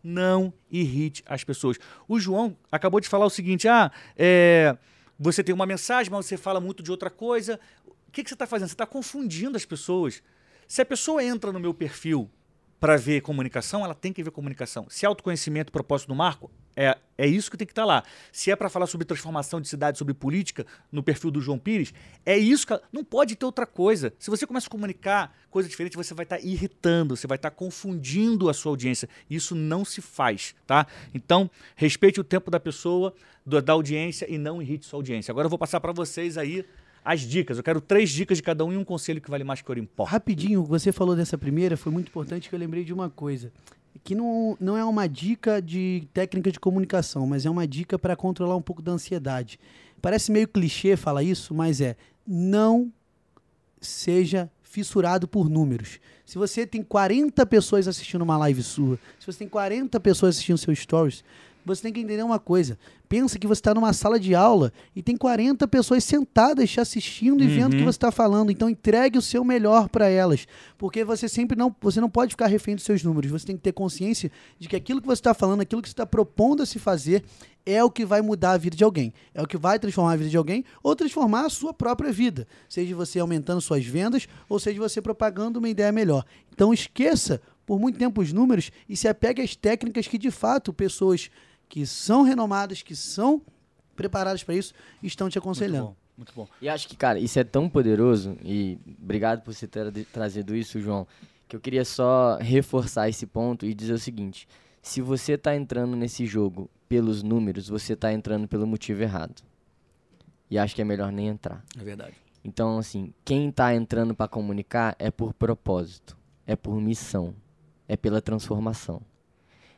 Não 0.08 0.54
irrite 0.70 1.22
as 1.26 1.44
pessoas. 1.44 1.76
O 2.08 2.18
João 2.18 2.56
acabou 2.72 2.98
de 2.98 3.06
falar 3.06 3.26
o 3.26 3.30
seguinte: 3.30 3.68
ah, 3.68 3.92
é, 4.16 4.74
você 5.18 5.44
tem 5.44 5.54
uma 5.54 5.66
mensagem, 5.66 6.10
mas 6.10 6.24
você 6.24 6.38
fala 6.38 6.60
muito 6.60 6.82
de 6.82 6.90
outra 6.90 7.10
coisa. 7.10 7.60
O 7.86 8.10
que, 8.10 8.22
que 8.22 8.30
você 8.30 8.34
está 8.34 8.46
fazendo? 8.46 8.68
Você 8.68 8.74
está 8.74 8.86
confundindo 8.86 9.54
as 9.54 9.66
pessoas. 9.66 10.22
Se 10.66 10.80
a 10.80 10.86
pessoa 10.86 11.22
entra 11.22 11.52
no 11.52 11.60
meu 11.60 11.74
perfil 11.74 12.30
para 12.80 12.96
ver 12.96 13.20
comunicação, 13.22 13.84
ela 13.84 13.94
tem 13.94 14.12
que 14.12 14.22
ver 14.22 14.30
comunicação. 14.30 14.86
Se 14.88 15.04
é 15.04 15.08
autoconhecimento, 15.08 15.72
propósito 15.72 16.08
do 16.08 16.14
Marco, 16.14 16.50
é, 16.76 16.96
é 17.16 17.26
isso 17.26 17.50
que 17.50 17.56
tem 17.56 17.66
que 17.66 17.72
estar 17.72 17.84
lá. 17.84 18.04
Se 18.30 18.52
é 18.52 18.56
para 18.56 18.68
falar 18.70 18.86
sobre 18.86 19.04
transformação 19.04 19.60
de 19.60 19.66
cidade, 19.66 19.98
sobre 19.98 20.14
política, 20.14 20.64
no 20.92 21.02
perfil 21.02 21.32
do 21.32 21.40
João 21.40 21.58
Pires, 21.58 21.92
é 22.24 22.38
isso 22.38 22.64
que. 22.64 22.80
Não 22.92 23.02
pode 23.02 23.34
ter 23.34 23.44
outra 23.44 23.66
coisa. 23.66 24.12
Se 24.16 24.30
você 24.30 24.46
começa 24.46 24.68
a 24.68 24.70
comunicar 24.70 25.36
coisa 25.50 25.68
diferente, 25.68 25.96
você 25.96 26.14
vai 26.14 26.22
estar 26.22 26.38
irritando, 26.38 27.16
você 27.16 27.26
vai 27.26 27.34
estar 27.36 27.50
confundindo 27.50 28.48
a 28.48 28.54
sua 28.54 28.70
audiência. 28.70 29.08
Isso 29.28 29.56
não 29.56 29.84
se 29.84 30.00
faz, 30.00 30.54
tá? 30.64 30.86
Então, 31.12 31.50
respeite 31.74 32.20
o 32.20 32.24
tempo 32.24 32.48
da 32.48 32.60
pessoa, 32.60 33.12
do- 33.44 33.60
da 33.60 33.72
audiência 33.72 34.32
e 34.32 34.38
não 34.38 34.62
irrite 34.62 34.86
sua 34.86 34.98
audiência. 34.98 35.32
Agora 35.32 35.46
eu 35.46 35.50
vou 35.50 35.58
passar 35.58 35.80
para 35.80 35.90
vocês 35.92 36.38
aí 36.38 36.64
as 37.04 37.20
dicas. 37.20 37.56
Eu 37.56 37.64
quero 37.64 37.80
três 37.80 38.10
dicas 38.10 38.38
de 38.38 38.42
cada 38.42 38.64
um 38.64 38.72
e 38.72 38.76
um 38.76 38.84
conselho 38.84 39.20
que 39.20 39.30
vale 39.30 39.44
mais 39.44 39.62
que 39.62 39.70
ouro 39.70 39.80
em 39.80 39.84
pó. 39.84 40.04
Rapidinho, 40.04 40.62
você 40.64 40.92
falou 40.92 41.16
dessa 41.16 41.38
primeira, 41.38 41.76
foi 41.76 41.92
muito 41.92 42.08
importante 42.08 42.48
que 42.48 42.54
eu 42.54 42.58
lembrei 42.58 42.84
de 42.84 42.92
uma 42.92 43.08
coisa. 43.08 43.52
Que 44.04 44.14
não, 44.14 44.56
não 44.60 44.76
é 44.76 44.84
uma 44.84 45.08
dica 45.08 45.60
de 45.60 46.06
técnica 46.12 46.52
de 46.52 46.60
comunicação, 46.60 47.26
mas 47.26 47.44
é 47.44 47.50
uma 47.50 47.66
dica 47.66 47.98
para 47.98 48.14
controlar 48.14 48.56
um 48.56 48.62
pouco 48.62 48.80
da 48.80 48.92
ansiedade. 48.92 49.58
Parece 50.00 50.30
meio 50.30 50.46
clichê 50.46 50.96
falar 50.96 51.22
isso, 51.22 51.54
mas 51.54 51.80
é 51.80 51.96
não 52.26 52.92
seja 53.80 54.50
fissurado 54.62 55.26
por 55.26 55.48
números. 55.48 55.98
Se 56.24 56.36
você 56.36 56.66
tem 56.66 56.82
40 56.82 57.44
pessoas 57.46 57.88
assistindo 57.88 58.22
uma 58.22 58.36
live 58.36 58.62
sua, 58.62 58.98
se 59.18 59.26
você 59.26 59.38
tem 59.38 59.48
40 59.48 59.98
pessoas 59.98 60.36
assistindo 60.36 60.58
seus 60.58 60.78
stories, 60.78 61.24
você 61.64 61.82
tem 61.82 61.92
que 61.92 62.00
entender 62.00 62.22
uma 62.22 62.38
coisa. 62.38 62.78
Pensa 63.08 63.38
que 63.38 63.46
você 63.46 63.60
está 63.60 63.74
numa 63.74 63.92
sala 63.92 64.18
de 64.20 64.34
aula 64.34 64.72
e 64.94 65.02
tem 65.02 65.16
40 65.16 65.66
pessoas 65.68 66.04
sentadas 66.04 66.70
te 66.70 66.80
assistindo 66.80 67.42
e 67.42 67.46
vendo 67.46 67.68
o 67.68 67.70
que 67.70 67.76
Uhum. 67.78 67.84
você 67.84 67.96
está 67.96 68.10
falando. 68.10 68.50
Então 68.50 68.68
entregue 68.68 69.18
o 69.18 69.22
seu 69.22 69.42
melhor 69.44 69.88
para 69.88 70.08
elas. 70.08 70.46
Porque 70.76 71.04
você 71.04 71.28
sempre 71.28 71.56
não. 71.56 71.74
Você 71.80 72.00
não 72.00 72.10
pode 72.10 72.30
ficar 72.32 72.46
refém 72.46 72.74
dos 72.74 72.84
seus 72.84 73.02
números. 73.02 73.30
Você 73.30 73.46
tem 73.46 73.56
que 73.56 73.62
ter 73.62 73.72
consciência 73.72 74.30
de 74.58 74.68
que 74.68 74.76
aquilo 74.76 75.00
que 75.00 75.06
você 75.06 75.20
está 75.20 75.32
falando, 75.34 75.60
aquilo 75.62 75.80
que 75.82 75.88
você 75.88 75.92
está 75.94 76.06
propondo 76.06 76.62
a 76.62 76.66
se 76.66 76.78
fazer, 76.78 77.24
é 77.64 77.82
o 77.84 77.90
que 77.90 78.04
vai 78.04 78.20
mudar 78.22 78.52
a 78.52 78.56
vida 78.58 78.76
de 78.76 78.84
alguém. 78.84 79.12
É 79.34 79.42
o 79.42 79.46
que 79.46 79.56
vai 79.56 79.78
transformar 79.78 80.12
a 80.12 80.16
vida 80.16 80.30
de 80.30 80.36
alguém 80.36 80.64
ou 80.82 80.94
transformar 80.96 81.46
a 81.46 81.50
sua 81.50 81.72
própria 81.74 82.10
vida. 82.12 82.46
Seja 82.68 82.94
você 82.94 83.18
aumentando 83.18 83.60
suas 83.60 83.84
vendas 83.84 84.26
ou 84.48 84.58
seja 84.58 84.78
você 84.80 85.00
propagando 85.02 85.58
uma 85.58 85.68
ideia 85.68 85.92
melhor. 85.92 86.24
Então 86.52 86.72
esqueça 86.72 87.40
por 87.66 87.78
muito 87.78 87.98
tempo 87.98 88.22
os 88.22 88.32
números 88.32 88.70
e 88.88 88.96
se 88.96 89.06
apegue 89.06 89.42
às 89.42 89.54
técnicas 89.54 90.06
que 90.08 90.16
de 90.16 90.30
fato 90.30 90.72
pessoas 90.72 91.30
que 91.68 91.86
são 91.86 92.22
renomadas, 92.22 92.82
que 92.82 92.96
são 92.96 93.40
preparadas 93.94 94.42
para 94.44 94.54
isso, 94.54 94.72
estão 95.02 95.28
te 95.28 95.36
Muito 95.36 95.38
aconselhando. 95.44 95.86
bom, 95.88 95.96
muito 96.16 96.32
bom. 96.34 96.48
E 96.62 96.68
acho 96.68 96.88
que, 96.88 96.96
cara, 96.96 97.18
isso 97.18 97.38
é 97.38 97.44
tão 97.44 97.68
poderoso, 97.68 98.36
e 98.44 98.78
obrigado 99.02 99.42
por 99.42 99.52
você 99.52 99.66
ter 99.66 99.90
de- 99.90 100.04
trazido 100.04 100.54
isso, 100.54 100.80
João, 100.80 101.06
que 101.48 101.56
eu 101.56 101.60
queria 101.60 101.84
só 101.84 102.36
reforçar 102.40 103.08
esse 103.08 103.26
ponto 103.26 103.66
e 103.66 103.74
dizer 103.74 103.92
o 103.94 103.98
seguinte: 103.98 104.46
se 104.82 105.00
você 105.02 105.36
tá 105.36 105.54
entrando 105.56 105.96
nesse 105.96 106.26
jogo 106.26 106.70
pelos 106.88 107.22
números, 107.22 107.68
você 107.68 107.94
tá 107.96 108.12
entrando 108.12 108.46
pelo 108.48 108.66
motivo 108.66 109.02
errado. 109.02 109.42
E 110.50 110.56
acho 110.58 110.74
que 110.74 110.80
é 110.80 110.84
melhor 110.84 111.12
nem 111.12 111.28
entrar. 111.28 111.62
É 111.78 111.82
verdade. 111.84 112.14
Então, 112.44 112.78
assim, 112.78 113.12
quem 113.24 113.50
tá 113.50 113.74
entrando 113.74 114.14
para 114.14 114.28
comunicar 114.28 114.94
é 114.98 115.10
por 115.10 115.34
propósito, 115.34 116.16
é 116.46 116.56
por 116.56 116.80
missão, 116.80 117.34
é 117.86 117.96
pela 117.96 118.22
transformação. 118.22 119.02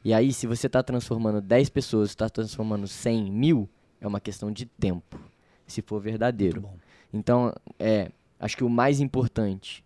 E 0.05 0.15
aí, 0.15 0.33
se 0.33 0.47
você 0.47 0.69
tá 0.69 0.83
transformando 0.83 1.41
10 1.41 1.69
pessoas, 1.69 2.15
tá 2.15 2.29
transformando 2.29 2.87
100 2.87 3.31
mil, 3.31 3.69
é 4.01 4.07
uma 4.07 4.21
questão 4.21 4.51
de 4.51 4.65
tempo, 4.65 5.21
se 5.67 5.83
for 5.83 6.01
verdadeiro. 6.01 6.65
Então, 7.13 7.53
é, 7.79 8.11
acho 8.39 8.57
que 8.57 8.65
o 8.65 8.71
mais 8.71 9.01
importante, 9.01 9.85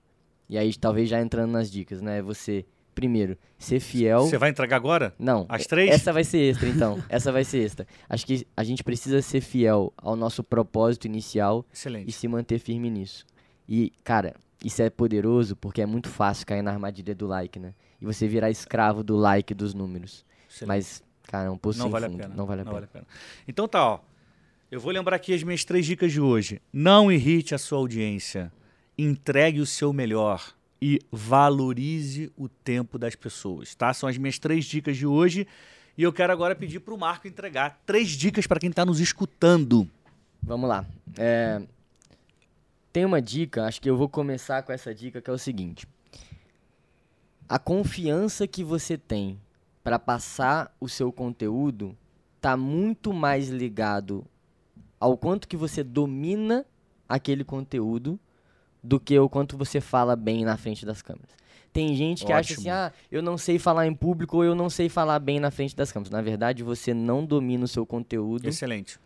e 0.49 0.57
aí 0.57 0.73
talvez 0.75 1.09
já 1.09 1.21
entrando 1.21 1.51
nas 1.51 1.71
dicas, 1.71 2.01
né, 2.01 2.19
é 2.19 2.23
você, 2.23 2.65
primeiro, 2.95 3.37
ser 3.59 3.81
fiel. 3.81 4.21
Você 4.21 4.39
vai 4.39 4.51
entregar 4.51 4.77
agora? 4.77 5.13
Não. 5.19 5.47
As 5.49 5.67
três? 5.67 5.91
Essa 5.91 6.13
vai 6.13 6.23
ser 6.23 6.51
extra, 6.51 6.69
então. 6.69 7.03
essa 7.09 7.33
vai 7.33 7.43
ser 7.43 7.59
extra. 7.59 7.87
Acho 8.09 8.25
que 8.25 8.47
a 8.57 8.63
gente 8.63 8.85
precisa 8.85 9.21
ser 9.21 9.41
fiel 9.41 9.93
ao 9.97 10.15
nosso 10.15 10.45
propósito 10.45 11.07
inicial 11.07 11.67
e 11.71 11.75
Excelente. 11.75 12.13
se 12.13 12.29
manter 12.29 12.61
firme 12.61 12.89
nisso. 12.89 13.27
E, 13.69 13.93
cara, 14.05 14.35
isso 14.65 14.81
é 14.81 14.91
poderoso 14.91 15.57
porque 15.57 15.83
é 15.83 15.87
muito 15.87 16.09
fácil 16.09 16.47
cair 16.47 16.63
na 16.63 16.71
armadilha 16.71 17.15
do 17.15 17.27
like, 17.27 17.59
né? 17.59 17.75
E 18.05 18.07
você 18.07 18.29
virar 18.29 18.51
escravo 18.51 19.03
do 19.03 19.17
like 19.17 19.55
dos 19.55 19.73
números. 19.73 20.27
excelente. 20.47 20.69
Mas, 20.69 21.03
cara, 21.23 21.47
é 21.47 21.51
um 21.51 21.57
poço 21.57 21.79
não 21.79 21.89
vale 21.89 22.07
fundo. 22.07 22.21
a 22.21 22.23
pena. 22.25 22.35
Não 22.35 22.45
vale 22.45 22.61
a 22.61 22.65
pena. 22.65 23.07
Então 23.49 23.67
tá, 23.67 23.83
ó. 23.83 24.01
Eu 24.71 24.79
vou 24.79 24.93
lembrar 24.93 25.17
aqui 25.17 25.33
as 25.33 25.43
minhas 25.43 25.65
três 25.65 25.87
dicas 25.87 26.13
de 26.13 26.21
hoje. 26.21 26.61
Não 26.71 27.11
irrite 27.11 27.55
a 27.55 27.59
sua 27.59 27.79
audiência. 27.79 28.53
entregue 28.99 29.59
o 29.59 29.65
seu 29.65 29.91
melhor 29.91 30.55
e 30.83 31.01
valorize 31.11 32.31
o 32.37 32.47
tempo 32.47 32.99
das 32.99 33.15
pessoas, 33.15 33.75
tá? 33.75 33.95
São 33.95 34.07
as 34.07 34.19
minhas 34.19 34.39
três 34.39 34.67
dicas 34.67 34.99
de 34.99 35.07
hoje 35.07 35.47
e 35.97 36.03
eu 36.03 36.13
quero 36.13 36.31
agora 36.31 36.55
pedir 36.55 36.81
para 36.81 36.93
o 36.93 36.99
Marco 36.99 37.27
entregar 37.27 37.81
três 37.87 38.11
dicas 38.11 38.47
para 38.47 38.61
quem 38.61 38.69
está 38.69 38.85
nos 38.85 39.01
escutando. 39.01 39.89
Vamos 40.43 40.69
lá. 40.69 40.85
É, 41.17 41.63
tem 42.93 43.07
uma 43.07 43.23
dica, 43.23 43.65
acho 43.65 43.81
que 43.81 43.89
eu 43.89 43.97
vou 43.97 44.11
começar 44.11 44.63
com 44.63 44.73
essa 44.73 44.95
dica 44.95 45.23
que 45.23 45.31
é 45.31 45.33
o 45.33 45.39
seguinte: 45.39 45.89
a 47.49 47.59
confiança 47.59 48.47
que 48.47 48.65
você 48.65 48.97
tem 48.97 49.39
para 49.83 49.99
passar 49.99 50.75
o 50.81 50.89
seu 50.89 51.13
conteúdo 51.13 51.97
está 52.37 52.57
muito 52.57 53.13
mais 53.13 53.49
ligado 53.49 54.25
ao 54.99 55.17
quanto 55.17 55.47
que 55.47 55.57
você 55.57 55.85
domina 55.85 56.65
aquele 57.09 57.45
conteúdo 57.45 58.19
do 58.83 58.99
que 58.99 59.19
o 59.19 59.29
quanto 59.29 59.57
você 59.57 59.81
fala 59.81 60.17
bem 60.17 60.45
na 60.45 60.57
frente 60.57 60.85
das 60.87 61.03
câmeras. 61.03 61.31
Tem 61.73 61.95
gente 61.97 62.25
que 62.25 62.33
Ótimo. 62.33 62.39
acha 62.39 62.55
assim, 62.55 62.69
ah, 62.69 62.93
eu 63.11 63.21
não 63.21 63.37
sei 63.37 63.59
falar 63.59 63.87
em 63.87 63.95
público 63.95 64.37
ou 64.37 64.45
eu 64.45 64.55
não 64.55 64.71
sei 64.71 64.89
falar 64.89 65.19
bem 65.19 65.41
na 65.41 65.51
frente 65.51 65.75
das 65.75 65.91
câmeras. 65.91 66.11
Na 66.11 66.23
verdade, 66.23 66.63
você 66.63 66.95
não 66.95 67.25
domina 67.25 67.65
o 67.65 67.69
seu 67.69 67.85
conteúdo. 67.85 68.47
Excelente. 68.47 68.99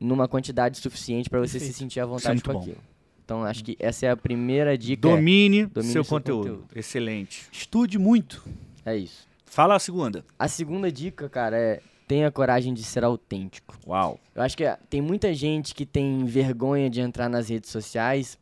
Numa 0.00 0.26
quantidade 0.26 0.78
suficiente 0.78 1.30
para 1.30 1.38
você 1.38 1.52
Perfeito. 1.52 1.72
se 1.72 1.78
sentir 1.78 2.00
à 2.00 2.06
vontade 2.06 2.40
é 2.40 2.42
com 2.42 2.52
bom. 2.52 2.60
aquilo. 2.60 2.78
Então, 3.24 3.42
acho 3.44 3.64
que 3.64 3.76
essa 3.78 4.06
é 4.06 4.10
a 4.10 4.16
primeira 4.16 4.76
dica. 4.76 5.08
Domine, 5.08 5.62
é, 5.62 5.66
domine 5.66 5.92
seu, 5.92 6.04
seu 6.04 6.10
conteúdo. 6.10 6.50
conteúdo. 6.50 6.68
Excelente. 6.76 7.46
Estude 7.50 7.98
muito. 7.98 8.44
É 8.84 8.96
isso. 8.96 9.26
Fala 9.46 9.76
a 9.76 9.78
segunda. 9.78 10.24
A 10.38 10.46
segunda 10.46 10.92
dica, 10.92 11.28
cara, 11.28 11.56
é 11.56 11.80
tenha 12.06 12.30
coragem 12.30 12.74
de 12.74 12.82
ser 12.82 13.02
autêntico. 13.02 13.78
Uau. 13.86 14.20
Eu 14.34 14.42
acho 14.42 14.56
que 14.56 14.64
tem 14.90 15.00
muita 15.00 15.32
gente 15.32 15.74
que 15.74 15.86
tem 15.86 16.24
vergonha 16.26 16.90
de 16.90 17.00
entrar 17.00 17.30
nas 17.30 17.48
redes 17.48 17.70
sociais 17.70 18.38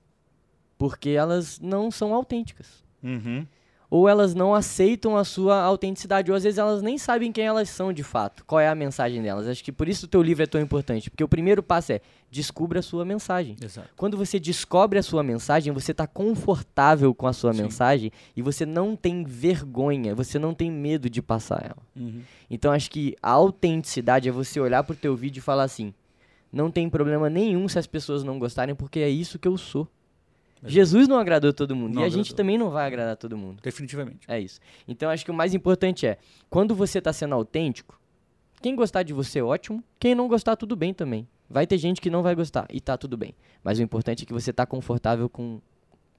porque 0.76 1.10
elas 1.10 1.60
não 1.60 1.90
são 1.90 2.12
autênticas. 2.12 2.82
Uhum 3.02 3.46
ou 3.92 4.08
elas 4.08 4.34
não 4.34 4.54
aceitam 4.54 5.18
a 5.18 5.22
sua 5.22 5.60
autenticidade, 5.60 6.30
ou 6.30 6.34
às 6.34 6.44
vezes 6.44 6.56
elas 6.58 6.80
nem 6.80 6.96
sabem 6.96 7.30
quem 7.30 7.44
elas 7.44 7.68
são 7.68 7.92
de 7.92 8.02
fato, 8.02 8.42
qual 8.46 8.58
é 8.58 8.66
a 8.66 8.74
mensagem 8.74 9.20
delas. 9.20 9.46
Acho 9.46 9.62
que 9.62 9.70
por 9.70 9.86
isso 9.86 10.06
o 10.06 10.08
teu 10.08 10.22
livro 10.22 10.42
é 10.42 10.46
tão 10.46 10.58
importante, 10.58 11.10
porque 11.10 11.22
o 11.22 11.28
primeiro 11.28 11.62
passo 11.62 11.92
é 11.92 12.00
descubra 12.30 12.78
a 12.78 12.82
sua 12.82 13.04
mensagem. 13.04 13.54
Exato. 13.62 13.90
Quando 13.94 14.16
você 14.16 14.40
descobre 14.40 14.98
a 14.98 15.02
sua 15.02 15.22
mensagem, 15.22 15.74
você 15.74 15.92
está 15.92 16.06
confortável 16.06 17.14
com 17.14 17.26
a 17.26 17.34
sua 17.34 17.52
Sim. 17.52 17.64
mensagem 17.64 18.10
e 18.34 18.40
você 18.40 18.64
não 18.64 18.96
tem 18.96 19.24
vergonha, 19.24 20.14
você 20.14 20.38
não 20.38 20.54
tem 20.54 20.70
medo 20.70 21.10
de 21.10 21.20
passar 21.20 21.62
ela. 21.62 21.82
Uhum. 21.94 22.22
Então 22.50 22.72
acho 22.72 22.90
que 22.90 23.14
a 23.22 23.32
autenticidade 23.32 24.26
é 24.26 24.32
você 24.32 24.58
olhar 24.58 24.82
pro 24.84 24.96
teu 24.96 25.14
vídeo 25.14 25.40
e 25.40 25.42
falar 25.42 25.64
assim, 25.64 25.92
não 26.50 26.70
tem 26.70 26.88
problema 26.88 27.28
nenhum 27.28 27.68
se 27.68 27.78
as 27.78 27.86
pessoas 27.86 28.24
não 28.24 28.38
gostarem, 28.38 28.74
porque 28.74 29.00
é 29.00 29.10
isso 29.10 29.38
que 29.38 29.48
eu 29.48 29.58
sou. 29.58 29.86
Jesus 30.64 31.08
não 31.08 31.16
agradou 31.18 31.52
todo 31.52 31.74
mundo. 31.74 31.94
Não 31.94 32.02
e 32.02 32.04
a 32.04 32.06
agradou. 32.06 32.24
gente 32.24 32.34
também 32.34 32.56
não 32.56 32.70
vai 32.70 32.86
agradar 32.86 33.16
todo 33.16 33.36
mundo. 33.36 33.60
Definitivamente. 33.62 34.20
É 34.28 34.38
isso. 34.38 34.60
Então 34.86 35.10
acho 35.10 35.24
que 35.24 35.30
o 35.30 35.34
mais 35.34 35.54
importante 35.54 36.06
é, 36.06 36.18
quando 36.48 36.74
você 36.74 36.98
está 36.98 37.12
sendo 37.12 37.34
autêntico, 37.34 37.98
quem 38.60 38.76
gostar 38.76 39.02
de 39.02 39.12
você, 39.12 39.42
ótimo. 39.42 39.82
Quem 39.98 40.14
não 40.14 40.28
gostar, 40.28 40.54
tudo 40.54 40.76
bem 40.76 40.94
também. 40.94 41.26
Vai 41.50 41.66
ter 41.66 41.76
gente 41.78 42.00
que 42.00 42.08
não 42.08 42.22
vai 42.22 42.34
gostar 42.34 42.66
e 42.70 42.80
tá 42.80 42.96
tudo 42.96 43.16
bem. 43.16 43.34
Mas 43.62 43.78
o 43.78 43.82
importante 43.82 44.22
é 44.22 44.26
que 44.26 44.32
você 44.32 44.52
tá 44.52 44.64
confortável 44.64 45.28
com 45.28 45.60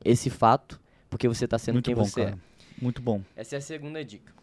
esse 0.03 0.29
fato, 0.29 0.79
porque 1.10 1.27
você 1.27 1.47
tá 1.47 1.58
sendo 1.58 1.75
Muito 1.75 1.86
quem 1.86 1.95
bom, 1.95 2.03
você 2.03 2.21
é. 2.21 2.25
cara. 2.25 2.38
é. 2.38 2.84
Muito 2.84 3.01
bom. 3.01 3.21
Essa 3.36 3.56
é 3.56 3.58
a 3.60 3.62
segunda 3.62 4.03
dica. 4.03 4.34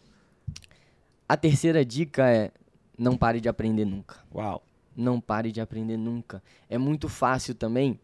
A 1.29 1.37
terceira 1.37 1.85
dica 1.85 2.27
é 2.29 2.51
não 2.97 3.15
pare 3.15 3.39
de 3.39 3.47
aprender 3.47 3.85
nunca. 3.85 4.17
Uau. 4.33 4.63
Não 4.95 5.21
pare 5.21 5.51
de 5.51 5.61
aprender 5.61 5.95
nunca. 5.97 6.41
É 6.69 6.77
muito 6.77 7.07
fácil 7.07 7.53
também 7.55 7.99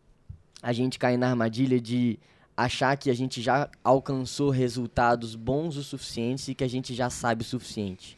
a 0.61 0.73
gente 0.73 0.97
cair 0.97 1.17
na 1.17 1.29
armadilha 1.29 1.79
de 1.79 2.19
achar 2.55 2.97
que 2.97 3.09
a 3.09 3.13
gente 3.13 3.41
já 3.41 3.69
alcançou 3.83 4.49
resultados 4.49 5.35
bons 5.35 5.77
o 5.77 5.83
suficiente 5.83 6.51
e 6.51 6.55
que 6.55 6.63
a 6.63 6.67
gente 6.67 6.95
já 6.95 7.09
sabe 7.09 7.43
o 7.43 7.45
suficiente. 7.45 8.17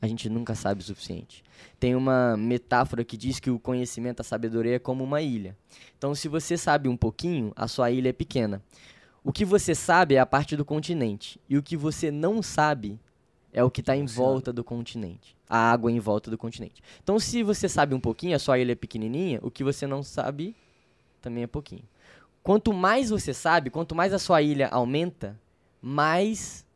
A 0.00 0.06
gente 0.06 0.28
nunca 0.28 0.54
sabe 0.54 0.80
o 0.80 0.84
suficiente. 0.84 1.44
Tem 1.78 1.94
uma 1.94 2.36
metáfora 2.36 3.04
que 3.04 3.16
diz 3.16 3.40
que 3.40 3.50
o 3.50 3.58
conhecimento, 3.58 4.20
a 4.20 4.24
sabedoria 4.24 4.76
é 4.76 4.78
como 4.78 5.02
uma 5.02 5.20
ilha. 5.20 5.56
Então, 5.98 6.14
se 6.14 6.28
você 6.28 6.56
sabe 6.56 6.88
um 6.88 6.96
pouquinho, 6.96 7.52
a 7.56 7.66
sua 7.66 7.90
ilha 7.90 8.08
é 8.08 8.12
pequena. 8.12 8.62
O 9.24 9.32
que 9.32 9.44
você 9.44 9.74
sabe 9.74 10.14
é 10.14 10.20
a 10.20 10.26
parte 10.26 10.56
do 10.56 10.64
continente. 10.64 11.40
E 11.48 11.58
o 11.58 11.62
que 11.62 11.76
você 11.76 12.10
não 12.12 12.42
sabe 12.42 12.98
é 13.52 13.62
o 13.62 13.70
que 13.70 13.80
está 13.80 13.96
em 13.96 14.06
volta 14.06 14.52
do 14.52 14.62
continente. 14.62 15.36
A 15.50 15.58
água 15.72 15.90
em 15.90 15.98
volta 15.98 16.30
do 16.30 16.38
continente. 16.38 16.80
Então, 17.02 17.18
se 17.18 17.42
você 17.42 17.68
sabe 17.68 17.94
um 17.94 18.00
pouquinho, 18.00 18.36
a 18.36 18.38
sua 18.38 18.58
ilha 18.58 18.72
é 18.72 18.76
pequenininha, 18.76 19.40
o 19.42 19.50
que 19.50 19.64
você 19.64 19.86
não 19.86 20.02
sabe 20.02 20.54
também 21.20 21.44
é 21.44 21.46
pouquinho. 21.46 21.84
Quanto 22.42 22.72
mais 22.72 23.10
você 23.10 23.34
sabe, 23.34 23.68
quanto 23.68 23.94
mais 23.94 24.12
a 24.12 24.18
sua 24.18 24.40
ilha 24.40 24.68
aumenta, 24.68 25.38
mais 25.82 26.66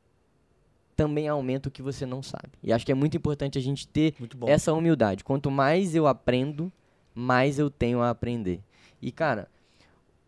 também 0.94 1.28
aumenta 1.28 1.68
o 1.68 1.72
que 1.72 1.80
você 1.80 2.04
não 2.04 2.22
sabe. 2.22 2.50
E 2.62 2.72
acho 2.72 2.84
que 2.84 2.92
é 2.92 2.94
muito 2.94 3.16
importante 3.16 3.58
a 3.58 3.62
gente 3.62 3.88
ter 3.88 4.14
essa 4.46 4.72
humildade. 4.72 5.24
Quanto 5.24 5.50
mais 5.50 5.94
eu 5.94 6.06
aprendo, 6.06 6.70
mais 7.14 7.58
eu 7.58 7.70
tenho 7.70 8.02
a 8.02 8.10
aprender. 8.10 8.60
E 9.00 9.10
cara, 9.10 9.48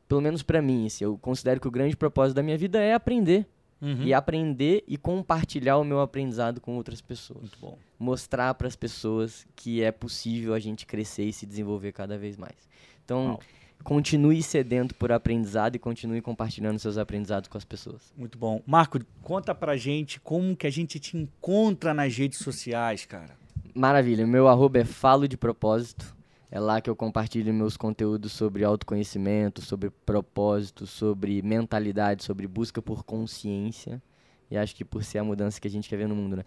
pelo 0.09 0.20
menos 0.20 0.42
para 0.42 0.62
mim, 0.62 0.87
assim, 0.87 1.05
eu 1.05 1.18
considero 1.18 1.61
que 1.61 1.68
o 1.68 1.70
grande 1.70 1.96
propósito 1.96 2.37
da 2.37 2.42
minha 2.42 2.57
vida 2.57 2.81
é 2.81 2.94
aprender. 2.94 3.46
Uhum. 3.83 4.03
E 4.03 4.14
aprender 4.14 4.83
e 4.88 4.96
compartilhar 4.96 5.77
o 5.77 5.85
meu 5.85 6.00
aprendizado 6.00 6.59
com 6.59 6.74
outras 6.74 7.03
pessoas. 7.03 7.40
Muito 7.40 7.59
bom. 7.61 7.77
Mostrar 7.98 8.55
para 8.55 8.66
as 8.66 8.74
pessoas 8.74 9.46
que 9.55 9.83
é 9.83 9.92
possível 9.92 10.55
a 10.55 10.59
gente 10.59 10.87
crescer 10.87 11.24
e 11.24 11.33
se 11.35 11.44
desenvolver 11.44 11.92
cada 11.92 12.16
vez 12.16 12.38
mais. 12.38 12.57
Então, 13.05 13.27
Uau 13.27 13.40
continue 13.82 14.42
sedento 14.42 14.94
por 14.94 15.12
aprendizado 15.12 15.76
e 15.76 15.78
continue 15.78 16.20
compartilhando 16.20 16.78
seus 16.78 16.96
aprendizados 16.96 17.48
com 17.48 17.58
as 17.58 17.64
pessoas. 17.64 18.12
Muito 18.16 18.38
bom. 18.38 18.62
Marco, 18.66 18.98
conta 19.22 19.54
pra 19.54 19.76
gente 19.76 20.20
como 20.20 20.56
que 20.56 20.66
a 20.66 20.70
gente 20.70 20.98
te 20.98 21.16
encontra 21.16 21.92
nas 21.92 22.16
redes 22.16 22.38
sociais, 22.38 23.04
cara. 23.04 23.37
Maravilha. 23.74 24.26
Meu 24.26 24.48
arroba 24.48 24.78
é 24.78 24.84
Falo 24.84 25.26
de 25.26 25.37
Propósito. 25.37 26.14
É 26.50 26.60
lá 26.60 26.80
que 26.80 26.88
eu 26.88 26.94
compartilho 26.94 27.52
meus 27.52 27.76
conteúdos 27.76 28.30
sobre 28.30 28.64
autoconhecimento, 28.64 29.60
sobre 29.60 29.90
propósito, 29.90 30.87
sobre 30.87 31.42
mentalidade, 31.42 32.22
sobre 32.22 32.46
busca 32.46 32.80
por 32.80 33.02
consciência. 33.02 34.00
E 34.48 34.56
acho 34.56 34.76
que 34.76 34.84
por 34.84 35.02
ser 35.02 35.18
a 35.18 35.24
mudança 35.24 35.60
que 35.60 35.66
a 35.66 35.70
gente 35.70 35.88
quer 35.88 35.96
ver 35.96 36.06
no 36.06 36.14
mundo, 36.14 36.37
né? 36.37 36.44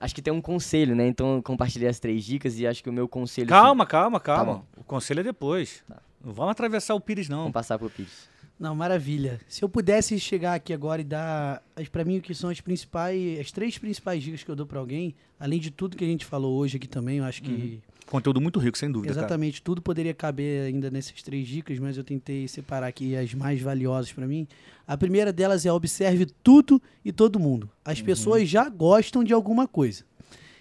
Acho 0.00 0.14
que 0.14 0.22
tem 0.22 0.32
um 0.32 0.40
conselho, 0.40 0.96
né? 0.96 1.06
Então 1.06 1.36
eu 1.36 1.42
compartilhei 1.42 1.86
as 1.86 2.00
três 2.00 2.24
dicas 2.24 2.58
e 2.58 2.66
acho 2.66 2.82
que 2.82 2.88
o 2.88 2.92
meu 2.92 3.06
conselho. 3.06 3.48
Calma, 3.48 3.84
calma, 3.84 4.18
calma. 4.18 4.54
Tá 4.72 4.80
o 4.80 4.84
conselho 4.84 5.20
é 5.20 5.24
depois. 5.24 5.84
Tá. 5.86 6.00
Não 6.22 6.32
vamos 6.32 6.52
atravessar 6.52 6.94
o 6.94 7.00
Pires, 7.00 7.28
não. 7.28 7.38
Vamos 7.38 7.52
passar 7.52 7.78
pro 7.78 7.90
Pires. 7.90 8.28
Não, 8.60 8.74
maravilha. 8.74 9.40
Se 9.48 9.64
eu 9.64 9.70
pudesse 9.70 10.20
chegar 10.20 10.52
aqui 10.52 10.74
agora 10.74 11.00
e 11.00 11.04
dar, 11.04 11.62
para 11.90 12.04
mim, 12.04 12.18
o 12.18 12.20
que 12.20 12.34
são 12.34 12.50
as 12.50 12.60
principais, 12.60 13.40
as 13.40 13.50
três 13.50 13.78
principais 13.78 14.22
dicas 14.22 14.42
que 14.42 14.50
eu 14.50 14.54
dou 14.54 14.66
para 14.66 14.78
alguém, 14.78 15.14
além 15.38 15.58
de 15.58 15.70
tudo 15.70 15.96
que 15.96 16.04
a 16.04 16.06
gente 16.06 16.26
falou 16.26 16.58
hoje 16.58 16.76
aqui 16.76 16.86
também, 16.86 17.18
eu 17.18 17.24
acho 17.24 17.42
que. 17.42 17.50
Uhum. 17.50 17.80
Conteúdo 18.06 18.40
muito 18.40 18.58
rico, 18.58 18.76
sem 18.76 18.90
dúvida. 18.90 19.12
Exatamente, 19.12 19.60
cara. 19.60 19.64
tudo 19.64 19.80
poderia 19.80 20.12
caber 20.12 20.66
ainda 20.66 20.90
nessas 20.90 21.22
três 21.22 21.46
dicas, 21.46 21.78
mas 21.78 21.96
eu 21.96 22.04
tentei 22.04 22.46
separar 22.48 22.88
aqui 22.88 23.16
as 23.16 23.32
mais 23.32 23.62
valiosas 23.62 24.12
para 24.12 24.26
mim. 24.26 24.46
A 24.86 24.96
primeira 24.96 25.32
delas 25.32 25.64
é 25.64 25.72
observe 25.72 26.26
tudo 26.42 26.82
e 27.04 27.12
todo 27.12 27.38
mundo. 27.38 27.70
As 27.82 28.00
uhum. 28.00 28.04
pessoas 28.04 28.48
já 28.48 28.68
gostam 28.68 29.24
de 29.24 29.32
alguma 29.32 29.66
coisa. 29.66 30.04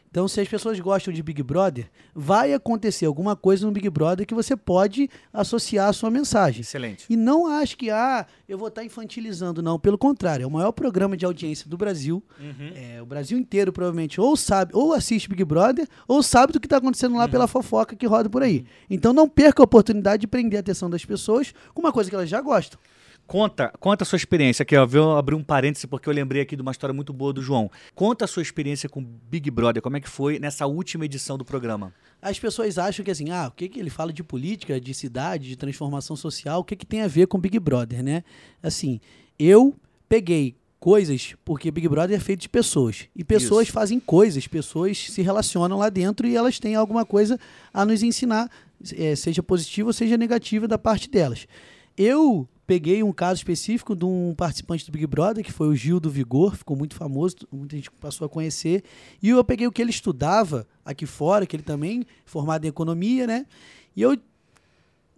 Então, 0.09 0.27
se 0.27 0.41
as 0.41 0.47
pessoas 0.47 0.79
gostam 0.79 1.13
de 1.13 1.21
Big 1.21 1.43
Brother, 1.43 1.89
vai 2.15 2.53
acontecer 2.53 3.05
alguma 3.05 3.35
coisa 3.35 3.65
no 3.65 3.71
Big 3.71 3.87
Brother 3.89 4.25
que 4.25 4.33
você 4.33 4.55
pode 4.55 5.07
associar 5.31 5.87
à 5.87 5.93
sua 5.93 6.09
mensagem. 6.09 6.61
Excelente. 6.61 7.05
E 7.09 7.15
não 7.15 7.45
acho 7.45 7.77
que, 7.77 7.91
ah, 7.91 8.25
eu 8.47 8.57
vou 8.57 8.69
estar 8.69 8.83
infantilizando, 8.83 9.61
não. 9.61 9.77
Pelo 9.77 9.97
contrário, 9.97 10.43
é 10.43 10.47
o 10.47 10.51
maior 10.51 10.71
programa 10.71 11.15
de 11.15 11.25
audiência 11.25 11.69
do 11.69 11.77
Brasil. 11.77 12.23
Uhum. 12.39 12.71
É, 12.75 13.01
o 13.01 13.05
Brasil 13.05 13.37
inteiro, 13.37 13.71
provavelmente, 13.71 14.19
ou 14.19 14.35
sabe, 14.35 14.71
ou 14.73 14.93
assiste 14.93 15.29
Big 15.29 15.43
Brother, 15.43 15.87
ou 16.07 16.23
sabe 16.23 16.53
do 16.53 16.59
que 16.59 16.65
está 16.65 16.77
acontecendo 16.77 17.15
lá 17.15 17.25
uhum. 17.25 17.29
pela 17.29 17.47
fofoca 17.47 17.95
que 17.95 18.07
roda 18.07 18.29
por 18.29 18.41
aí. 18.41 18.65
Então, 18.89 19.13
não 19.13 19.29
perca 19.29 19.61
a 19.61 19.65
oportunidade 19.65 20.21
de 20.21 20.27
prender 20.27 20.57
a 20.57 20.61
atenção 20.61 20.89
das 20.89 21.05
pessoas 21.05 21.53
com 21.73 21.81
uma 21.81 21.91
coisa 21.91 22.09
que 22.09 22.15
elas 22.15 22.29
já 22.29 22.41
gostam. 22.41 22.79
Conta, 23.29 23.71
conta 23.79 24.03
a 24.03 24.07
sua 24.07 24.17
experiência 24.17 24.63
aqui, 24.63 24.75
ó. 24.75 24.83
Vou 24.87 25.15
abrir 25.15 25.35
um 25.35 25.43
parêntese 25.43 25.85
porque 25.85 26.09
eu 26.09 26.13
lembrei 26.13 26.41
aqui 26.41 26.55
de 26.55 26.63
uma 26.63 26.71
história 26.71 26.91
muito 26.91 27.13
boa 27.13 27.31
do 27.31 27.43
João. 27.43 27.69
Conta 27.93 28.25
a 28.25 28.27
sua 28.27 28.41
experiência 28.41 28.89
com 28.89 29.03
Big 29.03 29.51
Brother, 29.51 29.83
como 29.83 29.95
é 29.97 29.99
que 30.01 30.09
foi 30.09 30.39
nessa 30.39 30.65
última 30.65 31.05
edição 31.05 31.37
do 31.37 31.45
programa? 31.45 31.93
As 32.19 32.39
pessoas 32.39 32.79
acham 32.79 33.05
que 33.05 33.11
assim, 33.11 33.29
ah, 33.29 33.47
o 33.47 33.51
que, 33.51 33.69
que 33.69 33.79
ele 33.79 33.91
fala 33.91 34.11
de 34.11 34.23
política, 34.23 34.81
de 34.81 34.95
cidade, 34.95 35.47
de 35.47 35.55
transformação 35.55 36.15
social, 36.15 36.61
o 36.61 36.63
que, 36.63 36.75
que 36.75 36.87
tem 36.87 37.03
a 37.03 37.07
ver 37.07 37.27
com 37.27 37.37
Big 37.37 37.59
Brother, 37.59 38.01
né? 38.01 38.23
Assim, 38.63 38.99
eu 39.37 39.75
peguei 40.09 40.55
coisas 40.79 41.35
porque 41.45 41.69
Big 41.69 41.87
Brother 41.87 42.17
é 42.17 42.19
feito 42.19 42.41
de 42.41 42.49
pessoas. 42.49 43.09
E 43.15 43.23
pessoas 43.23 43.67
Isso. 43.67 43.73
fazem 43.73 43.99
coisas, 43.99 44.47
pessoas 44.47 44.97
se 44.97 45.21
relacionam 45.21 45.77
lá 45.77 45.89
dentro 45.89 46.25
e 46.25 46.35
elas 46.35 46.57
têm 46.57 46.73
alguma 46.73 47.05
coisa 47.05 47.39
a 47.71 47.85
nos 47.85 48.01
ensinar, 48.01 48.49
é, 48.97 49.15
seja 49.15 49.43
positiva 49.43 49.89
ou 49.89 49.93
seja 49.93 50.17
negativa 50.17 50.67
da 50.67 50.79
parte 50.79 51.07
delas. 51.07 51.45
Eu 51.95 52.49
peguei 52.69 53.01
um 53.01 53.11
caso 53.11 53.39
específico 53.39 53.95
de 53.95 54.05
um 54.05 54.35
participante 54.35 54.85
do 54.85 54.91
Big 54.91 55.07
Brother, 55.07 55.43
que 55.43 55.51
foi 55.51 55.69
o 55.69 55.75
Gil 55.75 55.99
do 55.99 56.07
Vigor, 56.07 56.55
ficou 56.55 56.77
muito 56.77 56.93
famoso, 56.93 57.35
muita 57.51 57.75
gente 57.75 57.89
passou 57.89 58.27
a 58.27 58.29
conhecer. 58.29 58.83
E 59.23 59.29
eu 59.29 59.43
peguei 59.43 59.65
o 59.65 59.71
que 59.71 59.81
ele 59.81 59.89
estudava 59.89 60.67
aqui 60.85 61.07
fora, 61.07 61.47
que 61.47 61.55
ele 61.55 61.63
também 61.63 62.05
formado 62.27 62.65
em 62.65 62.67
economia, 62.67 63.25
né? 63.25 63.47
E 63.95 64.03
eu 64.03 64.15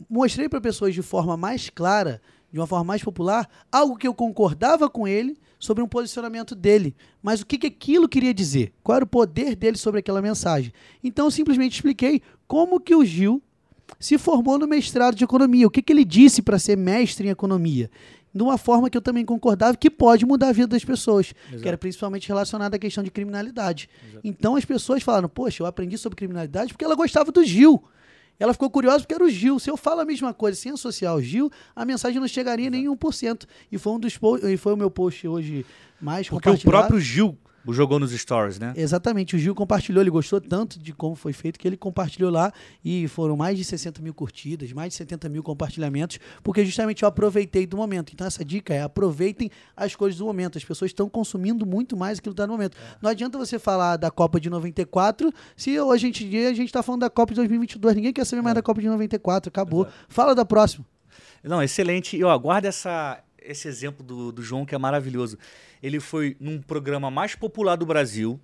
mostrei 0.09 0.47
para 0.47 0.61
pessoas 0.61 0.95
de 0.95 1.01
forma 1.01 1.35
mais 1.35 1.69
clara 1.69 2.21
de 2.53 2.57
uma 2.57 2.65
forma 2.65 2.85
mais 2.85 3.03
popular, 3.03 3.49
algo 3.69 3.97
que 3.97 4.07
eu 4.07 4.13
concordava 4.13 4.89
com 4.89 5.05
ele 5.05 5.37
sobre 5.59 5.83
um 5.83 5.89
posicionamento 5.89 6.55
dele. 6.55 6.95
Mas 7.21 7.41
o 7.41 7.45
que, 7.45 7.57
que 7.57 7.67
aquilo 7.67 8.07
queria 8.07 8.33
dizer? 8.33 8.71
Qual 8.81 8.95
era 8.95 9.03
o 9.03 9.07
poder 9.07 9.57
dele 9.57 9.77
sobre 9.77 9.99
aquela 9.99 10.21
mensagem? 10.21 10.71
Então 11.03 11.25
eu 11.25 11.31
simplesmente 11.31 11.73
expliquei 11.73 12.21
como 12.47 12.79
que 12.79 12.95
o 12.95 13.03
Gil 13.03 13.43
se 13.99 14.17
formou 14.17 14.57
no 14.57 14.67
mestrado 14.67 15.15
de 15.15 15.23
economia, 15.23 15.67
o 15.67 15.69
que, 15.69 15.81
que 15.81 15.93
ele 15.93 16.05
disse 16.05 16.41
para 16.41 16.57
ser 16.57 16.77
mestre 16.77 17.27
em 17.27 17.31
economia. 17.31 17.89
De 18.33 18.41
uma 18.41 18.57
forma 18.57 18.89
que 18.89 18.97
eu 18.97 19.01
também 19.01 19.25
concordava 19.25 19.75
que 19.75 19.89
pode 19.89 20.25
mudar 20.25 20.49
a 20.49 20.51
vida 20.53 20.67
das 20.67 20.85
pessoas, 20.85 21.33
Exato. 21.47 21.61
que 21.61 21.67
era 21.67 21.77
principalmente 21.77 22.27
relacionada 22.27 22.77
à 22.77 22.79
questão 22.79 23.03
de 23.03 23.11
criminalidade. 23.11 23.89
Exato. 24.07 24.21
Então 24.23 24.55
as 24.55 24.63
pessoas 24.63 25.03
falaram: 25.03 25.27
Poxa, 25.27 25.61
eu 25.61 25.67
aprendi 25.67 25.97
sobre 25.97 26.15
criminalidade 26.15 26.71
porque 26.71 26.85
ela 26.85 26.95
gostava 26.95 27.31
do 27.31 27.43
Gil. 27.43 27.83
Ela 28.39 28.53
ficou 28.53 28.71
curiosa 28.71 28.99
porque 28.99 29.13
era 29.13 29.23
o 29.23 29.29
Gil. 29.29 29.59
Se 29.59 29.69
eu 29.69 29.77
falo 29.77 30.01
a 30.01 30.05
mesma 30.05 30.33
coisa 30.33 30.57
sem 30.57 30.71
associar 30.71 31.13
o 31.15 31.21
Gil, 31.21 31.51
a 31.75 31.85
mensagem 31.85 32.19
não 32.19 32.27
chegaria 32.27 32.69
nem 32.69 32.85
em 32.85 32.87
1%. 32.87 33.45
E 33.71 33.77
foi, 33.77 33.93
um 33.93 33.99
dos 33.99 34.17
e 34.49 34.57
foi 34.57 34.73
o 34.73 34.77
meu 34.77 34.89
post 34.89 35.27
hoje 35.27 35.65
mais 36.01 36.27
Porque 36.27 36.49
o 36.49 36.59
próprio 36.59 36.99
Gil 36.99 37.37
jogou 37.69 37.99
nos 37.99 38.11
stories, 38.11 38.59
né? 38.59 38.73
Exatamente, 38.75 39.35
o 39.35 39.39
Gil 39.39 39.53
compartilhou, 39.53 40.01
ele 40.01 40.09
gostou 40.09 40.41
tanto 40.41 40.79
de 40.79 40.93
como 40.93 41.15
foi 41.15 41.33
feito 41.33 41.59
que 41.59 41.67
ele 41.67 41.77
compartilhou 41.77 42.31
lá 42.31 42.51
e 42.83 43.07
foram 43.07 43.37
mais 43.37 43.57
de 43.57 43.63
60 43.63 44.01
mil 44.01 44.13
curtidas, 44.13 44.71
mais 44.73 44.89
de 44.89 44.95
70 44.95 45.29
mil 45.29 45.43
compartilhamentos, 45.43 46.19
porque 46.43 46.65
justamente 46.65 47.03
eu 47.03 47.09
aproveitei 47.09 47.67
do 47.67 47.77
momento. 47.77 48.11
Então 48.13 48.25
essa 48.25 48.43
dica 48.43 48.73
é 48.73 48.81
aproveitem 48.81 49.49
as 49.75 49.95
coisas 49.95 50.17
do 50.17 50.25
momento. 50.25 50.57
As 50.57 50.65
pessoas 50.65 50.89
estão 50.89 51.09
consumindo 51.09 51.65
muito 51.65 51.95
mais 51.95 52.19
aquilo 52.19 52.33
que 52.33 52.41
está 52.41 52.47
no 52.47 52.53
momento. 52.53 52.77
Não 53.01 53.09
adianta 53.09 53.37
você 53.37 53.59
falar 53.59 53.97
da 53.97 54.09
Copa 54.09 54.39
de 54.39 54.49
94 54.49 55.31
se 55.55 55.79
hoje 55.79 56.07
em 56.07 56.11
dia 56.11 56.49
a 56.49 56.53
gente 56.53 56.67
está 56.67 56.81
falando 56.81 57.01
da 57.01 57.09
Copa 57.09 57.33
de 57.33 57.37
2022. 57.37 57.95
Ninguém 57.95 58.13
quer 58.13 58.25
saber 58.25 58.41
mais 58.41 58.55
da 58.55 58.61
Copa 58.61 58.81
de 58.81 58.87
94, 58.87 59.49
acabou. 59.49 59.87
Fala 60.07 60.33
da 60.33 60.45
próxima. 60.45 60.85
Não, 61.43 61.61
excelente. 61.61 62.15
E 62.15 62.23
ó, 62.23 62.37
guarda 62.37 62.67
essa, 62.67 63.19
esse 63.41 63.67
exemplo 63.67 64.05
do, 64.05 64.31
do 64.31 64.43
João 64.43 64.65
que 64.65 64.75
é 64.75 64.77
maravilhoso. 64.77 65.37
Ele 65.81 65.99
foi 65.99 66.35
num 66.39 66.61
programa 66.61 67.09
mais 67.09 67.35
popular 67.35 67.75
do 67.75 67.85
Brasil. 67.85 68.39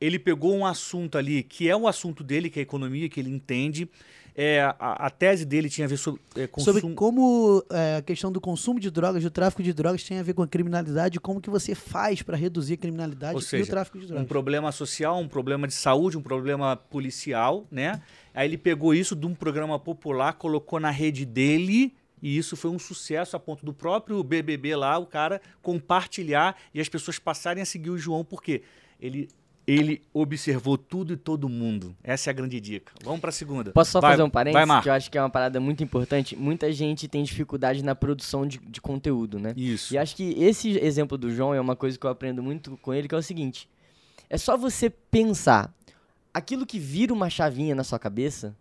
Ele 0.00 0.18
pegou 0.18 0.56
um 0.56 0.64
assunto 0.64 1.18
ali 1.18 1.42
que 1.42 1.68
é 1.68 1.76
o 1.76 1.86
assunto 1.86 2.24
dele, 2.24 2.48
que 2.48 2.58
é 2.58 2.62
a 2.62 2.62
economia, 2.62 3.08
que 3.08 3.20
ele 3.20 3.30
entende. 3.30 3.88
É, 4.34 4.60
a, 4.62 5.06
a 5.06 5.10
tese 5.10 5.44
dele 5.44 5.68
tinha 5.68 5.86
a 5.86 5.88
ver 5.88 5.96
sobre 5.96 6.20
é, 6.36 6.46
consumo. 6.46 6.80
Sobre 6.80 6.94
como 6.94 7.64
é, 7.70 7.96
a 7.96 8.02
questão 8.02 8.30
do 8.30 8.40
consumo 8.40 8.80
de 8.80 8.90
drogas, 8.90 9.22
do 9.22 9.30
tráfico 9.30 9.62
de 9.62 9.72
drogas 9.72 10.02
tem 10.04 10.18
a 10.18 10.22
ver 10.22 10.34
com 10.34 10.42
a 10.42 10.48
criminalidade, 10.48 11.20
como 11.20 11.40
que 11.40 11.50
você 11.50 11.74
faz 11.74 12.22
para 12.22 12.36
reduzir 12.36 12.74
a 12.74 12.76
criminalidade 12.76 13.34
Ou 13.34 13.40
e 13.40 13.44
o 13.44 13.46
seja, 13.46 13.70
tráfico 13.70 13.98
de 13.98 14.04
um 14.04 14.08
drogas. 14.08 14.28
problema 14.28 14.72
social, 14.72 15.18
um 15.18 15.28
problema 15.28 15.66
de 15.66 15.74
saúde, 15.74 16.16
um 16.16 16.22
problema 16.22 16.76
policial, 16.76 17.66
né? 17.70 18.00
Aí 18.32 18.48
ele 18.48 18.56
pegou 18.56 18.94
isso 18.94 19.16
de 19.16 19.26
um 19.26 19.34
programa 19.34 19.78
popular, 19.78 20.32
colocou 20.34 20.78
na 20.78 20.90
rede 20.90 21.26
dele 21.26 21.92
e 22.22 22.36
isso 22.36 22.56
foi 22.56 22.70
um 22.70 22.78
sucesso 22.78 23.36
a 23.36 23.40
ponto 23.40 23.64
do 23.64 23.72
próprio 23.72 24.22
BBB 24.22 24.76
lá, 24.76 24.98
o 24.98 25.06
cara 25.06 25.40
compartilhar 25.62 26.56
e 26.74 26.80
as 26.80 26.88
pessoas 26.88 27.18
passarem 27.18 27.62
a 27.62 27.66
seguir 27.66 27.90
o 27.90 27.98
João 27.98 28.24
porque 28.24 28.62
ele 29.00 29.28
ele 29.66 30.02
observou 30.12 30.76
tudo 30.76 31.12
e 31.12 31.16
todo 31.16 31.48
mundo. 31.48 31.94
Essa 32.02 32.28
é 32.28 32.32
a 32.32 32.34
grande 32.34 32.60
dica. 32.60 32.92
Vamos 33.04 33.20
para 33.20 33.28
a 33.28 33.32
segunda. 33.32 33.70
Posso 33.70 33.92
só 33.92 34.00
Vai- 34.00 34.12
fazer 34.12 34.22
um 34.22 34.26
Vai, 34.26 34.32
parênteses, 34.32 34.66
Marco. 34.66 34.82
que 34.82 34.88
eu 34.88 34.92
acho 34.92 35.10
que 35.10 35.16
é 35.18 35.22
uma 35.22 35.30
parada 35.30 35.60
muito 35.60 35.84
importante. 35.84 36.34
Muita 36.34 36.72
gente 36.72 37.06
tem 37.06 37.22
dificuldade 37.22 37.84
na 37.84 37.94
produção 37.94 38.44
de, 38.44 38.58
de 38.58 38.80
conteúdo, 38.80 39.38
né? 39.38 39.52
Isso. 39.56 39.94
E 39.94 39.98
acho 39.98 40.16
que 40.16 40.32
esse 40.42 40.76
exemplo 40.78 41.16
do 41.16 41.30
João 41.30 41.54
é 41.54 41.60
uma 41.60 41.76
coisa 41.76 41.96
que 41.96 42.04
eu 42.04 42.10
aprendo 42.10 42.42
muito 42.42 42.76
com 42.78 42.92
ele, 42.92 43.06
que 43.06 43.14
é 43.14 43.18
o 43.18 43.22
seguinte: 43.22 43.68
é 44.28 44.36
só 44.36 44.56
você 44.56 44.90
pensar, 44.90 45.72
aquilo 46.34 46.66
que 46.66 46.78
vira 46.80 47.12
uma 47.12 47.30
chavinha 47.30 47.74
na 47.74 47.84
sua 47.84 47.98
cabeça 47.98 48.56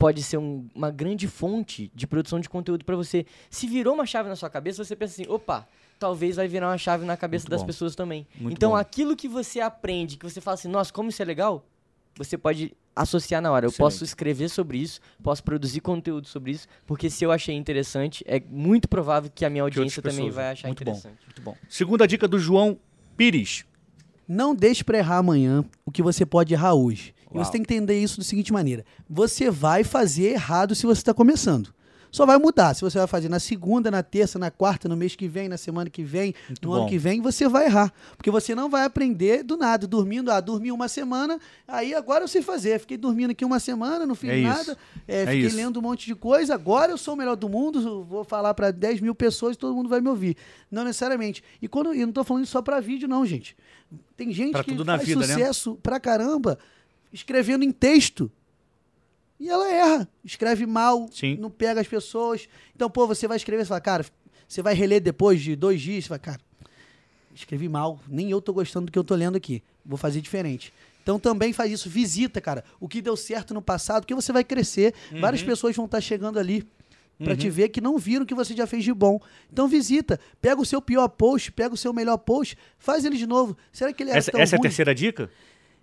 pode 0.00 0.22
ser 0.22 0.38
um- 0.38 0.66
uma 0.74 0.90
grande 0.90 1.28
fonte 1.28 1.92
de 1.94 2.06
produção 2.06 2.40
de 2.40 2.48
conteúdo 2.48 2.86
pra 2.86 2.96
você. 2.96 3.26
Se 3.50 3.66
virou 3.66 3.92
uma 3.94 4.06
chave 4.06 4.30
na 4.30 4.34
sua 4.34 4.48
cabeça, 4.48 4.82
você 4.82 4.96
pensa 4.96 5.12
assim, 5.20 5.30
opa, 5.30 5.68
talvez 5.98 6.36
vai 6.36 6.48
virar 6.48 6.68
uma 6.70 6.78
chave 6.78 7.04
na 7.04 7.18
cabeça 7.18 7.42
Muito 7.44 7.50
das 7.50 7.60
bom. 7.60 7.66
pessoas 7.66 7.94
também. 7.94 8.26
Muito 8.40 8.56
então, 8.56 8.70
bom. 8.70 8.76
aquilo 8.76 9.14
que 9.14 9.28
você 9.28 9.60
aprende, 9.60 10.16
que 10.16 10.24
você 10.28 10.40
fala 10.40 10.54
assim, 10.54 10.68
nossa, 10.68 10.90
como 10.90 11.10
isso 11.10 11.20
é 11.20 11.24
legal, 11.26 11.66
você 12.16 12.38
pode 12.38 12.72
associar 12.96 13.42
na 13.42 13.52
hora. 13.52 13.66
Eu 13.66 13.68
Excelente. 13.68 13.92
posso 13.92 14.02
escrever 14.02 14.48
sobre 14.48 14.78
isso, 14.78 15.00
posso 15.22 15.44
produzir 15.44 15.80
conteúdo 15.82 16.26
sobre 16.26 16.52
isso, 16.52 16.66
porque 16.86 17.10
se 17.10 17.22
eu 17.22 17.30
achei 17.30 17.54
interessante, 17.54 18.24
é 18.26 18.40
muito 18.48 18.88
provável 18.88 19.30
que 19.32 19.44
a 19.44 19.50
minha 19.50 19.62
audiência 19.62 20.00
também 20.02 20.16
pessoas- 20.16 20.34
vai 20.34 20.50
achar 20.50 20.68
Muito 20.68 20.82
bom. 20.82 20.90
interessante. 20.92 21.18
Muito 21.26 21.42
bom. 21.42 21.54
Segunda 21.68 22.08
dica 22.08 22.26
do 22.26 22.38
João 22.38 22.78
Pires. 23.18 23.66
Não 24.26 24.54
deixe 24.54 24.82
para 24.82 24.96
errar 24.96 25.18
amanhã 25.18 25.62
o 25.84 25.90
que 25.92 26.02
você 26.02 26.24
pode 26.24 26.54
errar 26.54 26.72
hoje. 26.72 27.14
E 27.32 27.36
Uau. 27.36 27.44
você 27.44 27.52
tem 27.52 27.62
que 27.62 27.72
entender 27.72 27.98
isso 28.00 28.18
da 28.18 28.24
seguinte 28.24 28.52
maneira: 28.52 28.84
você 29.08 29.50
vai 29.50 29.84
fazer 29.84 30.30
errado 30.32 30.74
se 30.74 30.86
você 30.86 31.00
está 31.00 31.14
começando. 31.14 31.72
Só 32.12 32.26
vai 32.26 32.36
mudar. 32.38 32.74
Se 32.74 32.80
você 32.80 32.98
vai 32.98 33.06
fazer 33.06 33.28
na 33.28 33.38
segunda, 33.38 33.88
na 33.88 34.02
terça, 34.02 34.36
na 34.36 34.50
quarta, 34.50 34.88
no 34.88 34.96
mês 34.96 35.14
que 35.14 35.28
vem, 35.28 35.48
na 35.48 35.56
semana 35.56 35.88
que 35.88 36.02
vem, 36.02 36.34
Muito 36.48 36.60
no 36.66 36.74
bom. 36.74 36.80
ano 36.80 36.88
que 36.88 36.98
vem, 36.98 37.20
você 37.20 37.46
vai 37.48 37.66
errar. 37.66 37.92
Porque 38.16 38.32
você 38.32 38.52
não 38.52 38.68
vai 38.68 38.82
aprender 38.84 39.44
do 39.44 39.56
nada, 39.56 39.86
dormindo. 39.86 40.28
Ah, 40.28 40.40
dormi 40.40 40.72
uma 40.72 40.88
semana, 40.88 41.38
aí 41.68 41.94
agora 41.94 42.24
eu 42.24 42.26
sei 42.26 42.42
fazer. 42.42 42.80
Fiquei 42.80 42.96
dormindo 42.96 43.30
aqui 43.30 43.44
uma 43.44 43.60
semana, 43.60 44.04
não 44.06 44.16
fiz 44.16 44.28
É 44.30 44.40
nada. 44.40 44.76
é, 45.06 45.22
É 45.22 45.26
fiquei 45.26 45.40
isso. 45.46 45.54
lendo 45.54 45.78
um 45.78 45.82
monte 45.82 46.04
de 46.04 46.16
coisa. 46.16 46.52
Agora 46.52 46.90
eu 46.90 46.98
sou 46.98 47.14
o 47.14 47.16
melhor 47.16 47.36
do 47.36 47.48
mundo, 47.48 48.04
vou 48.04 48.24
falar 48.24 48.54
para 48.54 48.72
10 48.72 49.00
mil 49.00 49.14
pessoas 49.14 49.54
e 49.54 49.58
todo 49.60 49.72
mundo 49.76 49.88
vai 49.88 50.00
me 50.00 50.08
ouvir. 50.08 50.36
Não 50.68 50.82
necessariamente. 50.82 51.44
E 51.62 51.68
quando, 51.68 51.94
e 51.94 52.00
eu 52.00 52.08
não 52.08 52.12
tô 52.12 52.24
falando 52.24 52.42
isso 52.42 52.50
só 52.50 52.60
para 52.60 52.80
vídeo, 52.80 53.06
não, 53.08 53.24
gente. 53.24 53.56
Tem 54.16 54.32
gente 54.32 54.50
Pra 54.50 54.64
que 54.64 54.74
faz 54.76 55.04
vida, 55.04 55.20
né? 55.20 55.26
sucesso 55.34 55.78
pra 55.80 56.00
caramba 56.00 56.58
escrevendo 57.12 57.64
em 57.64 57.72
texto. 57.72 58.30
E 59.38 59.48
ela 59.48 59.72
erra, 59.72 60.08
escreve 60.24 60.66
mal, 60.66 61.08
Sim. 61.10 61.36
não 61.38 61.50
pega 61.50 61.80
as 61.80 61.88
pessoas. 61.88 62.46
Então, 62.76 62.90
pô, 62.90 63.06
você 63.06 63.26
vai 63.26 63.36
escrever, 63.36 63.64
você 63.64 63.68
fala, 63.68 63.80
cara, 63.80 64.04
você 64.46 64.60
vai 64.62 64.74
reler 64.74 65.00
depois 65.00 65.40
de 65.40 65.56
dois 65.56 65.80
dias, 65.80 66.04
você 66.04 66.08
fala, 66.08 66.18
cara, 66.18 66.40
escrevi 67.34 67.68
mal, 67.68 67.98
nem 68.06 68.30
eu 68.30 68.40
tô 68.40 68.52
gostando 68.52 68.86
do 68.86 68.92
que 68.92 68.98
eu 68.98 69.04
tô 69.04 69.14
lendo 69.14 69.36
aqui, 69.36 69.62
vou 69.84 69.96
fazer 69.96 70.20
diferente. 70.20 70.72
Então 71.02 71.18
também 71.18 71.52
faz 71.54 71.72
isso, 71.72 71.88
visita, 71.88 72.40
cara, 72.40 72.62
o 72.78 72.86
que 72.86 73.00
deu 73.00 73.16
certo 73.16 73.54
no 73.54 73.62
passado, 73.62 74.02
porque 74.02 74.14
você 74.14 74.32
vai 74.32 74.44
crescer, 74.44 74.94
várias 75.20 75.42
pessoas 75.42 75.74
vão 75.74 75.86
estar 75.86 76.00
chegando 76.00 76.38
ali 76.38 76.66
pra 77.18 77.36
te 77.36 77.48
ver 77.50 77.68
que 77.70 77.80
não 77.80 77.98
viram 77.98 78.22
o 78.24 78.26
que 78.26 78.34
você 78.34 78.54
já 78.54 78.66
fez 78.66 78.84
de 78.84 78.92
bom. 78.92 79.20
Então 79.52 79.66
visita, 79.68 80.20
pega 80.40 80.60
o 80.60 80.64
seu 80.66 80.80
pior 80.82 81.08
post, 81.08 81.50
pega 81.52 81.74
o 81.74 81.76
seu 81.76 81.92
melhor 81.92 82.18
post, 82.18 82.56
faz 82.78 83.04
ele 83.04 83.16
de 83.16 83.26
novo. 83.26 83.56
Será 83.72 83.92
que 83.92 84.02
ele 84.02 84.10
era 84.10 84.18
Essa, 84.18 84.32
tão 84.32 84.40
essa 84.40 84.54
é 84.54 84.56
a 84.56 84.58
ruim? 84.58 84.62
terceira 84.62 84.94
dica? 84.94 85.30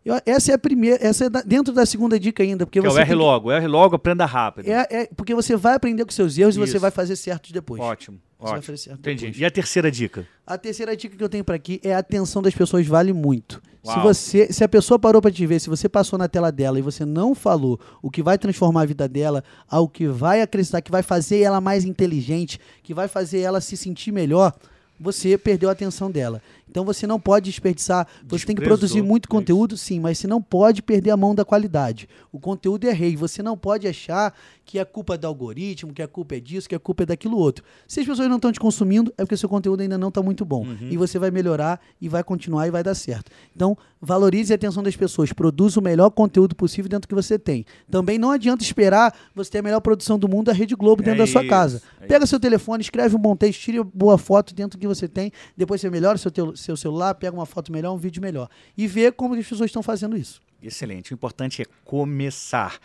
Eu- 0.08 0.22
essa 0.26 0.52
é 0.52 0.56
a 0.56 0.58
primeira, 0.58 0.98
essa 1.06 1.26
é 1.26 1.30
da- 1.30 1.42
dentro 1.42 1.74
da 1.74 1.86
segunda 1.86 2.20
dica 2.20 2.42
ainda, 2.44 2.66
porque 2.66 2.80
Que 2.80 2.86
é 2.86 2.90
o 2.90 2.94
você 2.94 3.02
R 3.02 3.08
que- 3.10 3.16
logo. 3.16 3.52
R 3.52 3.68
logo, 3.68 3.96
aprenda 3.96 4.26
rápido. 4.26 4.68
é, 4.70 4.88
é 4.90 5.06
porque 5.16 5.36
você 5.36 5.56
vai 5.56 5.74
aprender 5.76 6.06
com 6.06 6.12
seus 6.12 6.38
erros 6.38 6.56
e 6.56 6.62
Isso. 6.62 6.72
você 6.72 6.80
vai 6.80 6.92
fazer 6.92 7.16
certos 7.16 7.52
depois. 7.52 7.82
Ótimo, 7.82 8.18
Você 8.40 8.44
vai 8.44 8.52
ótimo. 8.54 8.64
fazer 8.66 8.78
certo 8.78 9.00
Entendi. 9.00 9.26
depois. 9.26 9.42
E 9.42 9.46
a 9.46 9.52
terceira 9.52 9.92
dica? 9.92 10.28
A 10.46 10.58
terceira 10.58 10.96
dica 10.96 11.16
que 11.18 11.24
eu 11.24 11.30
tenho 11.30 11.44
pra 11.44 11.56
aqui 11.56 11.80
é 11.84 11.94
a 11.94 12.00
atenção 12.00 12.42
das 12.42 12.54
pessoas 12.56 12.86
vale 12.88 13.12
muito. 13.14 13.62
Se 13.84 13.92
Uau. 13.92 14.02
você, 14.04 14.52
se 14.52 14.64
a 14.64 14.68
pessoa 14.68 15.00
parou 15.00 15.22
pra 15.22 15.32
te 15.32 15.46
ver, 15.46 15.60
se 15.62 15.70
você 15.70 15.88
passou 15.88 16.18
na 16.20 16.28
tela 16.28 16.52
dela 16.52 16.78
e 16.78 16.82
você 16.82 17.06
não 17.06 17.34
falou 17.34 17.80
o 18.02 18.12
que 18.12 18.22
vai 18.22 18.38
transformar 18.38 18.82
a 18.82 18.86
vida 18.86 19.08
dela, 19.08 19.44
algo 19.70 19.90
que 19.90 20.08
vai 20.08 20.42
acrescentar, 20.42 20.82
que 20.82 20.92
vai 20.92 21.02
fazer 21.04 21.40
ela 21.40 21.62
mais 21.62 21.86
inteligente, 21.86 22.60
que 22.84 22.94
vai 22.94 23.08
fazer 23.08 23.40
ela 23.40 23.62
se 23.62 23.78
sentir 23.78 24.12
melhor, 24.12 24.54
você 25.00 25.38
perdeu 25.38 25.70
a 25.70 25.72
atenção 25.72 26.10
dela. 26.10 26.42
Então 26.70 26.84
você 26.84 27.08
não 27.08 27.20
pode 27.20 27.50
desperdiçar. 27.50 28.08
Você 28.28 28.46
tem 28.46 28.56
que 28.56 28.62
produzir 28.62 29.02
muito 29.02 29.28
é 29.28 29.30
conteúdo, 29.30 29.78
sim, 29.78 30.00
mas 30.00 30.18
você 30.18 30.28
não 30.28 30.42
pode 30.42 30.82
perder 30.82 31.12
a 31.12 31.18
mão 31.18 31.34
da 31.34 31.46
qualidade. 31.46 32.10
O 32.32 32.40
conteúdo 32.40 32.88
é 32.88 32.92
rei. 32.92 33.16
Você 33.16 33.42
não 33.42 33.58
pode 33.58 33.88
achar 33.88 34.34
que 34.66 34.78
a 34.78 34.86
culpa 34.86 35.16
é 35.16 35.18
do 35.18 35.26
algoritmo, 35.26 35.94
que 35.94 36.02
a 36.02 36.08
culpa 36.08 36.36
é 36.36 36.40
disso, 36.40 36.68
que 36.68 36.76
a 36.76 36.80
culpa 36.80 37.04
é 37.04 37.06
daquilo 37.06 37.38
outro. 37.38 37.64
Se 37.88 38.02
as 38.02 38.06
pessoas 38.06 38.28
não 38.28 38.36
estão 38.36 38.52
te 38.52 38.60
consumindo, 38.60 39.14
é 39.18 39.24
porque 39.24 39.38
seu 39.38 39.48
conteúdo 39.48 39.82
ainda 39.82 39.98
não 39.98 40.10
está 40.10 40.22
muito 40.22 40.44
bom. 40.44 40.66
Uhum. 40.66 40.90
E 40.92 40.98
você 40.98 41.18
vai 41.18 41.32
melhorar 41.32 41.80
e 42.02 42.10
vai 42.10 42.24
continuar 42.24 42.68
e 42.68 42.72
vai 42.72 42.84
dar 42.84 42.94
certo. 42.94 43.32
Então, 43.56 43.78
valorize 44.02 44.52
a 44.52 44.56
atenção 44.56 44.84
das 44.84 44.96
pessoas. 44.96 45.32
Produza 45.32 45.80
o 45.80 45.84
melhor 45.84 46.10
conteúdo 46.10 46.54
possível 46.54 46.90
dentro 46.90 47.08
do 47.08 47.10
que 47.10 47.16
você 47.16 47.40
tem. 47.40 47.66
Também 47.90 48.18
não 48.20 48.30
adianta 48.30 48.62
esperar 48.62 49.16
você 49.34 49.52
ter 49.52 49.60
a 49.60 49.64
melhor 49.64 49.80
produção 49.80 50.20
do 50.20 50.28
mundo 50.28 50.48
da 50.48 50.54
Rede 50.54 50.76
Globo 50.76 51.02
dentro 51.02 51.22
É 51.22 51.26
da 51.26 51.32
sua 51.32 51.42
isso, 51.42 51.50
casa. 51.50 51.82
é 52.02 52.08
Pega 52.08 52.26
seu 52.26 52.40
telefone, 52.40 52.82
escreve 52.82 53.16
um 53.16 53.20
bom 53.20 53.36
texto, 53.38 53.62
tire 53.62 53.80
uma 53.80 53.90
boa 53.94 54.18
foto 54.18 54.54
dentro 54.54 54.78
do 54.78 54.82
que 54.82 54.87
você 54.88 55.08
tem. 55.08 55.32
Depois 55.56 55.82
você 55.82 55.90
melhora 55.90 56.18
seu, 56.18 56.32
seu 56.56 56.78
celular, 56.78 57.14
pega 57.16 57.36
uma 57.36 57.46
foto 57.46 57.72
melhor, 57.72 57.94
um 57.94 57.98
vídeo 57.98 58.22
melhor. 58.22 58.50
E 58.78 58.88
vê 58.88 59.12
como 59.12 59.36
as 59.36 59.48
pessoas 59.48 59.70
estão 59.70 59.84
fazendo 59.84 60.18
isso. 60.18 60.42
Excelente. 60.62 61.14
O 61.14 61.16
importante 61.16 61.62
é 61.62 61.66
começar. 61.86 62.80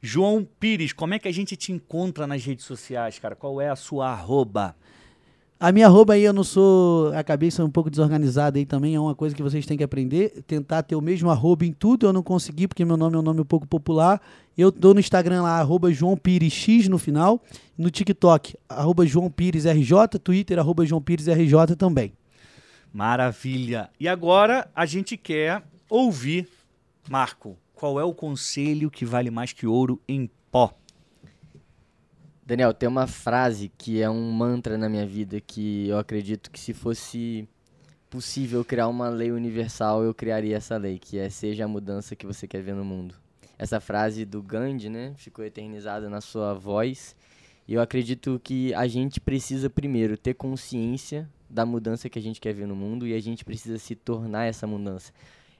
João 0.00 0.48
Pires, 0.58 0.92
como 0.92 1.12
é 1.12 1.18
que 1.18 1.28
a 1.28 1.32
gente 1.32 1.56
te 1.56 1.72
encontra 1.72 2.26
nas 2.26 2.42
redes 2.44 2.64
sociais, 2.64 3.18
cara? 3.18 3.36
Qual 3.36 3.60
é 3.60 3.68
a 3.68 3.76
sua 3.76 4.08
arroba? 4.08 4.74
A 5.62 5.70
minha 5.72 5.88
arroba 5.88 6.14
aí, 6.14 6.22
eu 6.22 6.32
não 6.32 6.42
sou. 6.42 7.12
A 7.12 7.22
cabeça 7.22 7.60
é 7.60 7.64
um 7.66 7.68
pouco 7.68 7.90
desorganizada 7.90 8.58
aí 8.58 8.64
também, 8.64 8.94
é 8.94 9.00
uma 9.00 9.14
coisa 9.14 9.36
que 9.36 9.42
vocês 9.42 9.66
têm 9.66 9.76
que 9.76 9.84
aprender. 9.84 10.42
Tentar 10.46 10.82
ter 10.82 10.96
o 10.96 11.02
mesmo 11.02 11.28
arroba 11.28 11.66
em 11.66 11.72
tudo, 11.72 12.06
eu 12.06 12.14
não 12.14 12.22
consegui, 12.22 12.66
porque 12.66 12.82
meu 12.82 12.96
nome 12.96 13.16
é 13.16 13.18
um 13.18 13.22
nome 13.22 13.42
um 13.42 13.44
pouco 13.44 13.66
popular. 13.66 14.22
Eu 14.56 14.70
dou 14.70 14.94
no 14.94 15.00
Instagram 15.00 15.42
lá, 15.42 15.60
arroba 15.60 15.92
João 15.92 16.16
Pires 16.16 16.50
X 16.50 16.88
no 16.88 16.96
final. 16.96 17.42
No 17.76 17.90
TikTok, 17.90 18.56
arroba 18.66 19.04
João 19.04 19.30
Pires 19.30 19.66
RJ, 19.66 20.18
Twitter, 20.24 20.58
arroba 20.58 20.86
João 20.86 21.02
Pires 21.02 21.26
RJ 21.26 21.76
também. 21.76 22.14
Maravilha. 22.90 23.90
E 24.00 24.08
agora 24.08 24.66
a 24.74 24.86
gente 24.86 25.14
quer 25.18 25.62
ouvir, 25.90 26.48
Marco, 27.06 27.54
qual 27.74 28.00
é 28.00 28.04
o 28.04 28.14
conselho 28.14 28.90
que 28.90 29.04
vale 29.04 29.30
mais 29.30 29.52
que 29.52 29.66
ouro 29.66 30.00
em 30.08 30.30
pó? 30.50 30.74
Daniel, 32.50 32.74
tem 32.74 32.88
uma 32.88 33.06
frase 33.06 33.70
que 33.78 34.02
é 34.02 34.10
um 34.10 34.32
mantra 34.32 34.76
na 34.76 34.88
minha 34.88 35.06
vida 35.06 35.40
que 35.40 35.86
eu 35.86 35.96
acredito 35.96 36.50
que 36.50 36.58
se 36.58 36.74
fosse 36.74 37.48
possível 38.10 38.64
criar 38.64 38.88
uma 38.88 39.08
lei 39.08 39.30
universal, 39.30 40.02
eu 40.02 40.12
criaria 40.12 40.56
essa 40.56 40.76
lei, 40.76 40.98
que 40.98 41.16
é 41.16 41.30
seja 41.30 41.64
a 41.64 41.68
mudança 41.68 42.16
que 42.16 42.26
você 42.26 42.48
quer 42.48 42.60
ver 42.60 42.74
no 42.74 42.84
mundo. 42.84 43.14
Essa 43.56 43.78
frase 43.78 44.24
do 44.24 44.42
Gandhi, 44.42 44.88
né, 44.88 45.14
ficou 45.16 45.44
eternizada 45.44 46.10
na 46.10 46.20
sua 46.20 46.52
voz. 46.52 47.14
E 47.68 47.74
eu 47.74 47.80
acredito 47.80 48.40
que 48.42 48.74
a 48.74 48.88
gente 48.88 49.20
precisa 49.20 49.70
primeiro 49.70 50.18
ter 50.18 50.34
consciência 50.34 51.30
da 51.48 51.64
mudança 51.64 52.10
que 52.10 52.18
a 52.18 52.22
gente 52.22 52.40
quer 52.40 52.52
ver 52.52 52.66
no 52.66 52.74
mundo 52.74 53.06
e 53.06 53.14
a 53.14 53.20
gente 53.20 53.44
precisa 53.44 53.78
se 53.78 53.94
tornar 53.94 54.46
essa 54.46 54.66
mudança 54.66 55.12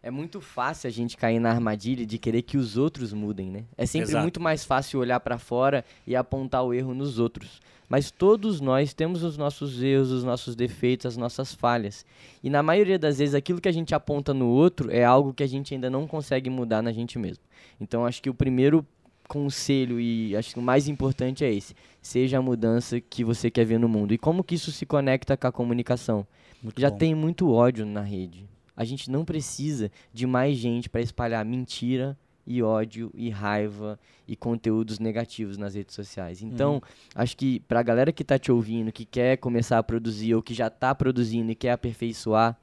é 0.03 0.11
muito 0.11 0.40
fácil 0.40 0.88
a 0.88 0.90
gente 0.90 1.16
cair 1.16 1.38
na 1.38 1.51
armadilha 1.51 2.07
de 2.07 2.18
querer 2.18 2.42
que 2.42 2.57
os 2.57 2.76
outros 2.78 3.12
mudem, 3.12 3.51
né? 3.51 3.64
É 3.76 3.84
sempre 3.84 4.11
Exato. 4.11 4.22
muito 4.22 4.40
mais 4.40 4.64
fácil 4.64 4.98
olhar 4.98 5.20
para 5.20 5.38
fora 5.38 5.84
e 6.07 6.16
apontar 6.16 6.64
o 6.64 6.72
erro 6.72 6.94
nos 6.94 7.18
outros. 7.18 7.61
Mas 7.86 8.11
todos 8.11 8.61
nós 8.61 8.94
temos 8.94 9.22
os 9.22 9.36
nossos 9.36 9.82
erros, 9.82 10.11
os 10.11 10.24
nossos 10.24 10.57
defeitos, 10.57 11.07
as 11.07 11.16
nossas 11.16 11.53
falhas. 11.53 12.07
E 12.42 12.48
na 12.48 12.62
maioria 12.62 12.98
das 12.98 13.18
vezes 13.18 13.34
aquilo 13.34 13.61
que 13.61 13.68
a 13.68 13.72
gente 13.72 13.94
aponta 13.94 14.32
no 14.32 14.46
outro 14.46 14.90
é 14.90 15.05
algo 15.05 15.34
que 15.34 15.42
a 15.42 15.46
gente 15.46 15.74
ainda 15.74 15.90
não 15.90 16.07
consegue 16.07 16.48
mudar 16.48 16.82
na 16.82 16.92
gente 16.92 17.18
mesmo. 17.18 17.42
Então 17.78 18.07
acho 18.07 18.22
que 18.22 18.30
o 18.30 18.34
primeiro 18.34 18.86
conselho 19.28 20.01
e 20.01 20.34
acho 20.34 20.55
que 20.55 20.59
o 20.59 20.62
mais 20.62 20.88
importante 20.88 21.44
é 21.44 21.53
esse: 21.53 21.74
seja 22.01 22.38
a 22.38 22.42
mudança 22.42 23.01
que 23.01 23.22
você 23.22 23.51
quer 23.51 23.66
ver 23.66 23.78
no 23.78 23.88
mundo. 23.88 24.14
E 24.14 24.18
como 24.18 24.42
que 24.42 24.55
isso 24.55 24.72
se 24.72 24.86
conecta 24.86 25.36
com 25.36 25.46
a 25.46 25.53
comunicação? 25.53 26.26
Muito 26.62 26.80
Já 26.80 26.90
bom. 26.90 26.96
tem 26.96 27.14
muito 27.14 27.51
ódio 27.51 27.84
na 27.84 28.03
rede 28.03 28.48
a 28.77 28.85
gente 28.85 29.11
não 29.11 29.25
precisa 29.25 29.91
de 30.12 30.27
mais 30.27 30.57
gente 30.57 30.89
para 30.89 31.01
espalhar 31.01 31.45
mentira 31.45 32.16
e 32.47 32.62
ódio 32.62 33.11
e 33.14 33.31
raiva 33.31 33.99
e 34.27 34.35
conteúdos 34.35 34.99
negativos 34.99 35.57
nas 35.57 35.75
redes 35.75 35.95
sociais. 35.95 36.43
Então, 36.43 36.75
uhum. 36.75 36.81
acho 37.14 37.37
que 37.37 37.61
para 37.61 37.81
a 37.81 37.83
galera 37.83 38.12
que 38.12 38.23
está 38.23 38.39
te 38.39 38.51
ouvindo, 38.51 38.91
que 38.91 39.05
quer 39.05 39.37
começar 39.37 39.79
a 39.79 39.83
produzir 39.83 40.35
ou 40.35 40.43
que 40.43 40.55
já 40.55 40.66
está 40.66 40.95
produzindo 40.95 41.53
e 41.53 41.55
quer 41.55 41.73
aperfeiçoar, 41.73 42.59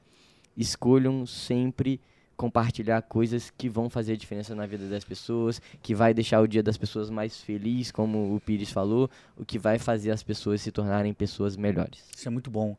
escolham 0.56 1.24
sempre 1.24 2.00
compartilhar 2.36 3.02
coisas 3.02 3.50
que 3.50 3.68
vão 3.68 3.90
fazer 3.90 4.16
diferença 4.16 4.54
na 4.54 4.64
vida 4.64 4.88
das 4.88 5.04
pessoas, 5.04 5.60
que 5.82 5.92
vai 5.92 6.14
deixar 6.14 6.40
o 6.40 6.46
dia 6.46 6.62
das 6.62 6.76
pessoas 6.76 7.10
mais 7.10 7.40
feliz, 7.40 7.90
como 7.90 8.34
o 8.34 8.40
Pires 8.40 8.70
falou, 8.70 9.10
o 9.36 9.44
que 9.44 9.58
vai 9.58 9.76
fazer 9.76 10.12
as 10.12 10.22
pessoas 10.22 10.60
se 10.60 10.70
tornarem 10.70 11.12
pessoas 11.12 11.56
melhores. 11.56 12.04
Isso 12.16 12.28
é 12.28 12.30
muito 12.30 12.48
bom. 12.48 12.76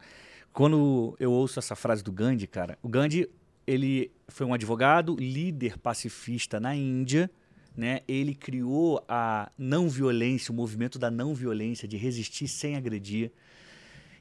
Quando 0.59 1.15
eu 1.21 1.31
ouço 1.31 1.57
essa 1.57 1.73
frase 1.73 2.03
do 2.03 2.11
Gandhi, 2.11 2.45
cara, 2.45 2.77
o 2.83 2.89
Gandhi 2.89 3.29
ele 3.65 4.11
foi 4.27 4.45
um 4.45 4.53
advogado, 4.53 5.15
líder 5.15 5.77
pacifista 5.77 6.59
na 6.59 6.75
Índia, 6.75 7.31
né? 7.77 8.01
Ele 8.09 8.35
criou 8.35 9.01
a 9.07 9.49
não 9.57 9.87
violência, 9.87 10.51
o 10.51 10.53
movimento 10.53 10.99
da 10.99 11.09
não 11.09 11.33
violência, 11.33 11.87
de 11.87 11.95
resistir 11.95 12.49
sem 12.49 12.75
agredir. 12.75 13.31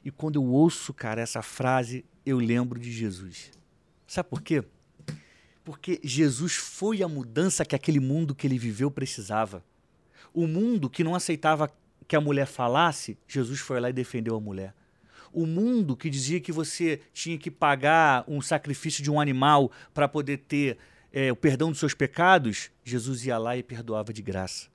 E 0.01 0.09
quando 0.09 0.37
eu 0.37 0.45
ouço, 0.45 0.93
cara, 0.93 1.19
essa 1.19 1.41
frase, 1.41 2.05
eu 2.25 2.37
lembro 2.37 2.79
de 2.79 2.89
Jesus. 2.89 3.51
Sabe 4.07 4.29
por 4.29 4.41
quê? 4.41 4.63
Porque 5.65 5.99
Jesus 6.01 6.53
foi 6.53 7.03
a 7.03 7.07
mudança 7.09 7.65
que 7.65 7.75
aquele 7.75 7.99
mundo 7.99 8.33
que 8.33 8.47
ele 8.47 8.57
viveu 8.57 8.89
precisava. 8.89 9.61
O 10.33 10.47
mundo 10.47 10.89
que 10.89 11.03
não 11.03 11.15
aceitava 11.15 11.69
que 12.07 12.15
a 12.15 12.21
mulher 12.21 12.47
falasse, 12.47 13.17
Jesus 13.27 13.59
foi 13.59 13.81
lá 13.81 13.89
e 13.89 13.93
defendeu 13.93 14.37
a 14.37 14.39
mulher. 14.39 14.73
O 15.33 15.45
mundo 15.45 15.95
que 15.95 16.09
dizia 16.09 16.39
que 16.39 16.51
você 16.51 17.01
tinha 17.13 17.37
que 17.37 17.51
pagar 17.51 18.23
um 18.27 18.41
sacrifício 18.41 19.03
de 19.03 19.11
um 19.11 19.19
animal 19.19 19.71
para 19.93 20.07
poder 20.07 20.37
ter 20.37 20.77
é, 21.11 21.31
o 21.31 21.35
perdão 21.35 21.69
dos 21.69 21.79
seus 21.79 21.93
pecados, 21.93 22.71
Jesus 22.83 23.25
ia 23.25 23.37
lá 23.37 23.57
e 23.57 23.63
perdoava 23.63 24.13
de 24.13 24.21
graça. 24.21 24.67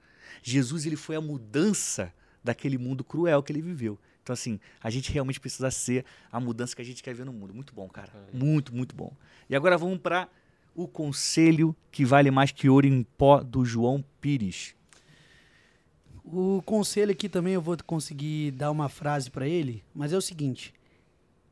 Jesus 0.42 0.86
ele 0.86 0.96
foi 0.96 1.16
a 1.16 1.20
mudança 1.20 2.12
daquele 2.42 2.76
mundo 2.76 3.02
cruel 3.02 3.42
que 3.42 3.52
ele 3.52 3.62
viveu. 3.62 3.98
Então, 4.22 4.32
assim, 4.32 4.58
a 4.82 4.88
gente 4.88 5.12
realmente 5.12 5.38
precisa 5.38 5.70
ser 5.70 6.04
a 6.32 6.40
mudança 6.40 6.74
que 6.74 6.82
a 6.82 6.84
gente 6.84 7.02
quer 7.02 7.14
ver 7.14 7.26
no 7.26 7.32
mundo. 7.32 7.52
Muito 7.54 7.74
bom, 7.74 7.88
cara. 7.88 8.10
Muito, 8.32 8.74
muito 8.74 8.94
bom. 8.94 9.12
E 9.48 9.54
agora 9.54 9.76
vamos 9.76 9.98
para 9.98 10.28
o 10.74 10.88
conselho 10.88 11.76
que 11.92 12.04
vale 12.04 12.30
mais 12.30 12.50
que 12.50 12.68
ouro 12.68 12.86
em 12.86 13.02
pó 13.02 13.42
do 13.42 13.64
João 13.64 14.02
Pires. 14.20 14.74
O 16.24 16.62
conselho 16.62 17.12
aqui 17.12 17.28
também 17.28 17.52
eu 17.52 17.60
vou 17.60 17.76
conseguir 17.86 18.50
dar 18.52 18.70
uma 18.70 18.88
frase 18.88 19.30
para 19.30 19.46
ele, 19.46 19.84
mas 19.94 20.10
é 20.10 20.16
o 20.16 20.22
seguinte: 20.22 20.72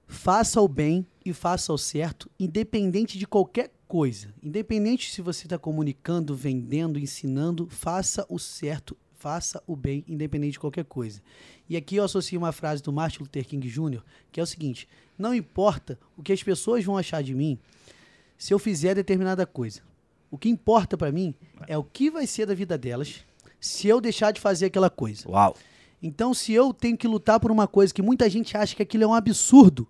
faça 0.07 0.63
o 0.63 0.67
bem 0.67 1.07
e 1.25 1.35
faça 1.35 1.73
o 1.75 1.79
certo, 1.79 2.31
independente 2.41 3.19
de 3.19 3.27
qualquer 3.27 3.71
coisa. 3.87 4.33
Independente 4.43 5.11
se 5.11 5.21
você 5.21 5.45
está 5.45 5.59
comunicando, 5.59 6.35
vendendo, 6.35 6.99
ensinando, 6.99 7.69
faça 7.69 8.25
o 8.31 8.39
certo, 8.39 8.97
faça 9.19 9.63
o 9.67 9.77
bem, 9.77 10.03
independente 10.09 10.53
de 10.53 10.61
qualquer 10.61 10.87
coisa. 10.87 11.21
E 11.69 11.77
aqui 11.77 11.97
eu 11.97 12.05
associo 12.05 12.39
uma 12.39 12.51
frase 12.51 12.83
do 12.83 12.91
Martin 12.91 13.21
Luther 13.21 13.47
King 13.47 13.69
Jr., 13.69 14.03
que 14.33 14.41
é 14.41 14.43
o 14.43 14.47
seguinte: 14.47 14.89
não 15.19 15.35
importa 15.35 15.99
o 16.17 16.23
que 16.23 16.33
as 16.33 16.43
pessoas 16.43 16.83
vão 16.83 16.97
achar 16.97 17.23
de 17.23 17.35
mim 17.35 17.59
se 18.39 18.55
eu 18.55 18.59
fizer 18.59 18.95
determinada 18.95 19.45
coisa. 19.45 19.83
O 20.31 20.39
que 20.39 20.49
importa 20.49 20.97
para 20.97 21.13
mim 21.13 21.35
é 21.69 21.77
o 21.77 21.85
que 21.85 22.11
vai 22.11 22.27
ser 22.27 22.47
da 22.47 22.55
vida 22.55 22.79
delas 22.79 23.23
se 23.63 23.89
eu 23.89 24.01
deixar 24.01 24.33
de 24.33 24.41
fazer 24.41 24.67
aquela 24.67 24.91
coisa. 24.91 25.29
Uau. 25.31 25.57
Então, 26.03 26.35
se 26.35 26.53
eu 26.53 26.75
tenho 26.75 26.99
que 26.99 27.07
lutar 27.07 27.39
por 27.39 27.53
uma 27.53 27.69
coisa 27.69 27.95
que 27.95 28.03
muita 28.03 28.29
gente 28.29 28.57
acha 28.57 28.75
que 28.75 28.83
aquilo 28.83 29.05
é 29.05 29.07
um 29.07 29.15
absurdo, 29.15 29.89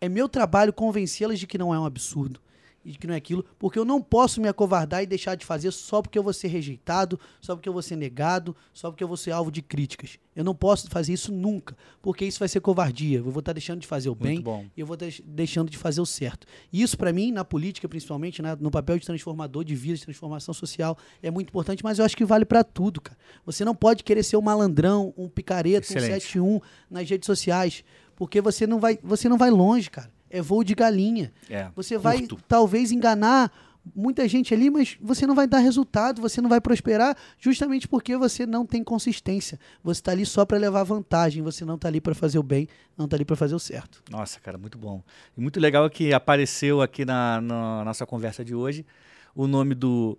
é 0.00 0.08
meu 0.08 0.28
trabalho 0.28 0.72
convencê-las 0.72 1.38
de 1.38 1.46
que 1.46 1.58
não 1.58 1.74
é 1.74 1.78
um 1.78 1.84
absurdo 1.84 2.40
e 2.84 2.94
que 2.94 3.06
não 3.06 3.14
é 3.14 3.16
aquilo, 3.16 3.44
porque 3.58 3.78
eu 3.78 3.84
não 3.84 4.00
posso 4.00 4.40
me 4.40 4.48
acovardar 4.48 5.02
e 5.02 5.06
deixar 5.06 5.34
de 5.34 5.44
fazer 5.44 5.70
só 5.70 6.00
porque 6.00 6.18
eu 6.18 6.22
vou 6.22 6.32
ser 6.32 6.48
rejeitado, 6.48 7.18
só 7.40 7.54
porque 7.54 7.68
eu 7.68 7.72
vou 7.72 7.82
ser 7.82 7.96
negado, 7.96 8.56
só 8.72 8.90
porque 8.90 9.04
eu 9.04 9.08
vou 9.08 9.16
ser 9.16 9.32
alvo 9.32 9.50
de 9.50 9.60
críticas. 9.60 10.18
Eu 10.34 10.44
não 10.44 10.54
posso 10.54 10.88
fazer 10.88 11.12
isso 11.12 11.32
nunca, 11.32 11.76
porque 12.00 12.24
isso 12.24 12.38
vai 12.38 12.48
ser 12.48 12.60
covardia. 12.60 13.18
Eu 13.18 13.24
vou 13.24 13.40
estar 13.40 13.52
deixando 13.52 13.80
de 13.80 13.86
fazer 13.86 14.08
o 14.08 14.14
bem 14.14 14.42
e 14.76 14.80
eu 14.80 14.86
vou 14.86 14.96
deixando 15.24 15.70
de 15.70 15.76
fazer 15.76 16.00
o 16.00 16.06
certo. 16.06 16.46
E 16.72 16.80
isso, 16.80 16.96
para 16.96 17.12
mim, 17.12 17.30
na 17.32 17.44
política, 17.44 17.88
principalmente, 17.88 18.40
né, 18.40 18.56
no 18.58 18.70
papel 18.70 18.98
de 18.98 19.04
transformador 19.04 19.64
de 19.64 19.74
vida, 19.74 19.98
de 19.98 20.04
transformação 20.04 20.54
social, 20.54 20.96
é 21.22 21.30
muito 21.30 21.48
importante, 21.48 21.84
mas 21.84 21.98
eu 21.98 22.04
acho 22.04 22.16
que 22.16 22.24
vale 22.24 22.44
para 22.44 22.64
tudo, 22.64 23.00
cara. 23.00 23.18
Você 23.44 23.64
não 23.64 23.74
pode 23.74 24.02
querer 24.02 24.22
ser 24.22 24.36
um 24.36 24.42
malandrão, 24.42 25.12
um 25.16 25.28
picareta, 25.28 25.86
Excelente. 25.86 26.38
um 26.38 26.58
71 26.58 26.60
nas 26.90 27.10
redes 27.10 27.26
sociais, 27.26 27.84
porque 28.16 28.40
você 28.40 28.66
não 28.66 28.78
vai, 28.78 28.98
você 29.02 29.28
não 29.28 29.36
vai 29.36 29.50
longe, 29.50 29.90
cara 29.90 30.10
é 30.30 30.40
voo 30.40 30.64
de 30.64 30.74
galinha. 30.74 31.32
É, 31.48 31.68
você 31.74 31.94
curto. 31.96 32.02
vai 32.02 32.28
talvez 32.48 32.92
enganar 32.92 33.52
muita 33.94 34.28
gente 34.28 34.52
ali, 34.54 34.70
mas 34.70 34.96
você 35.00 35.26
não 35.26 35.34
vai 35.34 35.46
dar 35.46 35.58
resultado, 35.58 36.20
você 36.20 36.40
não 36.40 36.48
vai 36.48 36.60
prosperar, 36.60 37.16
justamente 37.38 37.88
porque 37.88 38.16
você 38.16 38.46
não 38.46 38.64
tem 38.66 38.84
consistência. 38.84 39.58
Você 39.82 40.00
está 40.00 40.12
ali 40.12 40.24
só 40.24 40.44
para 40.44 40.58
levar 40.58 40.84
vantagem, 40.84 41.42
você 41.42 41.64
não 41.64 41.74
está 41.74 41.88
ali 41.88 42.00
para 42.00 42.14
fazer 42.14 42.38
o 42.38 42.42
bem, 42.42 42.68
não 42.96 43.06
está 43.06 43.16
ali 43.16 43.24
para 43.24 43.36
fazer 43.36 43.54
o 43.54 43.58
certo. 43.58 44.02
Nossa, 44.10 44.38
cara, 44.40 44.58
muito 44.58 44.78
bom. 44.78 45.02
E 45.36 45.40
muito 45.40 45.58
legal 45.58 45.88
que 45.88 46.12
apareceu 46.12 46.82
aqui 46.82 47.04
na, 47.04 47.40
na 47.40 47.84
nossa 47.84 48.06
conversa 48.06 48.44
de 48.44 48.54
hoje 48.54 48.84
o 49.34 49.46
nome 49.46 49.74
do 49.74 50.18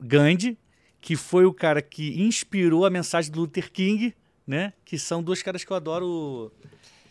Gandhi, 0.00 0.58
que 1.00 1.16
foi 1.16 1.44
o 1.44 1.52
cara 1.52 1.82
que 1.82 2.22
inspirou 2.22 2.86
a 2.86 2.90
mensagem 2.90 3.30
do 3.30 3.40
Luther 3.40 3.70
King, 3.70 4.14
né? 4.46 4.72
Que 4.84 4.98
são 4.98 5.22
dois 5.22 5.42
caras 5.42 5.64
que 5.64 5.70
eu 5.70 5.76
adoro 5.76 6.52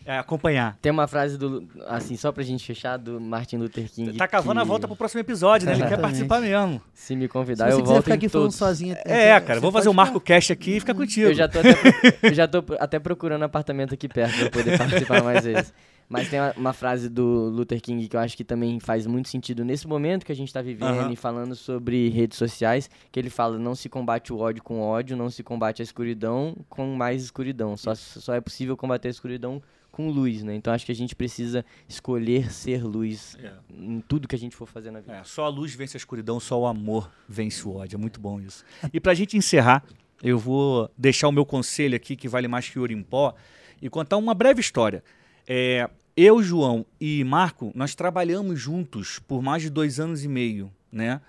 é, 0.06 0.18
acompanhar. 0.18 0.78
Tem 0.82 0.92
uma 0.92 1.08
frase 1.08 1.38
do, 1.38 1.68
assim, 1.88 2.16
só 2.16 2.32
pra 2.32 2.44
gente 2.44 2.66
fechar, 2.66 2.98
do 2.98 3.20
Martin 3.20 3.58
Luther 3.58 3.90
King. 3.90 4.14
Tá 4.14 4.28
cavando 4.28 4.56
que... 4.56 4.62
a 4.62 4.64
volta 4.64 4.88
pro 4.88 4.96
próximo 4.96 5.22
episódio, 5.22 5.66
né? 5.66 5.74
Ele 5.74 5.88
quer 5.88 6.00
participar 6.00 6.42
mesmo. 6.42 6.82
Se 6.94 7.16
me 7.16 7.28
convidar, 7.28 7.72
Se 7.72 7.80
eu 7.80 7.86
volto 7.86 8.04
ficar 8.04 8.16
aqui 8.16 8.28
falando 8.28 8.52
sozinho. 8.52 8.96
É, 9.06 9.30
é 9.30 9.40
cara, 9.40 9.60
vou 9.60 9.72
fazer 9.72 9.90
o 9.90 9.94
Marco 9.94 10.20
Cash 10.20 10.52
aqui 10.52 10.78
e 10.78 10.80
fica 10.80 10.94
contigo. 10.94 11.28
Eu 11.28 11.34
já 11.34 11.48
tô 11.48 11.60
até, 11.60 11.74
eu 12.24 12.34
já 12.34 12.48
tô 12.48 12.64
até 12.80 13.00
procurando 13.00 13.44
apartamento 13.44 13.94
aqui 13.94 14.08
perto 14.08 14.38
pra 14.38 14.50
poder 14.50 14.78
participar 14.78 15.24
mais 15.24 15.44
vezes. 15.44 15.74
Mas 16.10 16.30
tem 16.30 16.40
uma, 16.40 16.54
uma, 16.58 16.74
frase 16.74 17.10
do 17.10 17.50
Luther 17.50 17.82
King 17.82 18.08
que 18.08 18.16
eu 18.16 18.20
acho 18.20 18.36
que 18.36 18.44
também 18.44 18.80
faz 18.80 19.08
muito 19.08 19.30
sentido 19.30 19.64
nesse 19.64 19.88
momento 19.88 20.26
que 20.26 20.32
a 20.32 20.36
gente 20.36 20.50
está 20.50 20.62
vivendo 20.62 21.12
e 21.12 21.16
falando 21.16 21.56
sobre 21.56 22.10
redes 22.10 22.38
sociais, 22.38 22.90
que 23.12 23.20
ele 23.20 23.30
fala, 23.30 23.58
não 23.58 23.74
se 23.74 23.90
combate 23.90 24.32
o 24.32 24.38
ódio 24.38 24.62
com 24.62 24.82
ódio, 24.82 25.16
não 25.16 25.30
se 25.30 25.42
combate 25.44 25.82
a 25.82 25.84
escuridão 25.84 26.56
com 26.70 26.86
mais 26.96 27.24
escuridão. 27.24 27.76
Só, 27.78 27.96
só 27.96 28.34
é 28.34 28.42
possível 28.42 28.76
combater 28.76 29.08
a 29.08 29.12
escuridão 29.12 29.62
com 29.94 30.10
luz, 30.10 30.42
né? 30.42 30.56
Então 30.56 30.74
acho 30.74 30.88
que 30.88 30.92
a 30.92 30.96
gente 30.96 31.16
precisa 31.16 31.64
escolher 31.88 32.52
ser 32.52 32.84
luz 32.84 33.38
é. 33.40 33.54
em 33.72 34.02
tudo 34.02 34.28
que 34.28 34.36
a 34.36 34.40
gente 34.40 34.56
for 34.56 34.68
fazer 34.68 34.90
na 34.90 35.00
vida. 35.00 35.14
É, 35.14 35.24
só 35.24 35.46
a 35.46 35.50
luz 35.50 35.76
vence 35.76 35.96
a 35.96 36.00
escuridão, 36.00 36.40
só 36.40 36.60
o 36.60 36.66
amor 36.66 37.12
vence 37.30 37.66
o 37.68 37.76
ódio. 37.76 37.96
É 37.96 38.00
muito 38.00 38.20
bom 38.20 38.42
isso. 38.42 38.66
E 38.92 39.00
para 39.00 39.12
a 39.12 39.16
gente 39.16 39.38
encerrar, 39.38 39.86
eu 40.24 40.40
vou 40.40 40.92
deixar 40.98 41.28
o 41.28 41.32
meu 41.32 41.46
conselho 41.46 41.96
aqui, 41.96 42.16
que 42.16 42.28
vale 42.28 42.48
mais 42.48 42.68
que 42.68 42.80
ouro 42.80 42.92
em 42.92 43.04
pó, 43.04 43.36
e 43.80 43.88
contar 43.88 44.18
uma 44.18 44.34
breve 44.34 44.60
história. 44.60 45.04
É, 45.48 45.88
eu, 46.18 46.42
João 46.42 46.84
e 47.00 47.24
Marco, 47.24 47.72
nós 47.76 47.94
trabalhamos 47.94 48.60
juntos 48.60 49.20
por 49.20 49.44
mais 49.44 49.62
de 49.62 49.70
dois 49.70 50.00
anos 50.00 50.24
e 50.24 50.28
meio, 50.28 50.74
né? 50.92 51.22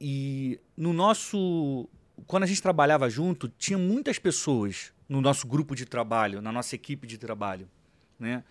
E 0.00 0.58
no 0.74 0.94
nosso. 0.94 1.86
Quando 2.26 2.42
a 2.42 2.46
gente 2.46 2.62
trabalhava 2.62 3.08
junto, 3.08 3.48
tinha 3.48 3.78
muitas 3.78 4.18
pessoas 4.18 4.92
no 5.08 5.20
nosso 5.20 5.46
grupo 5.46 5.74
de 5.74 5.86
trabalho, 5.86 6.42
na 6.42 6.52
nossa 6.52 6.74
equipe 6.74 7.06
de 7.06 7.16
trabalho. 7.16 7.68
Né? 8.18 8.42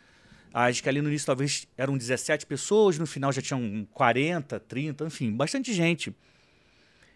Acho 0.54 0.82
que 0.82 0.90
ali 0.90 1.02
no 1.02 1.10
início 1.10 1.26
talvez 1.26 1.68
eram 1.78 1.98
17 1.98 2.46
pessoas, 2.46 2.98
no 2.98 3.06
final 3.06 3.32
já 3.32 3.42
tinham 3.42 3.88
40, 3.94 4.60
30, 4.62 5.06
enfim, 5.06 5.32
bastante 5.32 5.74
gente. 5.74 6.16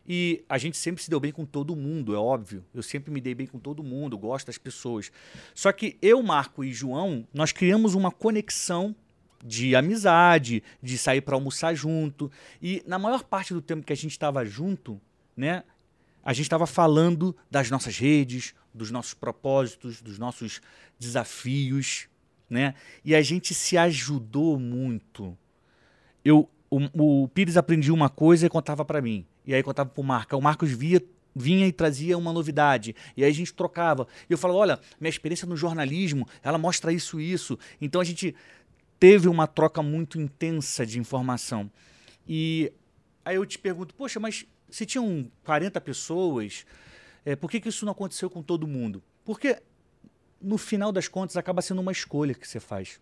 E 0.08 0.44
a 0.50 0.58
gente 0.58 0.78
sempre 0.78 1.02
se 1.02 1.10
deu 1.10 1.20
bem 1.20 1.32
com 1.32 1.46
todo 1.46 1.76
mundo, 1.76 2.14
é 2.14 2.18
óbvio. 2.18 2.66
Eu 2.74 2.84
sempre 2.84 3.12
me 3.12 3.22
dei 3.22 3.34
bem 3.34 3.48
com 3.48 3.60
todo 3.60 3.84
mundo, 3.84 4.18
gosto 4.18 4.48
das 4.48 4.58
pessoas. 4.58 5.12
Só 5.54 5.72
que 5.72 5.98
eu, 6.02 6.22
Marco 6.22 6.64
e 6.64 6.74
João, 6.74 7.28
nós 7.34 7.52
criamos 7.52 7.94
uma 7.94 8.12
conexão 8.12 8.96
de 9.44 9.76
amizade, 9.76 10.64
de 10.82 10.98
sair 10.98 11.22
para 11.22 11.36
almoçar 11.36 11.74
junto. 11.74 12.32
E 12.62 12.84
na 12.86 13.00
maior 13.00 13.24
parte 13.24 13.54
do 13.54 13.62
tempo 13.62 13.86
que 13.86 13.94
a 13.94 13.96
gente 13.96 14.12
estava 14.12 14.44
junto, 14.46 15.00
né, 15.36 15.64
a 16.24 16.34
gente 16.34 16.46
estava 16.46 16.68
falando 16.68 17.36
das 17.50 17.70
nossas 17.70 17.98
redes, 17.98 18.54
dos 18.74 18.92
nossos 18.92 19.14
propósitos, 19.14 20.02
dos 20.02 20.18
nossos 20.18 20.62
desafios, 21.00 22.08
né? 22.50 22.76
E 23.04 23.16
a 23.16 23.22
gente 23.22 23.54
se 23.54 23.78
ajudou 23.78 24.60
muito. 24.60 25.38
Eu, 26.24 26.50
o, 26.70 27.24
o 27.24 27.28
Pires 27.30 27.58
aprendia 27.58 27.94
uma 27.94 28.10
coisa 28.10 28.46
e 28.46 28.50
contava 28.50 28.86
para 28.86 29.02
mim. 29.02 29.26
E 29.46 29.54
aí 29.54 29.64
contava 29.64 29.90
pro 29.90 30.04
Marco. 30.04 30.36
O 30.36 30.42
Marcos 30.42 30.72
via 30.72 31.02
vinha 31.36 31.66
e 31.66 31.72
trazia 31.72 32.18
uma 32.18 32.34
novidade. 32.34 32.96
E 33.16 33.24
aí 33.24 33.32
a 33.32 33.34
gente 33.34 33.54
trocava. 33.54 34.08
E 34.30 34.34
eu 34.34 34.38
falava, 34.38 34.60
olha, 34.60 34.80
minha 35.00 35.10
experiência 35.10 35.48
no 35.48 35.56
jornalismo, 35.56 36.28
ela 36.44 36.58
mostra 36.58 36.92
isso 36.92 37.20
e 37.20 37.32
isso. 37.32 37.58
Então 37.80 38.02
a 38.02 38.04
gente 38.04 38.36
teve 39.00 39.28
uma 39.28 39.48
troca 39.48 39.82
muito 39.82 40.20
intensa 40.20 40.86
de 40.86 41.00
informação. 41.00 41.72
E 42.28 42.72
aí 43.26 43.36
eu 43.36 43.46
te 43.46 43.58
pergunto, 43.58 43.96
poxa, 43.96 44.20
mas 44.20 44.46
se 44.72 44.86
tinham 44.86 45.30
40 45.44 45.80
pessoas, 45.82 46.66
é, 47.26 47.36
por 47.36 47.52
que, 47.52 47.60
que 47.60 47.70
isso 47.70 47.86
não 47.86 47.92
aconteceu 47.92 48.30
com 48.30 48.42
todo 48.42 48.66
mundo? 48.66 49.04
Porque 49.24 49.62
no 50.42 50.58
final 50.58 50.92
das 50.92 51.08
contas 51.08 51.38
acaba 51.38 51.62
sendo 51.62 51.82
uma 51.82 51.92
escolha 51.92 52.34
que 52.34 52.48
você 52.48 52.60
faz. 52.60 53.00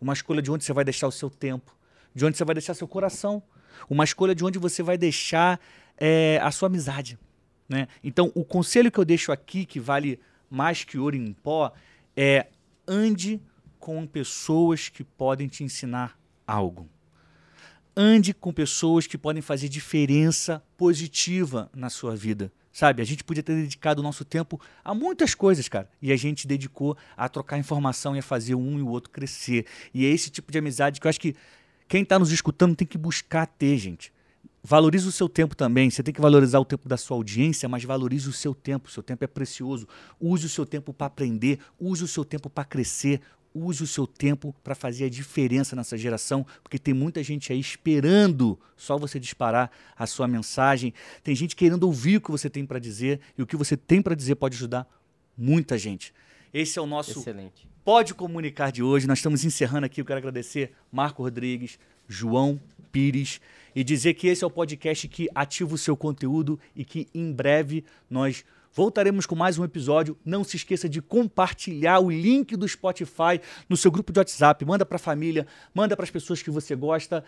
Uma 0.00 0.12
escolha 0.12 0.40
de 0.40 0.50
onde 0.50 0.64
você 0.64 0.72
vai 0.72 0.84
deixar 0.84 1.08
o 1.08 1.12
seu 1.12 1.28
tempo, 1.28 1.76
de 2.14 2.24
onde 2.24 2.36
você 2.36 2.44
vai 2.44 2.54
deixar 2.54 2.74
seu 2.74 2.86
coração, 2.86 3.42
uma 3.88 4.04
escolha 4.04 4.34
de 4.34 4.44
onde 4.44 4.58
você 4.58 4.82
vai 4.82 4.98
deixar 4.98 5.60
é, 5.96 6.38
a 6.42 6.50
sua 6.50 6.66
amizade. 6.66 7.18
Né? 7.68 7.88
Então, 8.04 8.30
o 8.34 8.44
conselho 8.44 8.90
que 8.90 8.98
eu 8.98 9.04
deixo 9.04 9.32
aqui, 9.32 9.64
que 9.64 9.80
vale 9.80 10.20
mais 10.50 10.84
que 10.84 10.98
ouro 10.98 11.16
em 11.16 11.32
pó, 11.32 11.72
é 12.16 12.48
ande 12.86 13.40
com 13.78 14.06
pessoas 14.06 14.88
que 14.88 15.02
podem 15.02 15.48
te 15.48 15.64
ensinar 15.64 16.18
algo. 16.46 16.88
Ande 17.96 18.32
com 18.32 18.52
pessoas 18.52 19.06
que 19.06 19.18
podem 19.18 19.42
fazer 19.42 19.68
diferença 19.68 20.62
positiva 20.78 21.70
na 21.74 21.90
sua 21.90 22.16
vida. 22.16 22.50
Sabe, 22.72 23.02
a 23.02 23.04
gente 23.04 23.22
podia 23.22 23.42
ter 23.42 23.54
dedicado 23.54 24.00
o 24.00 24.02
nosso 24.02 24.24
tempo 24.24 24.58
a 24.82 24.94
muitas 24.94 25.34
coisas, 25.34 25.68
cara. 25.68 25.90
E 26.00 26.10
a 26.10 26.16
gente 26.16 26.46
dedicou 26.46 26.96
a 27.14 27.28
trocar 27.28 27.58
informação 27.58 28.16
e 28.16 28.20
a 28.20 28.22
fazer 28.22 28.54
um 28.54 28.78
e 28.78 28.82
o 28.82 28.88
outro 28.88 29.10
crescer. 29.10 29.66
E 29.92 30.06
é 30.06 30.08
esse 30.08 30.30
tipo 30.30 30.50
de 30.50 30.56
amizade 30.56 30.98
que 30.98 31.06
eu 31.06 31.10
acho 31.10 31.20
que 31.20 31.36
quem 31.86 32.02
está 32.02 32.18
nos 32.18 32.32
escutando 32.32 32.74
tem 32.74 32.86
que 32.86 32.96
buscar 32.96 33.44
ter, 33.46 33.76
gente. 33.76 34.10
Valorize 34.64 35.06
o 35.06 35.12
seu 35.12 35.28
tempo 35.28 35.54
também. 35.54 35.90
Você 35.90 36.02
tem 36.02 36.14
que 36.14 36.20
valorizar 36.20 36.60
o 36.60 36.64
tempo 36.64 36.88
da 36.88 36.96
sua 36.96 37.18
audiência, 37.18 37.68
mas 37.68 37.84
valorize 37.84 38.26
o 38.26 38.32
seu 38.32 38.54
tempo. 38.54 38.88
O 38.88 38.90
seu 38.90 39.02
tempo 39.02 39.22
é 39.22 39.26
precioso. 39.26 39.86
Use 40.18 40.46
o 40.46 40.48
seu 40.48 40.64
tempo 40.64 40.94
para 40.94 41.08
aprender, 41.08 41.58
use 41.78 42.02
o 42.02 42.08
seu 42.08 42.24
tempo 42.24 42.48
para 42.48 42.64
crescer, 42.64 43.20
use 43.54 43.82
o 43.82 43.86
seu 43.86 44.06
tempo 44.06 44.54
para 44.62 44.74
fazer 44.74 45.04
a 45.04 45.08
diferença 45.08 45.76
nessa 45.76 45.96
geração, 45.96 46.46
porque 46.62 46.78
tem 46.78 46.94
muita 46.94 47.22
gente 47.22 47.52
aí 47.52 47.60
esperando 47.60 48.58
só 48.76 48.98
você 48.98 49.18
disparar 49.20 49.70
a 49.96 50.06
sua 50.06 50.26
mensagem. 50.26 50.92
Tem 51.22 51.34
gente 51.34 51.54
querendo 51.56 51.84
ouvir 51.84 52.16
o 52.16 52.20
que 52.20 52.30
você 52.30 52.48
tem 52.48 52.64
para 52.64 52.78
dizer 52.78 53.20
e 53.36 53.42
o 53.42 53.46
que 53.46 53.56
você 53.56 53.76
tem 53.76 54.00
para 54.02 54.14
dizer 54.14 54.36
pode 54.36 54.56
ajudar 54.56 54.86
muita 55.36 55.78
gente. 55.78 56.12
Esse 56.52 56.78
é 56.78 56.82
o 56.82 56.86
nosso 56.86 57.18
Excelente. 57.18 57.66
Pode 57.84 58.14
Comunicar 58.14 58.70
de 58.70 58.82
hoje. 58.82 59.06
Nós 59.06 59.18
estamos 59.18 59.44
encerrando 59.44 59.86
aqui. 59.86 60.00
Eu 60.00 60.04
quero 60.04 60.18
agradecer 60.18 60.72
Marco 60.90 61.22
Rodrigues, 61.22 61.78
João 62.06 62.60
Pires 62.92 63.40
e 63.74 63.82
dizer 63.82 64.14
que 64.14 64.28
esse 64.28 64.44
é 64.44 64.46
o 64.46 64.50
podcast 64.50 65.08
que 65.08 65.28
ativa 65.34 65.74
o 65.74 65.78
seu 65.78 65.96
conteúdo 65.96 66.60
e 66.76 66.84
que 66.84 67.08
em 67.14 67.32
breve 67.32 67.84
nós 68.08 68.44
Voltaremos 68.74 69.26
com 69.26 69.34
mais 69.34 69.58
um 69.58 69.64
episódio. 69.64 70.16
Não 70.24 70.42
se 70.42 70.56
esqueça 70.56 70.88
de 70.88 71.02
compartilhar 71.02 71.98
o 72.00 72.10
link 72.10 72.56
do 72.56 72.66
Spotify 72.66 73.38
no 73.68 73.76
seu 73.76 73.90
grupo 73.90 74.12
de 74.12 74.18
WhatsApp. 74.18 74.64
Manda 74.64 74.86
para 74.86 74.96
a 74.96 74.98
família, 74.98 75.46
manda 75.74 75.94
para 75.94 76.04
as 76.04 76.10
pessoas 76.10 76.42
que 76.42 76.50
você 76.50 76.74
gosta. 76.74 77.22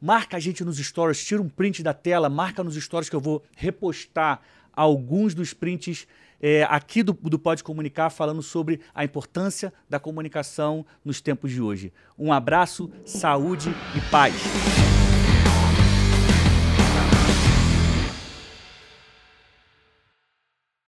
Marca 0.00 0.36
a 0.36 0.40
gente 0.40 0.64
nos 0.64 0.78
stories, 0.78 1.24
tira 1.24 1.42
um 1.42 1.48
print 1.48 1.82
da 1.82 1.92
tela, 1.92 2.28
marca 2.28 2.62
nos 2.62 2.76
stories 2.76 3.08
que 3.08 3.16
eu 3.16 3.20
vou 3.20 3.42
repostar 3.56 4.40
alguns 4.72 5.34
dos 5.34 5.52
prints 5.52 6.06
é, 6.40 6.64
aqui 6.64 7.02
do, 7.02 7.14
do 7.14 7.38
Pode 7.38 7.64
Comunicar, 7.64 8.10
falando 8.10 8.42
sobre 8.42 8.80
a 8.94 9.02
importância 9.02 9.72
da 9.88 9.98
comunicação 9.98 10.86
nos 11.04 11.20
tempos 11.20 11.50
de 11.50 11.60
hoje. 11.60 11.92
Um 12.16 12.32
abraço, 12.32 12.90
saúde 13.04 13.74
e 13.96 14.10
paz. 14.10 14.85